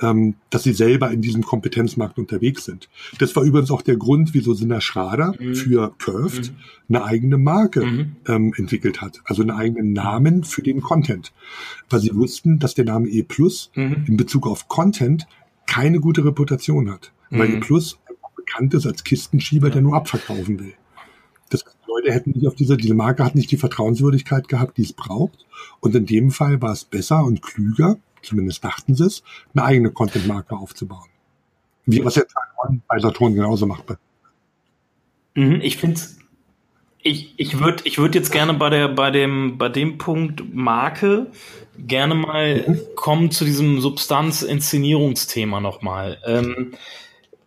[0.00, 2.88] ähm, dass sie selber in diesem Kompetenzmarkt unterwegs sind.
[3.18, 5.54] Das war übrigens auch der Grund, wieso Sinna Schrader mhm.
[5.54, 6.56] für Curved mhm.
[6.88, 8.16] eine eigene Marke mhm.
[8.26, 11.32] ähm, entwickelt hat, also einen eigenen Namen für den Content,
[11.90, 14.04] weil sie wussten, dass der Name E Plus mhm.
[14.06, 15.26] in Bezug auf Content
[15.66, 17.60] keine gute Reputation hat, weil E mhm.
[17.60, 17.98] Plus
[18.36, 20.74] bekannt ist als Kistenschieber, der nur abverkaufen will.
[21.50, 24.92] Das Leute hätten nicht auf diese, diese Marke hat nicht die Vertrauenswürdigkeit gehabt, die es
[24.92, 25.46] braucht.
[25.80, 29.22] Und in dem Fall war es besser und klüger, zumindest dachten sie es,
[29.54, 31.08] eine eigene Content-Marke aufzubauen.
[31.86, 32.34] Wie was jetzt
[32.86, 33.84] bei Saturn genauso macht.
[35.34, 36.00] Mhm, ich finde
[37.00, 41.28] ich, ich würde ich würd jetzt gerne bei der bei dem bei dem Punkt Marke
[41.78, 42.80] gerne mal mhm.
[42.94, 46.18] kommen zu diesem Substanz-Inszenierungsthema nochmal.
[46.26, 46.74] Ähm,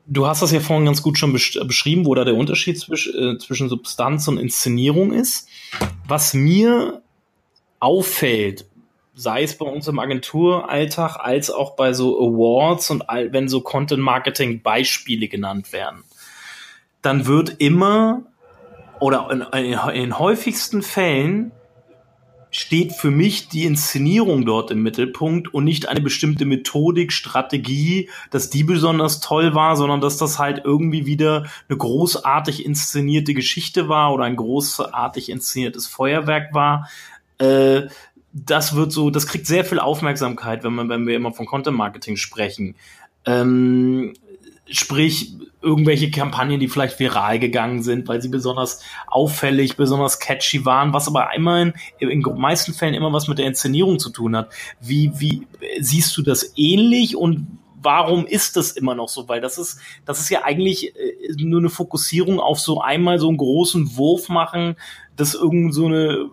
[0.07, 3.38] du hast das ja vorhin ganz gut schon beschrieben, wo da der Unterschied zwisch, äh,
[3.38, 5.48] zwischen Substanz und Inszenierung ist.
[6.07, 7.02] Was mir
[7.80, 8.65] auffällt
[9.13, 13.61] sei es bei uns im Agenturalltag als auch bei so Awards und all, wenn so
[13.61, 16.03] Content Marketing Beispiele genannt werden,
[17.01, 18.23] dann wird immer
[18.99, 21.51] oder in, in, in häufigsten Fällen
[22.51, 28.49] steht für mich die Inszenierung dort im Mittelpunkt und nicht eine bestimmte Methodik, Strategie, dass
[28.49, 34.13] die besonders toll war, sondern dass das halt irgendwie wieder eine großartig inszenierte Geschichte war
[34.13, 36.89] oder ein großartig inszeniertes Feuerwerk war.
[37.38, 37.88] Äh,
[38.34, 41.78] das wird so, das kriegt sehr viel Aufmerksamkeit, wenn man, wenn wir immer von Content
[41.78, 42.76] Marketing sprechen.
[43.26, 44.14] Ähm,
[44.70, 50.94] sprich, irgendwelche Kampagnen, die vielleicht viral gegangen sind, weil sie besonders auffällig, besonders catchy waren,
[50.94, 54.52] was aber immerhin in den meisten Fällen immer was mit der Inszenierung zu tun hat.
[54.80, 55.48] Wie, wie
[55.80, 59.28] siehst du das ähnlich und warum ist das immer noch so?
[59.28, 63.28] Weil das ist, das ist ja eigentlich äh, nur eine Fokussierung auf so einmal so
[63.28, 64.76] einen großen Wurf machen,
[65.15, 66.29] dass irgend so eine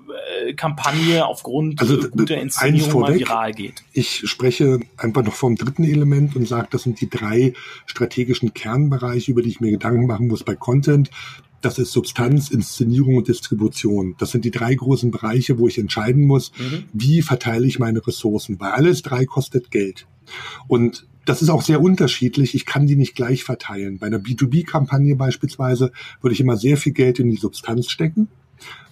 [0.46, 3.82] äh, Kampagne aufgrund also, guter Inszenierung mal viral geht.
[3.92, 7.54] Ich spreche einfach noch vom dritten Element und sage, das sind die drei
[7.86, 11.10] strategischen Kernbereiche, über die ich mir Gedanken machen muss bei Content.
[11.60, 14.14] Das ist Substanz, Inszenierung und Distribution.
[14.18, 16.84] Das sind die drei großen Bereiche, wo ich entscheiden muss, mhm.
[16.92, 18.60] wie verteile ich meine Ressourcen.
[18.60, 20.06] Weil alles drei kostet Geld.
[20.68, 22.54] Und das ist auch sehr unterschiedlich.
[22.54, 23.98] Ich kann die nicht gleich verteilen.
[23.98, 25.92] Bei einer B2B-Kampagne beispielsweise
[26.22, 28.28] würde ich immer sehr viel Geld in die Substanz stecken.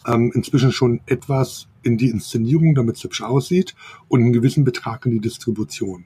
[0.07, 3.75] Ähm, inzwischen schon etwas in die Inszenierung, damit es hübsch aussieht
[4.09, 6.05] und einen gewissen Betrag in die Distribution.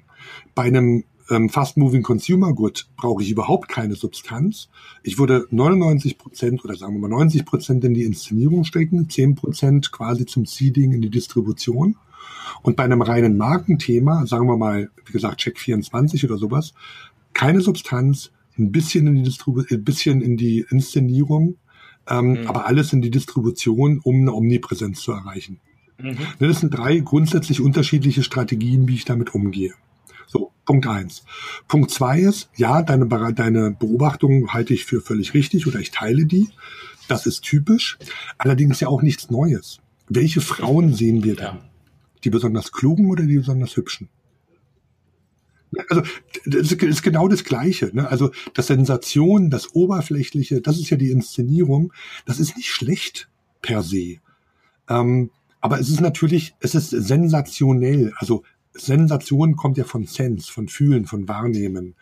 [0.55, 4.69] Bei einem ähm, Fast-Moving Consumer Good brauche ich überhaupt keine Substanz.
[5.03, 9.37] Ich würde 99 Prozent oder sagen wir mal 90 Prozent in die Inszenierung stecken, 10
[9.37, 11.97] Prozent quasi zum Seeding in die Distribution
[12.63, 16.75] und bei einem reinen Markenthema, sagen wir mal, wie gesagt, Check 24 oder sowas,
[17.33, 21.57] keine Substanz, ein bisschen in die Distribu ein bisschen in die Inszenierung,
[22.09, 22.47] ähm, mhm.
[22.47, 25.61] aber alles in die Distribution, um eine Omnipräsenz zu erreichen.
[25.99, 26.17] Mhm.
[26.39, 29.75] Das sind drei grundsätzlich unterschiedliche Strategien, wie ich damit umgehe.
[30.27, 31.25] So, Punkt eins.
[31.67, 36.25] Punkt zwei ist, ja, deine, deine Beobachtung halte ich für völlig richtig oder ich teile
[36.25, 36.49] die.
[37.09, 37.99] Das ist typisch.
[38.39, 39.81] Allerdings ja auch nichts Neues.
[40.09, 41.59] Welche Frauen sehen wir denn?
[42.23, 44.09] Die besonders klugen oder die besonders hübschen?
[45.89, 46.03] Also
[46.47, 47.91] das ist genau das Gleiche.
[47.93, 48.09] Ne?
[48.09, 51.93] Also das Sensation, das Oberflächliche, das ist ja die Inszenierung.
[52.27, 53.29] Das ist nicht schlecht
[53.63, 54.17] per se.
[54.89, 55.31] Ähm,
[55.61, 58.13] aber es ist natürlich, es ist sensationell.
[58.17, 58.43] Also
[58.73, 61.95] Sensation kommt ja von Sense, von Fühlen, von Wahrnehmen.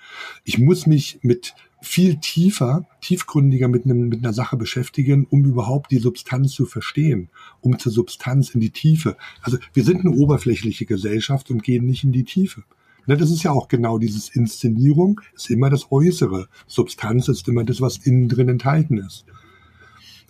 [0.45, 5.90] Ich muss mich mit viel tiefer, tiefgründiger mit, einem, mit einer Sache beschäftigen, um überhaupt
[5.90, 7.28] die Substanz zu verstehen,
[7.61, 9.16] um zur Substanz in die Tiefe.
[9.43, 12.65] Also wir sind eine oberflächliche Gesellschaft und gehen nicht in die Tiefe.
[13.09, 16.47] Ne, das ist ja auch genau dieses Inszenierung, ist immer das Äußere.
[16.66, 19.24] Substanz ist immer das, was innen drin enthalten ist.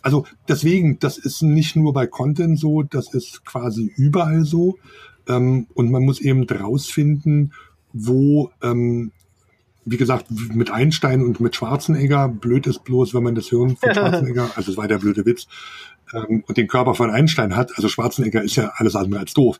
[0.01, 4.79] Also deswegen, das ist nicht nur bei Content so, das ist quasi überall so.
[5.27, 7.53] Ähm, und man muss eben rausfinden,
[7.93, 9.11] wo, ähm,
[9.85, 13.93] wie gesagt, mit Einstein und mit Schwarzenegger, blöd ist bloß, wenn man das Hirn von
[13.93, 15.49] Schwarzenegger, also das war der blöde Witz,
[16.15, 19.59] ähm, und den Körper von Einstein hat, also Schwarzenegger ist ja alles andere als doof.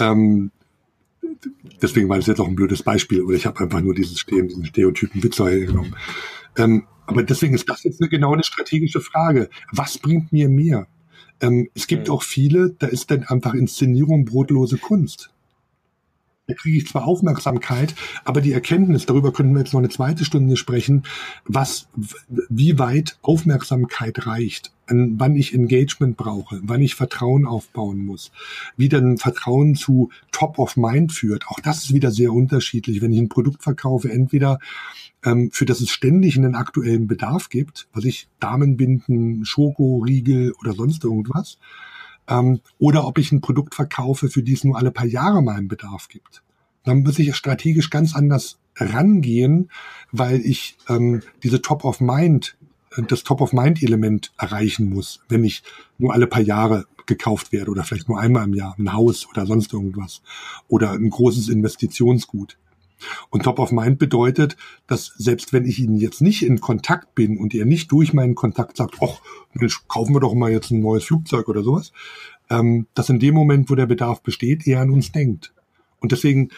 [0.00, 0.50] Ähm,
[1.82, 4.48] deswegen war das jetzt auch ein blödes Beispiel, oder ich habe einfach nur dieses Stehen,
[4.48, 5.94] diesen Stereotypen Witz hergenommen.
[6.56, 9.48] Ähm, aber deswegen ist das jetzt eine, genau eine strategische Frage.
[9.72, 10.86] Was bringt mir mehr?
[11.40, 12.14] Ähm, es gibt mhm.
[12.14, 15.30] auch viele, da ist dann einfach Inszenierung brotlose Kunst.
[16.48, 17.94] Da kriege ich zwar Aufmerksamkeit,
[18.24, 21.02] aber die Erkenntnis, darüber könnten wir jetzt noch eine zweite Stunde sprechen,
[21.44, 21.88] was,
[22.48, 28.32] wie weit Aufmerksamkeit reicht, wann ich Engagement brauche, wann ich Vertrauen aufbauen muss,
[28.78, 31.46] wie dann Vertrauen zu Top of Mind führt.
[31.48, 33.02] Auch das ist wieder sehr unterschiedlich.
[33.02, 34.58] Wenn ich ein Produkt verkaufe, entweder
[35.26, 40.72] ähm, für das es ständig einen aktuellen Bedarf gibt, was ich Damenbinden, Schoko, Riegel oder
[40.72, 41.58] sonst irgendwas,
[42.28, 45.56] ähm, oder ob ich ein Produkt verkaufe, für die es nur alle paar Jahre mal
[45.56, 46.42] einen Bedarf gibt.
[46.84, 49.70] Dann muss ich strategisch ganz anders rangehen,
[50.12, 52.56] weil ich ähm, diese Top of Mind,
[52.96, 55.62] äh, das Top of Mind Element erreichen muss, wenn ich
[55.98, 59.46] nur alle paar Jahre gekauft werde oder vielleicht nur einmal im Jahr ein Haus oder
[59.46, 60.22] sonst irgendwas
[60.68, 62.56] oder ein großes Investitionsgut.
[63.30, 64.56] Und Top of Mind bedeutet,
[64.86, 68.34] dass selbst wenn ich Ihnen jetzt nicht in Kontakt bin und ihr nicht durch meinen
[68.34, 69.20] Kontakt sagt, ach,
[69.88, 71.92] kaufen wir doch mal jetzt ein neues Flugzeug oder sowas,
[72.50, 75.52] ähm, dass in dem Moment, wo der Bedarf besteht, er an uns denkt.
[76.00, 76.50] Und deswegen,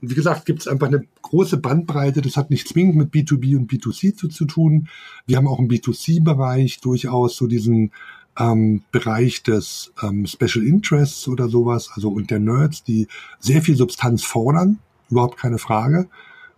[0.00, 2.20] wie gesagt, gibt es einfach eine große Bandbreite.
[2.20, 4.88] Das hat nicht zwingend mit B2B und B2C zu, zu tun.
[5.26, 7.92] Wir haben auch im B2C-Bereich durchaus so diesen
[8.38, 13.08] ähm, Bereich des ähm, Special Interests oder sowas, also und der Nerds, die
[13.38, 14.78] sehr viel Substanz fordern
[15.10, 16.08] überhaupt keine Frage.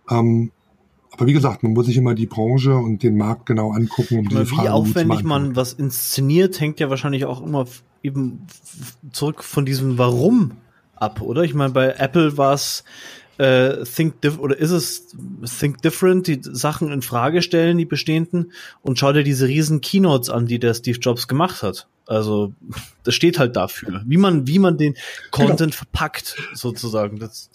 [0.09, 0.51] Ähm,
[1.11, 4.19] aber wie gesagt, man muss sich immer die Branche und den Markt genau angucken.
[4.19, 7.65] Um diese wie Frage aufwendig man was inszeniert, hängt ja wahrscheinlich auch immer
[8.01, 8.47] eben
[9.11, 10.53] zurück von diesem Warum
[10.95, 11.43] ab, oder?
[11.43, 12.83] Ich meine, bei Apple war es
[13.37, 15.15] äh, Think Diff oder ist es
[15.59, 18.51] Think Different, die Sachen in Frage stellen, die bestehenden,
[18.81, 21.87] und schau dir diese riesen Keynotes an, die der Steve Jobs gemacht hat.
[22.07, 22.53] Also
[23.03, 24.95] das steht halt dafür, wie man wie man den
[25.31, 25.71] Content genau.
[25.71, 27.19] verpackt sozusagen.
[27.19, 27.49] Das,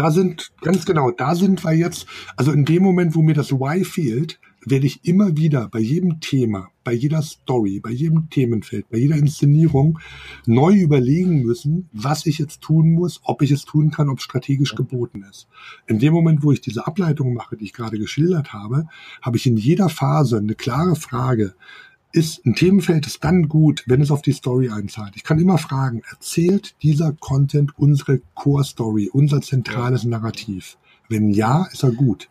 [0.00, 3.52] da sind, ganz genau, da sind wir jetzt, also in dem Moment, wo mir das
[3.52, 8.88] Why fehlt, werde ich immer wieder bei jedem Thema, bei jeder Story, bei jedem Themenfeld,
[8.88, 9.98] bei jeder Inszenierung
[10.46, 14.24] neu überlegen müssen, was ich jetzt tun muss, ob ich es tun kann, ob es
[14.24, 15.48] strategisch geboten ist.
[15.86, 18.86] In dem Moment, wo ich diese Ableitung mache, die ich gerade geschildert habe,
[19.20, 21.54] habe ich in jeder Phase eine klare Frage,
[22.12, 25.12] ist ein Themenfeld ist dann gut, wenn es auf die Story einzahlt.
[25.16, 30.76] Ich kann immer fragen, erzählt dieser Content unsere Core Story, unser zentrales Narrativ?
[31.08, 32.28] Wenn ja, ist er gut.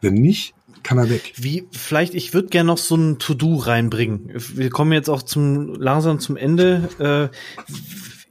[0.00, 1.34] Wenn nicht, kann er weg.
[1.36, 4.30] Wie, vielleicht, ich würde gerne noch so ein To-Do reinbringen.
[4.34, 7.30] Wir kommen jetzt auch zum, langsam zum Ende.
[7.32, 7.36] Äh,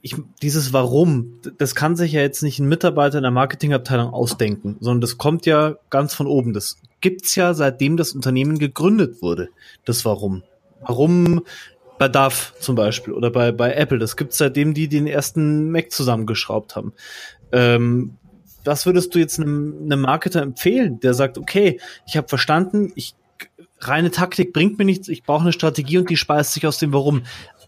[0.00, 4.76] ich, dieses Warum, das kann sich ja jetzt nicht ein Mitarbeiter in der Marketingabteilung ausdenken,
[4.80, 6.52] sondern das kommt ja ganz von oben.
[6.52, 9.48] Das gibt's ja seitdem das Unternehmen gegründet wurde.
[9.84, 10.42] Das Warum.
[10.80, 11.42] Warum
[11.98, 15.90] bei DAF zum Beispiel oder bei, bei Apple, das gibt's seitdem die den ersten Mac
[15.90, 16.92] zusammengeschraubt haben.
[17.52, 18.16] Ähm,
[18.64, 23.14] was würdest du jetzt einem, einem Marketer empfehlen, der sagt, okay, ich habe verstanden, ich
[23.80, 26.92] reine Taktik bringt mir nichts, ich brauche eine Strategie und die speist sich aus dem
[26.92, 27.22] Warum.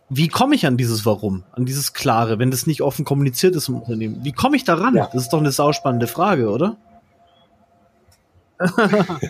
[0.09, 3.69] Wie komme ich an dieses Warum, an dieses Klare, wenn das nicht offen kommuniziert ist
[3.69, 4.25] im Unternehmen?
[4.25, 4.97] Wie komme ich daran?
[4.97, 5.09] Ja.
[5.13, 6.77] Das ist doch eine sauspannende Frage, oder?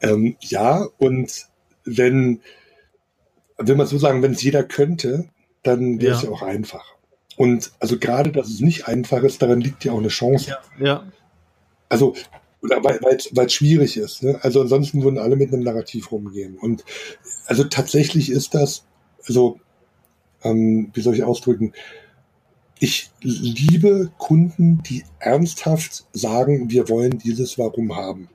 [0.00, 1.46] ähm, ja, und
[1.84, 2.40] wenn
[3.58, 5.28] will man so sagen, wenn es jeder könnte,
[5.62, 6.28] dann wäre es ja.
[6.28, 6.94] ja auch einfach.
[7.36, 10.50] Und also gerade, dass es nicht einfach ist, daran liegt ja auch eine Chance.
[10.50, 10.84] Ja.
[10.84, 11.12] ja.
[11.88, 12.14] Also,
[12.60, 14.22] weil es schwierig ist.
[14.22, 14.38] Ne?
[14.42, 16.58] Also ansonsten würden alle mit einem Narrativ rumgehen.
[16.58, 16.84] Und
[17.46, 18.84] also tatsächlich ist das,
[19.26, 19.60] also
[20.42, 21.72] ähm, wie soll ich ausdrücken,
[22.80, 28.28] ich liebe Kunden, die ernsthaft sagen, wir wollen dieses Warum haben.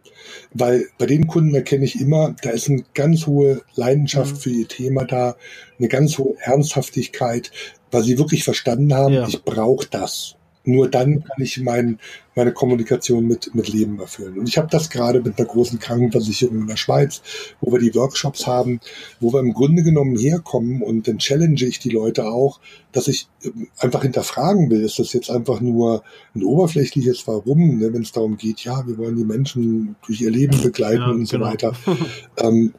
[0.53, 4.39] Weil bei den Kunden erkenne ich immer, da ist eine ganz hohe Leidenschaft mhm.
[4.39, 5.35] für ihr Thema da,
[5.77, 7.51] eine ganz hohe Ernsthaftigkeit,
[7.91, 9.27] weil sie wirklich verstanden haben, ja.
[9.27, 10.35] ich brauche das.
[10.65, 11.99] Nur dann kann ich mein,
[12.35, 14.39] meine Kommunikation mit, mit Leben erfüllen.
[14.39, 17.21] Und ich habe das gerade mit einer großen Krankenversicherung in der Schweiz,
[17.59, 18.79] wo wir die Workshops haben,
[19.19, 22.59] wo wir im Grunde genommen herkommen und dann challenge ich die Leute auch,
[22.91, 26.03] dass ich ähm, einfach hinterfragen will, ist das jetzt einfach nur
[26.35, 30.31] ein oberflächliches Warum, ne, wenn es darum geht, ja, wir wollen die Menschen durch ihr
[30.31, 31.49] Leben begleiten ja, und so genau.
[31.49, 31.73] weiter.
[32.37, 32.73] ähm,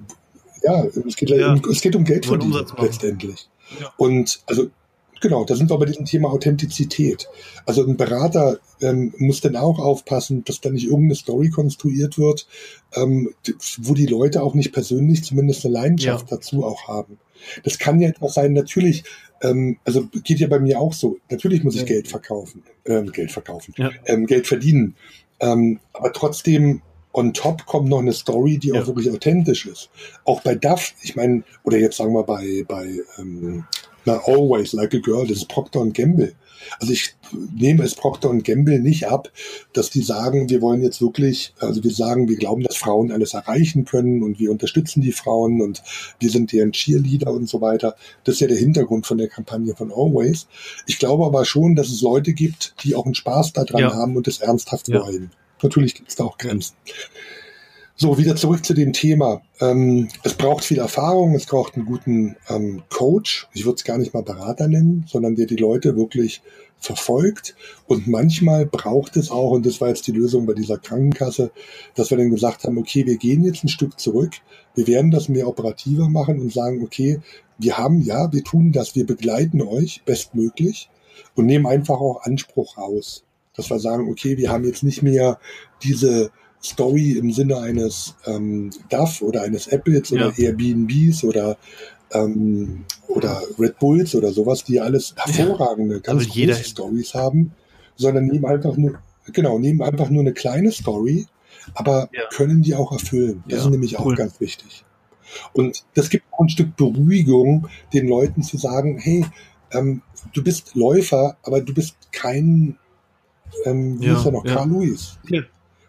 [0.62, 1.54] ja, es geht, ja.
[1.70, 3.48] es geht um Geld verdienen letztendlich.
[3.80, 3.92] Ja.
[3.96, 4.70] Und also
[5.20, 7.28] Genau, da sind wir bei diesem Thema Authentizität.
[7.66, 12.46] Also ein Berater ähm, muss dann auch aufpassen, dass da nicht irgendeine Story konstruiert wird,
[12.94, 13.30] ähm,
[13.78, 16.36] wo die Leute auch nicht persönlich zumindest eine Leidenschaft ja.
[16.36, 17.18] dazu auch haben.
[17.62, 19.04] Das kann ja etwas sein, natürlich,
[19.42, 21.86] ähm, also geht ja bei mir auch so, natürlich muss ich ja.
[21.86, 23.90] Geld verkaufen, ähm, Geld verkaufen, ja.
[24.06, 24.96] ähm, Geld verdienen.
[25.40, 26.82] Ähm, aber trotzdem
[27.12, 29.88] on top kommt noch eine Story, die auch wirklich authentisch ist.
[30.24, 33.64] Auch bei Duff, ich meine, oder jetzt sagen wir bei, bei ähm,
[34.04, 36.34] na, always like a girl, das ist Procter Gamble.
[36.80, 37.14] Also ich
[37.54, 39.30] nehme es Procter Gamble nicht ab,
[39.72, 43.34] dass die sagen, wir wollen jetzt wirklich, also wir sagen, wir glauben, dass Frauen alles
[43.34, 45.82] erreichen können und wir unterstützen die Frauen und
[46.20, 47.96] wir sind deren Cheerleader und so weiter.
[48.24, 50.46] Das ist ja der Hintergrund von der Kampagne von Always.
[50.86, 53.94] Ich glaube aber schon, dass es Leute gibt, die auch einen Spaß daran ja.
[53.94, 55.02] haben und es ernsthaft ja.
[55.02, 55.30] wollen.
[55.62, 56.74] Natürlich gibt es da auch Grenzen.
[57.96, 59.40] So, wieder zurück zu dem Thema.
[59.60, 63.46] Ähm, es braucht viel Erfahrung, es braucht einen guten ähm, Coach.
[63.52, 66.42] Ich würde es gar nicht mal Berater nennen, sondern der die Leute wirklich
[66.76, 67.54] verfolgt.
[67.86, 71.52] Und manchmal braucht es auch, und das war jetzt die Lösung bei dieser Krankenkasse,
[71.94, 74.32] dass wir dann gesagt haben, okay, wir gehen jetzt ein Stück zurück,
[74.74, 77.20] wir werden das mehr operativer machen und sagen, okay,
[77.58, 80.90] wir haben, ja, wir tun das, wir begleiten euch bestmöglich
[81.36, 83.22] und nehmen einfach auch Anspruch raus.
[83.54, 85.38] Dass wir sagen, okay, wir haben jetzt nicht mehr
[85.84, 86.32] diese
[86.64, 90.48] Story im Sinne eines ähm, DAF oder eines Apples oder ja.
[90.48, 91.58] Airbnbs oder
[92.12, 96.00] ähm, oder Red Bulls oder sowas, die alles hervorragende, ja.
[96.00, 97.52] ganz also große Stories haben,
[97.96, 98.94] sondern nehmen einfach nur,
[99.32, 101.26] genau, nehmen einfach nur eine kleine Story,
[101.74, 102.22] aber ja.
[102.30, 103.44] können die auch erfüllen.
[103.46, 104.14] Das ja, ist nämlich cool.
[104.14, 104.84] auch ganz wichtig.
[105.52, 109.24] Und das gibt auch ein Stück Beruhigung, den Leuten zu sagen, hey,
[109.72, 112.78] ähm, du bist Läufer, aber du bist kein,
[113.64, 115.18] ähm, wie ja, ist er noch, Carl Lewis.
[115.28, 115.42] Ja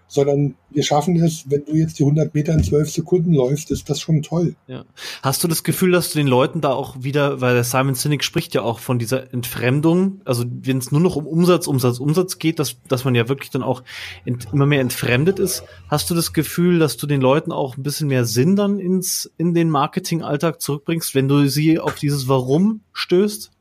[0.08, 3.90] sondern wir schaffen es, wenn du jetzt die 100 Meter in 12 Sekunden läufst, ist
[3.90, 4.56] das schon toll.
[4.68, 4.86] Ja.
[5.24, 8.24] Hast du das Gefühl, dass du den Leuten da auch wieder, weil der Simon Sinek
[8.24, 12.38] spricht ja auch von dieser Entfremdung, also wenn es nur noch um Umsatz, Umsatz, Umsatz
[12.38, 13.84] geht, dass, dass man ja wirklich dann auch
[14.26, 15.64] ent, immer mehr entfremdet ist.
[15.90, 19.32] Hast du das Gefühl, dass du den Leuten auch ein bisschen mehr Sinn dann ins,
[19.38, 23.52] in den Marketingalltag zurückbringst, wenn du sie auf dieses Warum stößt?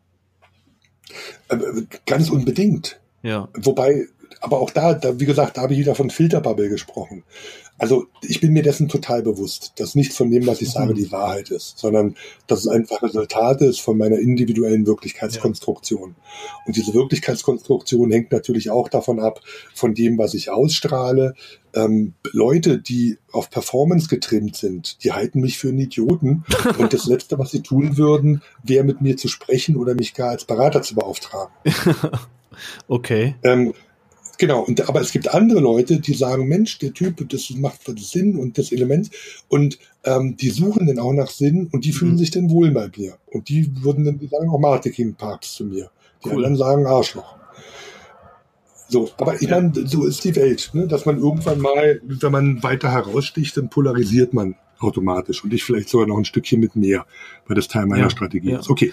[1.48, 1.56] Äh,
[2.06, 3.00] ganz unbedingt.
[3.22, 3.48] Ja.
[3.54, 4.08] Wobei
[4.44, 7.24] aber auch da, da, wie gesagt, da habe ich wieder von Filterbubble gesprochen.
[7.78, 10.96] Also ich bin mir dessen total bewusst, dass nichts von dem, was ich sage, mhm.
[10.96, 12.14] die Wahrheit ist, sondern
[12.46, 16.14] dass es einfach Resultat ist von meiner individuellen Wirklichkeitskonstruktion.
[16.16, 16.56] Ja.
[16.66, 19.40] Und diese Wirklichkeitskonstruktion hängt natürlich auch davon ab,
[19.74, 21.34] von dem, was ich ausstrahle.
[21.74, 26.44] Ähm, Leute, die auf Performance getrimmt sind, die halten mich für einen Idioten.
[26.78, 30.28] Und das Letzte, was sie tun würden, wäre mit mir zu sprechen oder mich gar
[30.28, 31.52] als Berater zu beauftragen.
[32.88, 33.36] okay.
[33.42, 33.72] Ähm,
[34.38, 38.36] Genau, und, aber es gibt andere Leute, die sagen, Mensch, der Typ, das macht Sinn
[38.36, 39.10] und das Element
[39.48, 42.18] und ähm, die suchen dann auch nach Sinn und die fühlen mhm.
[42.18, 43.16] sich dann wohl bei mir.
[43.26, 45.90] Und die würden dann, die sagen auch Marketing-Parks zu mir.
[46.24, 46.36] Die cool.
[46.36, 47.36] anderen sagen Arschloch.
[48.88, 49.60] So, aber ich ja.
[49.60, 50.86] meine, so ist die Welt, ne?
[50.86, 55.88] dass man irgendwann mal, wenn man weiter heraussticht, dann polarisiert man automatisch und ich vielleicht
[55.88, 57.06] sogar noch ein Stückchen mit mehr,
[57.46, 58.10] weil das Teil meiner ja.
[58.10, 58.60] Strategie ja.
[58.60, 58.68] ist.
[58.68, 58.92] Okay.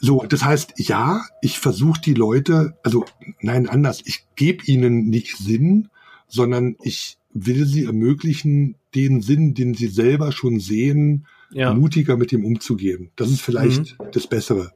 [0.00, 3.04] So, das heißt, ja, ich versuche die Leute, also
[3.40, 5.88] nein, anders, ich gebe ihnen nicht Sinn,
[6.26, 11.74] sondern ich will sie ermöglichen, den Sinn, den sie selber schon sehen, ja.
[11.74, 13.10] mutiger mit dem umzugehen.
[13.16, 14.06] Das ist vielleicht mhm.
[14.12, 14.72] das Bessere.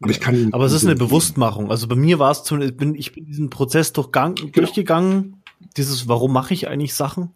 [0.00, 0.52] Aber ich kann ihn.
[0.52, 1.70] Aber es ist eine Bewusstmachung.
[1.70, 4.50] Also bei mir war es zum, ich bin, ich bin diesen Prozess durchgang, genau.
[4.52, 5.42] durchgegangen.
[5.76, 7.30] Dieses, warum mache ich eigentlich Sachen?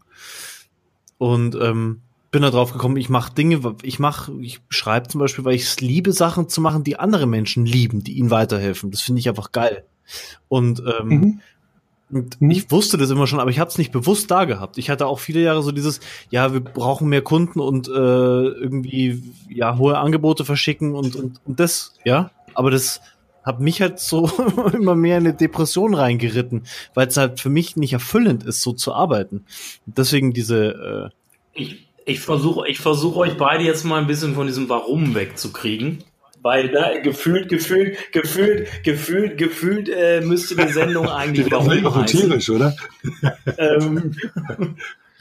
[1.19, 2.01] Und ähm,
[2.37, 5.63] bin da drauf gekommen, ich mache Dinge, ich mache, ich schreibe zum Beispiel, weil ich
[5.63, 8.91] es liebe, Sachen zu machen, die andere Menschen lieben, die ihnen weiterhelfen.
[8.91, 9.85] Das finde ich einfach geil.
[10.49, 11.41] Und, ähm, mhm.
[12.11, 12.51] und mhm.
[12.51, 14.77] ich wusste das immer schon, aber ich habe es nicht bewusst da gehabt.
[14.77, 19.23] Ich hatte auch viele Jahre so dieses, ja, wir brauchen mehr Kunden und äh, irgendwie
[19.49, 22.33] ja hohe Angebote verschicken und und, und das, ja.
[22.53, 23.01] Aber das
[23.45, 24.31] hat mich halt so
[24.75, 28.75] immer mehr in eine Depression reingeritten, weil es halt für mich nicht erfüllend ist, so
[28.75, 29.47] zu arbeiten.
[29.87, 31.17] Und deswegen diese äh,
[31.57, 36.03] ich ich versuche ich versuche euch beide jetzt mal ein bisschen von diesem Warum wegzukriegen.
[36.43, 42.21] Weil ne, gefühlt, gefühlt, gefühlt, gefühlt, gefühlt äh, müsste die Sendung eigentlich Warum heißen.
[42.21, 42.75] tierisch, oder?
[43.59, 44.15] ähm,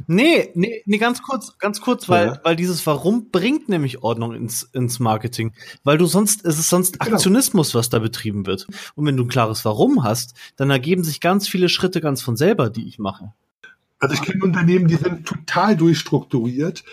[0.07, 2.39] Nee, nee, nee, ganz kurz, ganz kurz, weil, ja.
[2.43, 5.53] weil dieses Warum bringt nämlich Ordnung ins, ins Marketing.
[5.83, 7.15] Weil du sonst, es ist sonst genau.
[7.15, 8.67] Aktionismus, was da betrieben wird.
[8.95, 12.35] Und wenn du ein klares Warum hast, dann ergeben sich ganz viele Schritte ganz von
[12.35, 13.33] selber, die ich mache.
[13.99, 16.83] Also ich kenne Unternehmen, die sind total durchstrukturiert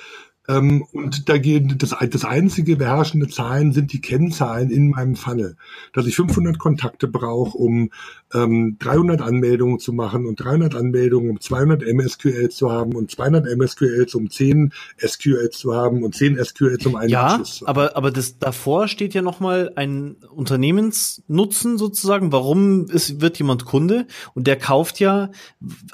[0.48, 5.56] ähm, und da gehen, das, das einzige beherrschende Zahlen sind die Kennzahlen in meinem Funnel.
[5.92, 7.90] Dass ich 500 Kontakte brauche, um
[8.34, 13.46] ähm, 300 Anmeldungen zu machen und 300 Anmeldungen, um 200 MSQL zu haben und 200
[13.56, 17.70] MSQLs, um 10 SQLs zu haben und 10 SQLs, um einen ja, Abschluss zu haben.
[17.70, 22.32] aber, aber das, davor steht ja nochmal ein Unternehmensnutzen sozusagen.
[22.32, 24.08] Warum ist, wird jemand Kunde?
[24.34, 25.30] Und der kauft ja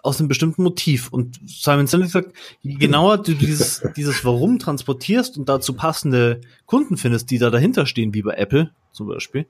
[0.02, 1.12] aus einem bestimmten Motiv.
[1.12, 6.40] Und Simon Sinek sagt, je genauer du dieses, dieses Warum herum transportierst und dazu passende
[6.66, 9.46] Kunden findest, die da dahinter stehen, wie bei Apple zum Beispiel,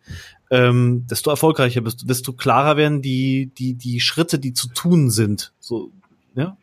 [0.51, 5.11] ähm, desto erfolgreicher bist du, desto klarer werden die, die, die Schritte, die zu tun
[5.11, 5.53] sind.
[5.61, 5.91] So,
[6.35, 6.57] ja.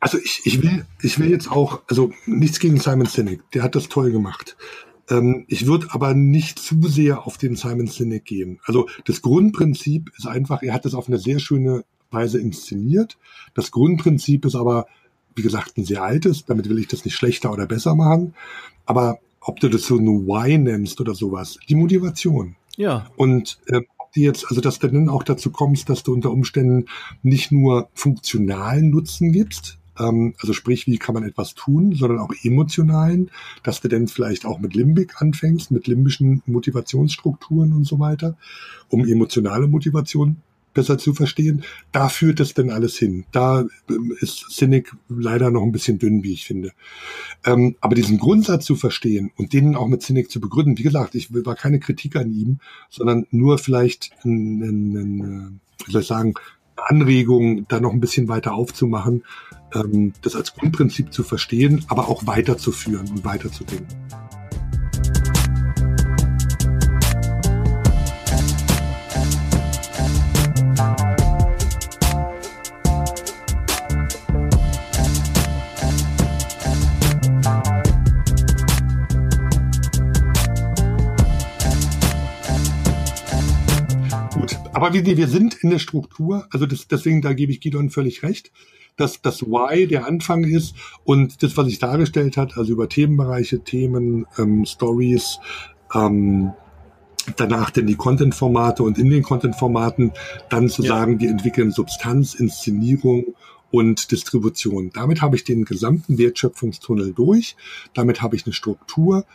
[0.00, 3.76] Also ich, ich will, ich will jetzt auch, also nichts gegen Simon Sinek, der hat
[3.76, 4.56] das toll gemacht.
[5.08, 8.58] Ähm, ich würde aber nicht zu sehr auf den Simon Sinek gehen.
[8.64, 13.16] Also das Grundprinzip ist einfach, er hat das auf eine sehr schöne Weise inszeniert.
[13.54, 14.86] Das Grundprinzip ist aber,
[15.34, 18.34] wie gesagt, ein sehr altes, damit will ich das nicht schlechter oder besser machen.
[18.86, 22.56] Aber ob du das so nur Why nennst oder sowas, die Motivation.
[22.76, 23.10] Ja.
[23.16, 26.30] Und äh, ob du jetzt, also dass du dann auch dazu kommst, dass du unter
[26.30, 26.86] Umständen
[27.22, 32.32] nicht nur funktionalen Nutzen gibst, ähm, also sprich, wie kann man etwas tun, sondern auch
[32.42, 33.30] emotionalen,
[33.62, 38.36] dass du dann vielleicht auch mit Limbik anfängst, mit limbischen Motivationsstrukturen und so weiter,
[38.88, 40.36] um emotionale Motivation
[40.74, 41.64] besser zu verstehen.
[41.92, 43.24] Da führt es denn alles hin.
[43.32, 46.72] Da ähm, ist Cynic leider noch ein bisschen dünn, wie ich finde.
[47.44, 51.14] Ähm, aber diesen Grundsatz zu verstehen und den auch mit Cynic zu begründen, wie gesagt,
[51.14, 52.58] ich war keine Kritik an ihm,
[52.90, 56.34] sondern nur vielleicht ein, ein, ein, äh, wie soll ich sagen,
[56.76, 59.24] Anregung, da noch ein bisschen weiter aufzumachen,
[59.74, 63.86] ähm, das als Grundprinzip zu verstehen, aber auch weiterzuführen und weiterzudenken.
[84.82, 88.24] Aber wir, wir sind in der Struktur, also das, deswegen, da gebe ich Gidon völlig
[88.24, 88.50] recht,
[88.96, 93.60] dass das Why der Anfang ist und das, was ich dargestellt hat, also über Themenbereiche,
[93.60, 95.38] Themen, ähm, Stories,
[95.94, 96.50] ähm,
[97.36, 100.10] danach denn die Content-Formate und in den Content-Formaten
[100.48, 100.88] dann zu ja.
[100.88, 103.36] sagen, wir entwickeln Substanz, Inszenierung
[103.70, 104.90] und Distribution.
[104.92, 107.54] Damit habe ich den gesamten Wertschöpfungstunnel durch.
[107.94, 109.26] Damit habe ich eine Struktur.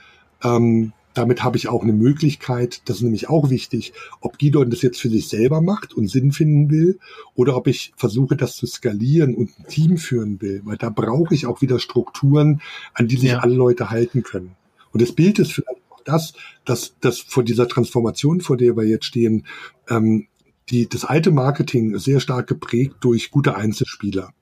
[0.43, 4.81] Ähm, damit habe ich auch eine Möglichkeit, das ist nämlich auch wichtig, ob Gidon das
[4.81, 6.99] jetzt für sich selber macht und Sinn finden will
[7.35, 11.33] oder ob ich versuche, das zu skalieren und ein Team führen will, weil da brauche
[11.33, 12.61] ich auch wieder Strukturen,
[12.93, 13.39] an die sich ja.
[13.39, 14.55] alle Leute halten können.
[14.91, 16.33] Und das Bild ist vielleicht auch das,
[16.65, 19.45] dass, dass vor dieser Transformation, vor der wir jetzt stehen,
[19.89, 20.27] ähm,
[20.69, 24.33] die, das alte Marketing ist sehr stark geprägt durch gute Einzelspieler.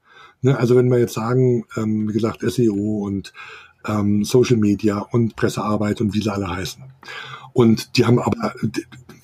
[0.42, 3.34] Ne, also wenn wir jetzt sagen, ähm, wie gesagt, SEO und
[3.88, 6.84] ähm, Social Media und Pressearbeit und wie sie alle heißen.
[7.54, 8.54] Und die haben aber,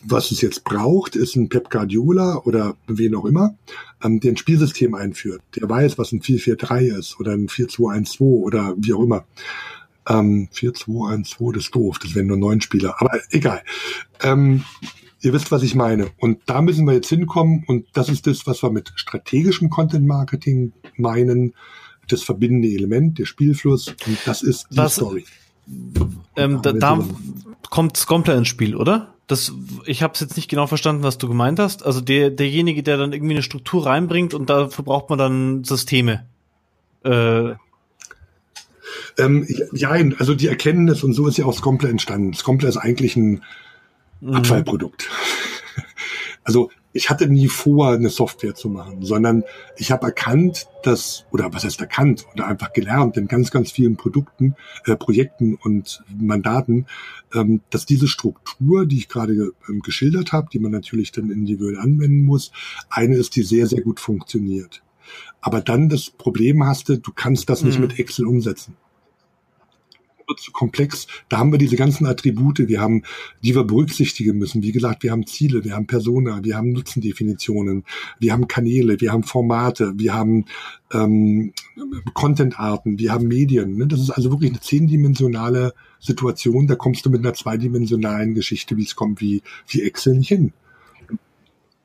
[0.03, 3.55] was es jetzt braucht, ist ein Pep Guardiola oder wen auch immer,
[4.03, 5.41] ähm, der ein Spielsystem einführt.
[5.55, 9.25] Der weiß, was ein 4-4-3 ist oder ein 4-2-1-2 oder wie auch immer.
[10.07, 13.61] Ähm, 4-2-1-2, das ist doof, das wären nur neun Spieler, aber egal.
[14.21, 14.63] Ähm,
[15.21, 16.09] ihr wisst, was ich meine.
[16.17, 20.07] Und da müssen wir jetzt hinkommen und das ist das, was wir mit strategischem Content
[20.07, 21.53] Marketing meinen
[22.11, 25.25] das verbindende Element, der Spielfluss, und das ist die Was, Story.
[26.35, 27.03] Ähm, da, da
[27.69, 29.13] kommt komplett ins Spiel, oder?
[29.27, 29.53] Das,
[29.85, 31.85] ich habe es jetzt nicht genau verstanden, was du gemeint hast.
[31.85, 36.25] Also der, derjenige, der dann irgendwie eine Struktur reinbringt und dafür braucht man dann Systeme.
[37.03, 37.53] Äh,
[39.17, 42.33] ähm, ja, also die Erkenntnis und so ist ja auch Scomple entstanden.
[42.33, 43.41] Scomple ist eigentlich ein
[44.19, 44.33] mhm.
[44.33, 45.09] Abfallprodukt.
[46.43, 49.43] Also ich hatte nie vor, eine Software zu machen, sondern
[49.77, 53.97] ich habe erkannt, dass, oder was heißt erkannt, oder einfach gelernt in ganz, ganz vielen
[53.97, 54.55] Produkten,
[54.85, 56.87] äh, Projekten und Mandaten,
[57.33, 61.77] ähm, dass diese Struktur, die ich gerade ähm, geschildert habe, die man natürlich dann individuell
[61.77, 62.51] anwenden muss,
[62.89, 64.83] eine ist, die sehr, sehr gut funktioniert.
[65.39, 67.87] Aber dann das Problem hast du, du kannst das nicht mhm.
[67.87, 68.75] mit Excel umsetzen
[70.31, 71.07] wird zu komplex.
[71.29, 73.03] Da haben wir diese ganzen Attribute, wir haben,
[73.43, 74.63] die wir berücksichtigen müssen.
[74.63, 77.83] Wie gesagt, wir haben Ziele, wir haben Persona, wir haben Nutzendefinitionen,
[78.19, 80.45] wir haben Kanäle, wir haben Formate, wir haben
[80.93, 81.53] ähm,
[82.13, 83.77] Contentarten, wir haben Medien.
[83.77, 83.87] Ne?
[83.87, 86.67] Das ist also wirklich eine zehndimensionale Situation.
[86.67, 90.53] Da kommst du mit einer zweidimensionalen Geschichte, wie es kommt, wie, wie Excel nicht hin.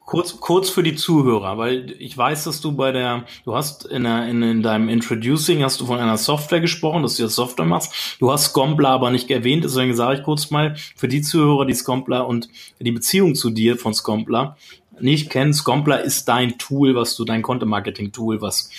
[0.07, 4.05] Kurz, kurz für die Zuhörer, weil ich weiß, dass du bei der, du hast in,
[4.05, 7.65] der, in, in deinem Introducing hast du von einer Software gesprochen, dass du jetzt Software
[7.65, 8.17] machst.
[8.21, 11.75] Du hast Scompler aber nicht erwähnt, deswegen sage ich kurz mal für die Zuhörer, die
[11.75, 14.57] Scompler und die Beziehung zu dir von Scompler
[15.01, 15.53] nicht kennen.
[15.53, 18.71] Scompler ist dein Tool, was du, dein Content-Marketing-Tool, was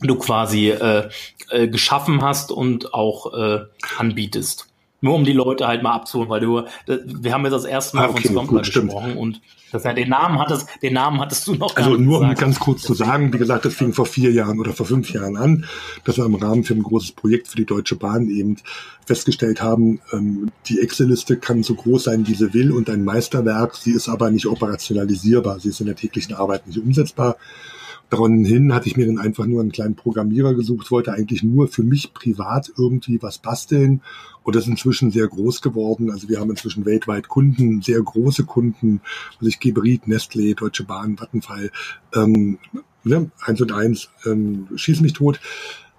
[0.00, 1.08] du quasi äh,
[1.50, 3.60] äh, geschaffen hast und auch äh,
[3.98, 4.69] anbietest.
[5.02, 8.06] Nur um die Leute halt mal abzuholen, weil du, wir haben jetzt das erste Mal
[8.06, 9.40] ah, okay, von Scompler gesprochen und
[9.72, 11.76] das, ja, den Namen hattest, den Namen hattest du noch.
[11.76, 14.72] Also nur um ganz kurz zu sagen, wie gesagt, das fing vor vier Jahren oder
[14.72, 15.64] vor fünf Jahren an,
[16.04, 18.56] dass wir im Rahmen für ein großes Projekt für die Deutsche Bahn eben
[19.06, 23.76] festgestellt haben, ähm, die Excel-Liste kann so groß sein, wie sie will und ein Meisterwerk,
[23.76, 27.36] sie ist aber nicht operationalisierbar, sie ist in der täglichen Arbeit nicht umsetzbar.
[28.10, 31.68] Daran hin hatte ich mir dann einfach nur einen kleinen Programmierer gesucht, wollte eigentlich nur
[31.68, 34.02] für mich privat irgendwie was basteln
[34.42, 36.10] und das ist inzwischen sehr groß geworden.
[36.10, 39.00] Also wir haben inzwischen weltweit Kunden, sehr große Kunden,
[39.38, 41.70] also ich Gebrit, Nestlé, Deutsche Bahn, Vattenfall,
[42.14, 42.58] ähm,
[43.04, 45.40] ne, eins und eins, ähm, schieß mich tot.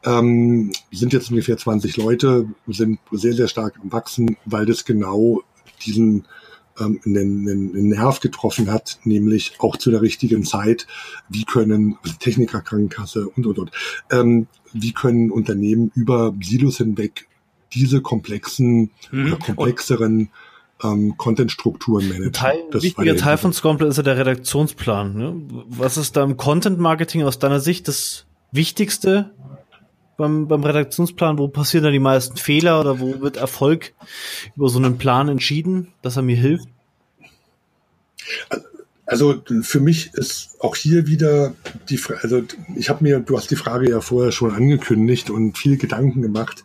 [0.03, 5.43] Ähm, sind jetzt ungefähr 20 Leute, sind sehr, sehr stark am Wachsen, weil das genau
[5.85, 6.25] diesen
[6.75, 10.87] einen, einen Nerv getroffen hat, nämlich auch zu der richtigen Zeit,
[11.29, 13.71] wie können also Technikerkrankenkasse und und und,
[14.11, 17.27] ähm, wie können Unternehmen über Silos hinweg
[17.73, 19.27] diese komplexen mhm.
[19.27, 20.29] oder komplexeren
[20.83, 22.33] ähm, Content-Strukturen managen.
[22.33, 25.15] Teil, ein wichtiger Teil von Scomple ist ja der Redaktionsplan.
[25.15, 25.41] Ne?
[25.69, 29.31] Was ist da im Content-Marketing aus deiner Sicht das Wichtigste
[30.21, 31.39] beim, beim Redaktionsplan?
[31.39, 33.93] Wo passieren da die meisten Fehler oder wo wird Erfolg
[34.55, 36.67] über so einen Plan entschieden, dass er mir hilft?
[39.07, 41.53] Also, für mich ist auch hier wieder
[41.89, 42.43] die Frage, also
[42.75, 46.63] ich habe mir, du hast die Frage ja vorher schon angekündigt und viel Gedanken gemacht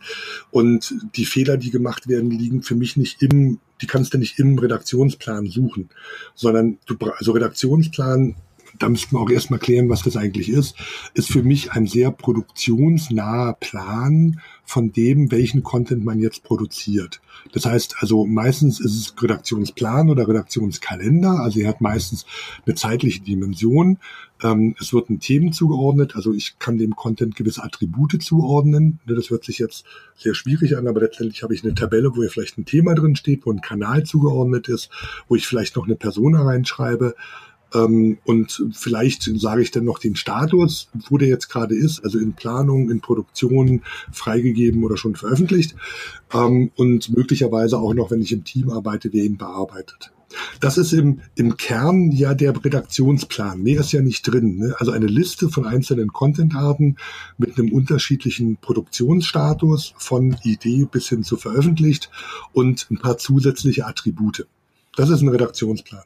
[0.51, 4.39] und die Fehler, die gemacht werden, liegen für mich nicht im, die kannst du nicht
[4.39, 5.89] im Redaktionsplan suchen,
[6.35, 8.35] sondern du, also Redaktionsplan
[8.79, 10.75] da müssten wir auch erstmal klären, was das eigentlich ist,
[11.13, 17.21] ist für mich ein sehr produktionsnaher Plan von dem, welchen Content man jetzt produziert.
[17.53, 22.25] Das heißt also, meistens ist es Redaktionsplan oder Redaktionskalender, also er hat meistens
[22.65, 23.97] eine zeitliche Dimension.
[24.43, 28.99] Ähm, es wird ein Themen zugeordnet, also ich kann dem Content gewisse Attribute zuordnen.
[29.07, 29.85] Das hört sich jetzt
[30.17, 33.15] sehr schwierig an, aber letztendlich habe ich eine Tabelle, wo ja vielleicht ein Thema drin
[33.15, 34.89] steht, wo ein Kanal zugeordnet ist,
[35.27, 37.15] wo ich vielleicht noch eine Person reinschreibe.
[37.73, 42.19] Ähm, und vielleicht sage ich dann noch den Status, wo der jetzt gerade ist, also
[42.19, 43.81] in Planung, in Produktion,
[44.11, 45.75] freigegeben oder schon veröffentlicht.
[46.33, 50.11] Ähm, und möglicherweise auch noch, wenn ich im Team arbeite, wer ihn bearbeitet.
[50.59, 53.61] Das ist im, im Kern ja der Redaktionsplan.
[53.63, 54.57] Mehr ist ja nicht drin.
[54.57, 54.75] Ne?
[54.77, 56.97] Also eine Liste von einzelnen Contentarten
[57.37, 62.09] mit einem unterschiedlichen Produktionsstatus von Idee bis hin zu veröffentlicht
[62.53, 64.47] und ein paar zusätzliche Attribute.
[64.95, 66.03] Das ist ein Redaktionsplan.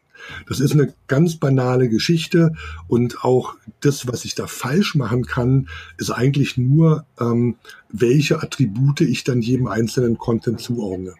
[0.48, 2.53] Das ist eine ganz banale Geschichte
[2.88, 7.56] und auch das, was ich da falsch machen kann, ist eigentlich nur, ähm,
[7.89, 11.15] welche Attribute ich dann jedem einzelnen Content zuordne.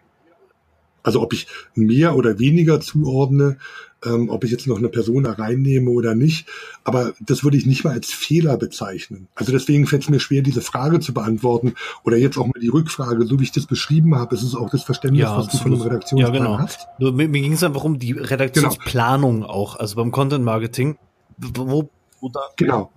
[1.02, 3.58] Also ob ich mehr oder weniger zuordne,
[4.04, 6.48] ähm, ob ich jetzt noch eine Person da reinnehme oder nicht.
[6.84, 9.28] Aber das würde ich nicht mal als Fehler bezeichnen.
[9.34, 11.74] Also deswegen fällt es mir schwer, diese Frage zu beantworten.
[12.04, 14.70] Oder jetzt auch mal die Rückfrage, so wie ich das beschrieben habe, ist es auch
[14.70, 16.58] das Verständnis, ja, was du von einem Redaktionsplan ja, genau.
[16.58, 16.86] hast.
[16.98, 19.48] Nur, mir, mir ging es einfach um die Redaktionsplanung genau.
[19.48, 20.96] auch, also beim Content Marketing.
[21.38, 21.88] Wo,
[22.20, 22.90] wo da genau.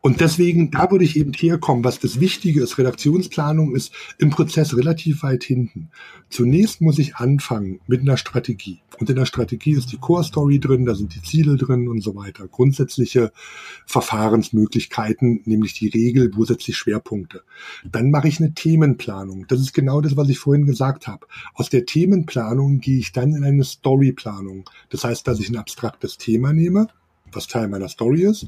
[0.00, 4.76] Und deswegen, da würde ich eben herkommen, was das Wichtige ist, Redaktionsplanung ist im Prozess
[4.76, 5.90] relativ weit hinten.
[6.30, 8.80] Zunächst muss ich anfangen mit einer Strategie.
[8.98, 12.00] Und in der Strategie ist die Core Story drin, da sind die Ziele drin und
[12.00, 12.46] so weiter.
[12.48, 13.32] Grundsätzliche
[13.86, 17.42] Verfahrensmöglichkeiten, nämlich die Regel, wo setze ich Schwerpunkte.
[17.84, 19.46] Dann mache ich eine Themenplanung.
[19.48, 21.26] Das ist genau das, was ich vorhin gesagt habe.
[21.54, 24.68] Aus der Themenplanung gehe ich dann in eine Storyplanung.
[24.90, 26.88] Das heißt, dass ich ein abstraktes Thema nehme,
[27.32, 28.46] was Teil meiner Story ist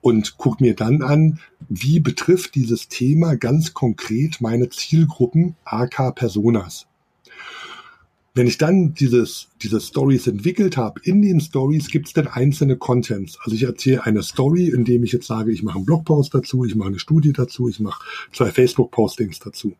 [0.00, 6.86] und gucke mir dann an, wie betrifft dieses Thema ganz konkret meine Zielgruppen AK Personas.
[8.34, 12.76] Wenn ich dann dieses, diese Stories entwickelt habe, in den Stories gibt es dann einzelne
[12.76, 13.36] Contents.
[13.42, 16.76] Also ich erzähle eine Story, indem ich jetzt sage, ich mache einen Blogpost dazu, ich
[16.76, 18.00] mache eine Studie dazu, ich mache
[18.32, 19.74] zwei Facebook-Postings dazu.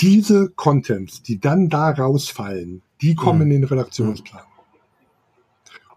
[0.00, 3.52] Diese Contents, die dann da rausfallen, die kommen mhm.
[3.52, 4.47] in den Redaktionsplan.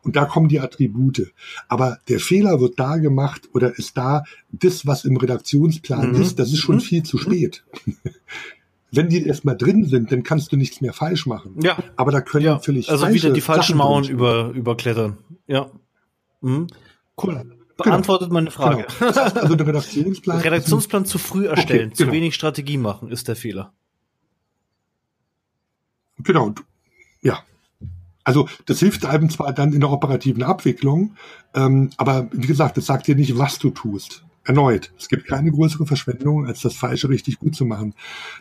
[0.04, 1.32] Und da kommen die Attribute.
[1.68, 6.22] Aber der Fehler wird da gemacht oder ist da das, was im Redaktionsplan mhm.
[6.22, 6.82] ist, das ist schon mhm.
[6.82, 7.64] viel zu spät.
[8.94, 11.56] Wenn die erstmal drin sind, dann kannst du nichts mehr falsch machen.
[11.62, 11.78] Ja.
[11.96, 12.60] Aber da können ja.
[12.60, 15.18] völlig Also wieder die falschen Mauern über, überklettern.
[15.48, 15.72] Ja.
[16.42, 16.68] Mhm.
[17.22, 17.46] Cool.
[17.78, 18.34] Beantwortet genau.
[18.34, 18.86] meine Frage.
[19.00, 19.12] Genau.
[19.12, 20.40] Also der Redaktionsplan.
[20.42, 22.10] Redaktionsplan zu früh erstellen, okay, genau.
[22.10, 23.72] zu wenig Strategie machen, ist der Fehler.
[26.18, 26.54] Genau.
[27.22, 27.44] Ja,
[28.24, 31.16] Also das hilft einem zwar dann in der operativen Abwicklung,
[31.54, 34.24] ähm, aber wie gesagt, das sagt dir nicht, was du tust.
[34.44, 37.94] Erneut, es gibt keine größere Verschwendung, als das Falsche richtig gut zu machen.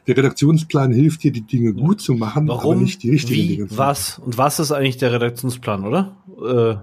[0.07, 3.49] Der Redaktionsplan hilft dir, die Dinge gut zu machen, Warum, aber nicht die richtigen wie,
[3.57, 3.79] Dinge zu machen.
[3.89, 6.17] was und was ist eigentlich der Redaktionsplan, oder?
[6.43, 6.77] Äh,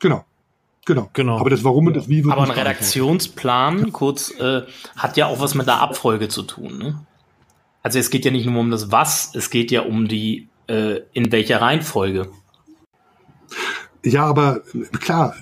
[0.00, 0.24] Genau.
[0.84, 1.10] Genau.
[1.12, 1.38] Genau.
[1.38, 2.50] Aber das Warum und das Wie wird Aber ein.
[2.50, 4.62] Redaktionsplan, kurz, äh,
[4.96, 6.78] hat ja auch was mit der Abfolge zu tun.
[6.78, 6.98] Ne?
[7.84, 11.00] Also es geht ja nicht nur um das Was, es geht ja um die, äh,
[11.12, 12.28] in welcher Reihenfolge.
[14.04, 15.34] Ja, aber äh, klar,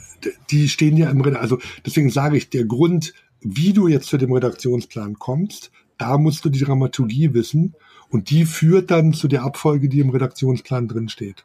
[0.50, 1.42] die stehen ja im Redaktion.
[1.42, 6.44] Also deswegen sage ich, der Grund, wie du jetzt zu dem Redaktionsplan kommst, da musst
[6.44, 7.74] du die Dramaturgie wissen
[8.08, 11.44] und die führt dann zu der Abfolge, die im Redaktionsplan drin steht.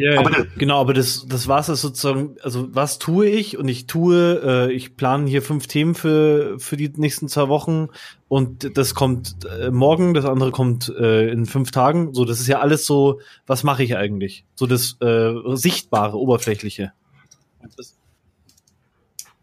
[0.00, 3.58] Ja, Aber das- genau, aber das, das war's ist sozusagen, also was tue ich?
[3.58, 7.88] Und ich tue, äh, ich plane hier fünf Themen für, für die nächsten zwei Wochen
[8.28, 12.14] und das kommt äh, morgen, das andere kommt äh, in fünf Tagen.
[12.14, 14.44] So, das ist ja alles so, was mache ich eigentlich?
[14.54, 16.92] So das äh, Sichtbare, Oberflächliche.
[17.76, 17.96] Das,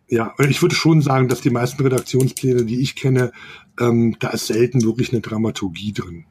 [0.07, 3.33] Ja, und ich würde schon sagen, dass die meisten Redaktionspläne, die ich kenne,
[3.77, 6.25] ähm, da ist selten wirklich eine Dramaturgie drin.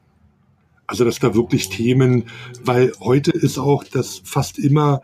[0.87, 2.25] Also dass da wirklich Themen,
[2.63, 5.01] weil heute ist auch das fast immer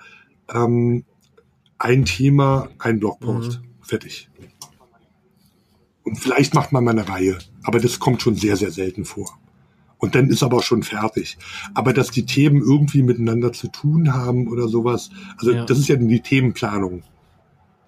[0.53, 1.06] ähm,
[1.80, 3.62] ein Thema, ein Blogpost.
[3.82, 4.30] Fertig.
[6.03, 9.38] Und vielleicht macht man mal eine Reihe, aber das kommt schon sehr, sehr selten vor.
[9.98, 11.38] Und dann ist aber auch schon fertig.
[11.76, 15.66] Aber dass die Themen irgendwie miteinander zu tun haben oder sowas, also Ja.
[15.66, 17.03] das ist ja die Themenplanung.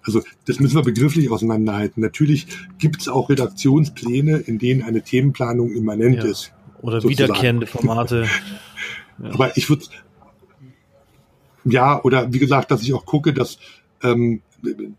[0.02, 2.00] Also das müssen wir begrifflich auseinanderhalten.
[2.02, 2.46] Natürlich
[2.78, 6.24] gibt es auch Redaktionspläne, in denen eine Themenplanung immanent Ja.
[6.24, 6.52] ist.
[6.84, 7.30] Oder Sozusagen.
[7.30, 8.28] wiederkehrende Formate.
[9.32, 9.86] Aber ich würde,
[11.64, 13.58] ja, oder wie gesagt, dass ich auch gucke, dass
[14.02, 14.42] ähm,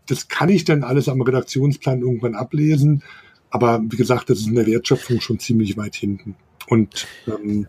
[0.06, 3.02] das kann ich dann alles am Redaktionsplan irgendwann ablesen.
[3.50, 6.34] Aber wie gesagt, das ist in der Wertschöpfung schon ziemlich weit hinten.
[6.68, 7.68] Und ähm,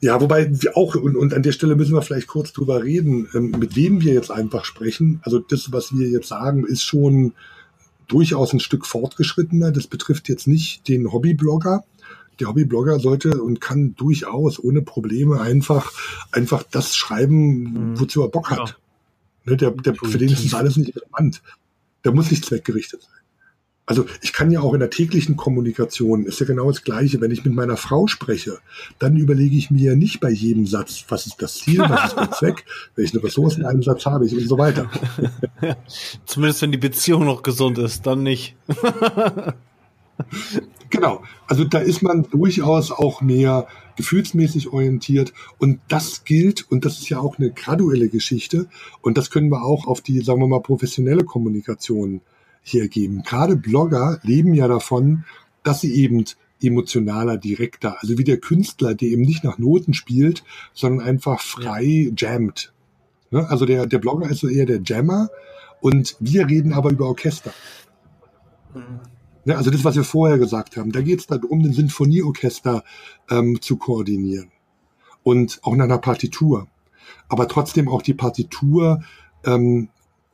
[0.00, 3.28] ja, wobei wir auch, und, und an der Stelle müssen wir vielleicht kurz drüber reden,
[3.34, 5.20] ähm, mit wem wir jetzt einfach sprechen.
[5.24, 7.34] Also das, was wir jetzt sagen, ist schon
[8.06, 9.72] durchaus ein Stück fortgeschrittener.
[9.72, 11.84] Das betrifft jetzt nicht den Hobbyblogger.
[12.40, 15.92] Der Hobbyblogger sollte und kann durchaus ohne Probleme einfach,
[16.32, 17.62] einfach das schreiben,
[17.92, 18.00] Mhm.
[18.00, 18.78] wozu er Bock hat.
[19.44, 21.42] Ne, der, der, für den ist das alles nicht relevant.
[22.04, 23.12] Der muss nicht zweckgerichtet sein.
[23.86, 27.30] Also ich kann ja auch in der täglichen Kommunikation, ist ja genau das Gleiche, wenn
[27.30, 28.58] ich mit meiner Frau spreche,
[28.98, 32.30] dann überlege ich mir nicht bei jedem Satz, was ist das Ziel, was ist der
[32.38, 32.66] Zweck,
[32.96, 34.90] welchen Ressourceneinsatz habe ich und so weiter.
[36.26, 38.54] Zumindest wenn die Beziehung noch gesund ist, dann nicht.
[40.90, 41.22] Genau.
[41.48, 43.66] Also da ist man durchaus auch mehr
[43.96, 48.68] gefühlsmäßig orientiert und das gilt und das ist ja auch eine graduelle Geschichte
[49.00, 52.20] und das können wir auch auf die, sagen wir mal, professionelle Kommunikation
[52.62, 53.22] hergeben.
[53.22, 55.24] Gerade Blogger leben ja davon,
[55.62, 56.24] dass sie eben
[56.62, 60.44] emotionaler, direkter, also wie der Künstler, der eben nicht nach Noten spielt,
[60.74, 62.74] sondern einfach frei jammt.
[63.30, 63.48] Ne?
[63.48, 65.30] Also der, der Blogger ist so eher der Jammer
[65.80, 67.52] und wir reden aber über Orchester.
[69.48, 72.84] Ne, also das, was wir vorher gesagt haben, da geht es darum, ein Sinfonieorchester
[73.30, 74.50] ähm, zu koordinieren.
[75.22, 76.68] Und auch nach einer Partitur.
[77.30, 79.02] Aber trotzdem auch die Partitur,
[79.46, 79.88] ähm,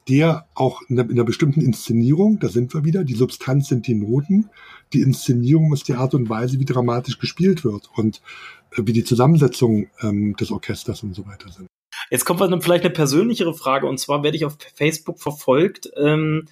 [0.09, 3.95] der auch in einer, in bestimmten Inszenierung, da sind wir wieder, die Substanz sind die
[3.95, 4.51] Noten,
[4.93, 8.21] die Inszenierung ist die Art und Weise, wie dramatisch gespielt wird und
[8.73, 11.69] äh, wie die Zusammensetzung ähm, des Orchesters und so weiter sind.
[12.11, 15.89] Jetzt kommt vielleicht eine persönlichere Frage und zwar werde ich auf Facebook verfolgt.
[15.97, 16.49] Ähm,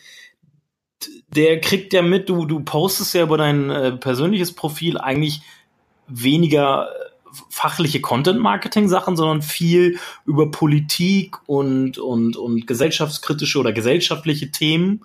[1.35, 5.43] der kriegt ja mit, du, du postest ja über dein äh, persönliches Profil eigentlich
[6.07, 7.13] weniger äh,
[7.49, 15.05] fachliche Content-Marketing-Sachen, sondern viel über Politik und, und, und gesellschaftskritische oder gesellschaftliche Themen.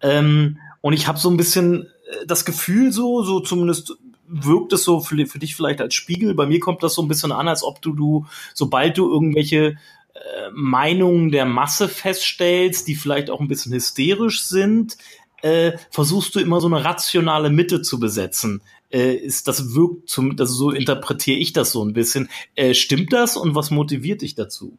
[0.00, 3.96] Ähm, und ich habe so ein bisschen äh, das Gefühl, so, so zumindest
[4.26, 6.34] wirkt es so für, für dich vielleicht als Spiegel.
[6.34, 9.76] Bei mir kommt das so ein bisschen an, als ob du, du sobald du irgendwelche
[10.14, 14.96] äh, Meinungen der Masse feststellst, die vielleicht auch ein bisschen hysterisch sind,
[15.42, 18.62] äh, versuchst du immer so eine rationale Mitte zu besetzen.
[18.90, 22.28] Äh, ist das wirkt zum, das so interpretiere ich das so ein bisschen.
[22.54, 24.78] Äh, stimmt das und was motiviert dich dazu?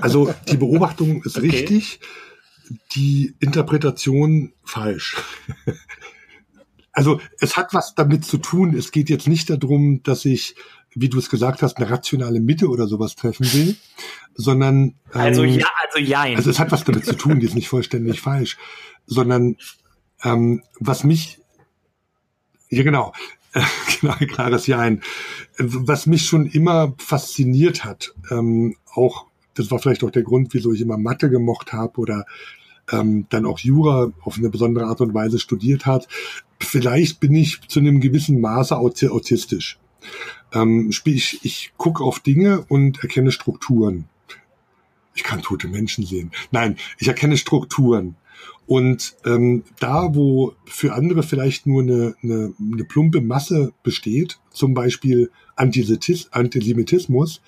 [0.00, 1.50] Also die Beobachtung ist Okay.
[1.50, 2.00] richtig,
[2.94, 5.16] die Interpretation falsch.
[6.92, 8.76] Also es hat was damit zu tun.
[8.76, 10.56] Es geht jetzt nicht darum, dass ich,
[10.94, 13.76] wie du es gesagt hast, eine rationale Mitte oder sowas treffen will,
[14.34, 16.36] sondern Also ähm, ja, also jein.
[16.36, 18.56] also es hat was damit zu tun, die ist nicht vollständig falsch,
[19.06, 19.56] sondern
[20.22, 21.38] ähm, was mich,
[22.68, 23.12] ja genau,
[24.00, 25.02] genau, klares Ja ein,
[25.58, 30.72] was mich schon immer fasziniert hat, ähm, auch, das war vielleicht auch der Grund, wieso
[30.72, 32.24] ich immer Mathe gemocht habe oder
[32.92, 36.08] ähm, dann auch Jura auf eine besondere Art und Weise studiert hat.
[36.58, 39.78] Vielleicht bin ich zu einem gewissen Maße autistisch.
[40.52, 44.06] Ähm, ich ich gucke auf Dinge und erkenne Strukturen.
[45.14, 46.30] Ich kann tote Menschen sehen.
[46.50, 48.16] Nein, ich erkenne Strukturen.
[48.66, 54.74] Und ähm, da, wo für andere vielleicht nur eine, eine, eine plumpe Masse besteht, zum
[54.74, 57.42] Beispiel Antisemitismus,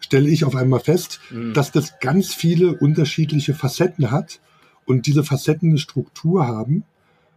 [0.00, 1.52] stelle ich auf einmal fest, mhm.
[1.52, 4.40] dass das ganz viele unterschiedliche Facetten hat
[4.86, 6.84] und diese Facetten eine Struktur haben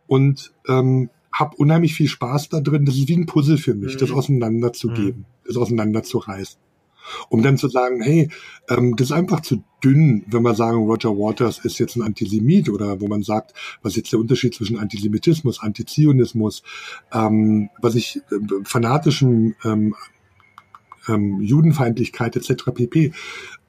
[0.08, 2.86] und ähm, habe unheimlich viel Spaß da drin.
[2.86, 4.00] Das ist wie ein Puzzle für mich, mhm.
[4.00, 5.48] das auseinanderzugeben, mhm.
[5.48, 6.60] das auseinanderzureißen
[7.30, 8.30] um dann zu sagen, hey,
[8.70, 12.70] ähm, das ist einfach zu dünn, wenn wir sagen, Roger Waters ist jetzt ein Antisemit
[12.70, 16.64] oder wo man sagt, was ist jetzt der Unterschied zwischen Antisemitismus, Antizionismus,
[17.14, 19.96] ähm, was ich äh, fanatischen ähm,
[21.08, 22.72] ähm, Judenfeindlichkeit etc.
[22.74, 23.14] pp.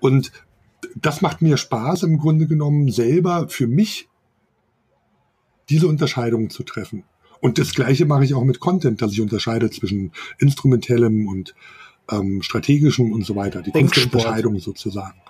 [0.01, 0.33] Und
[0.95, 4.09] das macht mir Spaß im Grunde genommen selber für mich
[5.69, 7.05] diese Unterscheidungen zu treffen.
[7.41, 11.55] Und das Gleiche mache ich auch mit Content, dass ich unterscheide zwischen instrumentellem und
[12.11, 15.21] ähm, strategischen und so weiter, die Kunstentscheidung sozusagen.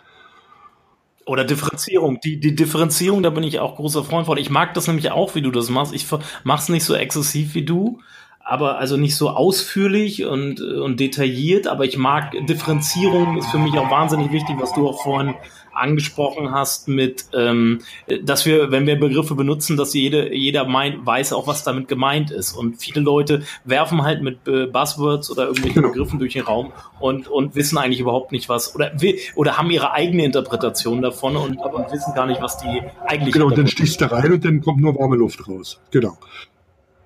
[1.25, 2.21] Oder Differenzierung.
[2.21, 4.39] Die, die Differenzierung, da bin ich auch großer Freund von.
[4.39, 5.93] Ich mag das nämlich auch, wie du das machst.
[5.93, 6.07] Ich
[6.45, 7.99] mach's nicht so exzessiv wie du,
[8.39, 13.77] aber also nicht so ausführlich und, und detailliert, aber ich mag Differenzierung, ist für mich
[13.77, 15.35] auch wahnsinnig wichtig, was du auch vorhin
[15.77, 17.81] angesprochen hast mit, ähm,
[18.23, 22.31] dass wir, wenn wir Begriffe benutzen, dass jede, jeder meint, weiß auch, was damit gemeint
[22.31, 22.53] ist.
[22.53, 25.93] Und viele Leute werfen halt mit äh, Buzzwords oder irgendwelchen genau.
[25.93, 28.93] Begriffen durch den Raum und, und wissen eigentlich überhaupt nicht was oder,
[29.35, 33.51] oder haben ihre eigene Interpretation davon und, und wissen gar nicht, was die eigentlich Genau,
[33.51, 35.81] dann stichst du rein und dann kommt nur warme Luft raus.
[35.91, 36.17] Genau.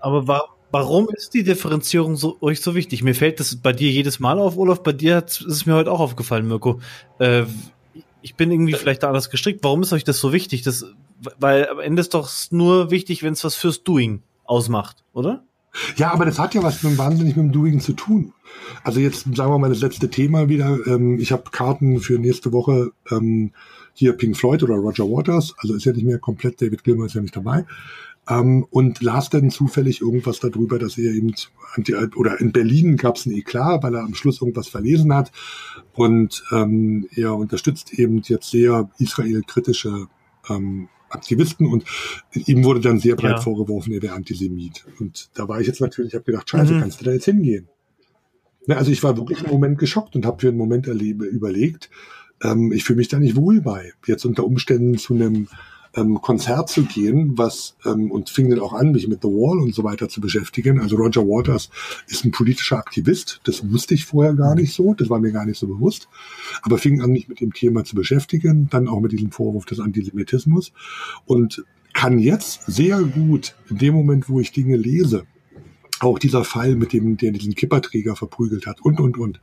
[0.01, 3.03] Aber war, Warum ist die Differenzierung so, euch so wichtig?
[3.03, 4.83] Mir fällt das bei dir jedes Mal auf, Olaf.
[4.85, 6.81] Bei dir ist es mir heute auch aufgefallen, Mirko.
[7.19, 7.43] Äh,
[8.23, 9.61] ich bin irgendwie vielleicht da anders gestrickt.
[9.63, 10.63] Warum ist euch das so wichtig?
[10.63, 10.87] Das,
[11.39, 15.45] weil am Ende ist doch nur wichtig, wenn es was fürs Doing ausmacht, oder?
[15.97, 18.33] Ja, aber das hat ja was mit, wahnsinnig mit dem Doing zu tun.
[18.83, 20.79] Also jetzt sagen wir mal das letzte Thema wieder.
[20.87, 23.53] Ähm, ich habe Karten für nächste Woche ähm,
[23.95, 25.55] hier Pink Floyd oder Roger Waters.
[25.59, 27.65] Also ist ja nicht mehr komplett, David Gilmer ist ja nicht dabei.
[28.31, 31.35] Ähm, und las dann zufällig irgendwas darüber, dass er eben,
[32.17, 35.33] oder in Berlin gab es ein Eklat, weil er am Schluss irgendwas verlesen hat.
[35.95, 40.07] Und ähm, er unterstützt eben jetzt sehr israelkritische
[40.49, 41.85] ähm, Aktivisten und
[42.35, 43.41] ihm wurde dann sehr breit ja.
[43.41, 44.87] vorgeworfen, er wäre Antisemit.
[45.01, 46.81] Und da war ich jetzt natürlich, habe gedacht, scheiße, mhm.
[46.81, 47.69] kannst du da jetzt hingehen?
[48.67, 51.91] Na, also ich war wirklich einen Moment geschockt und habe für einen Moment erlebe, überlegt,
[52.45, 55.49] ähm, ich fühle mich da nicht wohl bei, jetzt unter Umständen zu einem
[55.97, 59.59] ähm, Konzert zu gehen, was ähm, und fing dann auch an, mich mit The Wall
[59.59, 60.81] und so weiter zu beschäftigen.
[60.81, 61.71] Also Roger Waters
[62.09, 65.47] ist ein politischer Aktivist, das wusste ich vorher gar nicht so, das war mir gar
[65.47, 66.09] nicht so bewusst,
[66.63, 69.81] aber fing an, mich mit dem Thema zu beschäftigen, dann auch mit diesem Vorwurf des
[69.81, 70.73] Antisemitismus
[71.27, 75.25] und kann jetzt sehr gut in dem Moment, wo ich Dinge lese,
[75.99, 79.41] auch dieser Fall mit dem, der diesen Kipperträger verprügelt hat und, und, und,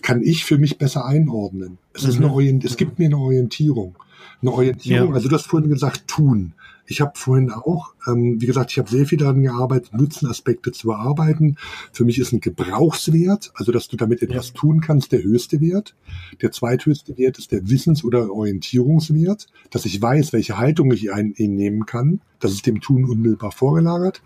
[0.00, 1.78] kann ich für mich besser einordnen.
[1.92, 2.60] Es, ist eine mhm.
[2.62, 3.96] es gibt mir eine Orientierung
[4.40, 5.10] eine Orientierung.
[5.10, 5.14] Ja.
[5.14, 6.54] Also du hast vorhin gesagt, tun.
[6.90, 10.86] Ich habe vorhin auch, ähm, wie gesagt, ich habe sehr viel daran gearbeitet, Nutzenaspekte zu
[10.86, 11.56] bearbeiten.
[11.92, 14.54] Für mich ist ein Gebrauchswert, also dass du damit etwas ja.
[14.54, 15.94] tun kannst, der höchste Wert.
[16.40, 21.84] Der zweithöchste Wert ist der Wissens- oder Orientierungswert, dass ich weiß, welche Haltung ich einnehmen
[21.84, 22.20] kann.
[22.40, 24.22] Das ist dem Tun unmittelbar vorgelagert.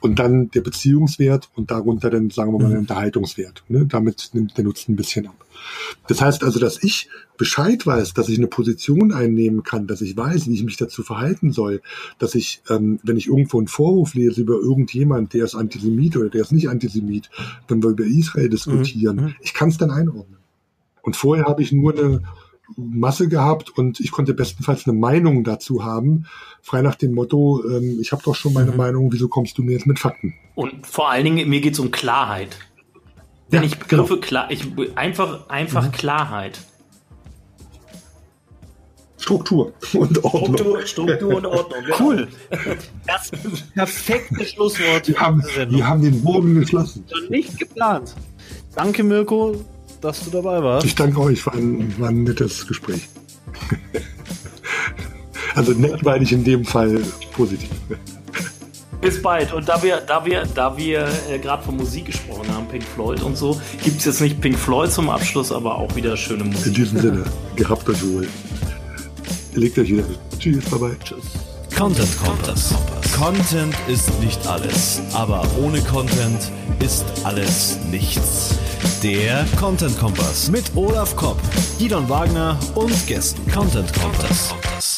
[0.00, 2.82] Und dann der Beziehungswert und darunter dann, sagen wir mal, der mhm.
[2.82, 3.64] Unterhaltungswert.
[3.68, 3.86] Ne?
[3.86, 5.44] Damit nimmt der Nutzen ein bisschen ab.
[6.06, 10.16] Das heißt also, dass ich Bescheid weiß, dass ich eine Position einnehmen kann, dass ich
[10.16, 11.82] weiß, wie ich mich dazu verhalten soll,
[12.18, 16.30] dass ich, ähm, wenn ich irgendwo einen Vorwurf lese über irgendjemand, der ist Antisemit oder
[16.30, 17.30] der ist nicht Antisemit,
[17.66, 19.34] wenn wir über Israel diskutieren, mhm.
[19.40, 20.38] ich kann es dann einordnen.
[21.02, 22.22] Und vorher habe ich nur eine
[22.76, 26.26] Masse gehabt und ich konnte bestenfalls eine Meinung dazu haben,
[26.62, 28.76] frei nach dem Motto, ähm, ich habe doch schon meine mhm.
[28.76, 30.34] Meinung, wieso kommst du mir jetzt mit Fakten?
[30.54, 32.58] Und vor allen Dingen, mir geht es um Klarheit.
[33.50, 34.26] Wenn ja, ich Begriffe genau.
[34.26, 34.66] klar, ich
[34.96, 35.92] einfach, einfach mhm.
[35.92, 36.60] Klarheit.
[39.16, 40.54] Struktur und Ordnung.
[40.56, 41.84] Struktur, Struktur und Ordnung.
[41.84, 42.00] Genau.
[42.00, 42.28] Cool.
[43.06, 43.30] Das
[43.74, 45.08] perfekte Schlusswort.
[45.08, 47.04] Wir haben, wir haben den Bogen geschlossen.
[47.28, 48.14] Nicht geplant.
[48.74, 49.56] Danke, Mirko,
[50.00, 50.86] dass du dabei warst.
[50.86, 53.08] Ich danke euch, war ein, war ein nettes Gespräch.
[55.54, 57.00] also nett meine ich in dem Fall
[57.32, 57.70] positiv.
[59.00, 59.52] Bis bald.
[59.52, 63.22] Und da wir, da wir, da wir äh, gerade von Musik gesprochen haben, Pink Floyd
[63.22, 66.66] und so, gibt es jetzt nicht Pink Floyd zum Abschluss, aber auch wieder schöne Musik.
[66.66, 68.28] In diesem Sinne, gehabt euch wohl.
[69.54, 70.04] Legt euch wieder.
[70.38, 70.96] Tschüss, bye bye.
[71.04, 71.24] Tschüss.
[71.76, 72.74] Content Kompass.
[73.16, 76.50] Content ist nicht alles, aber ohne Content
[76.80, 78.58] ist alles nichts.
[79.02, 81.38] Der Content Kompass mit Olaf Kopp,
[81.78, 83.48] Gidon Wagner und Gästen.
[83.52, 84.97] Content Kompass.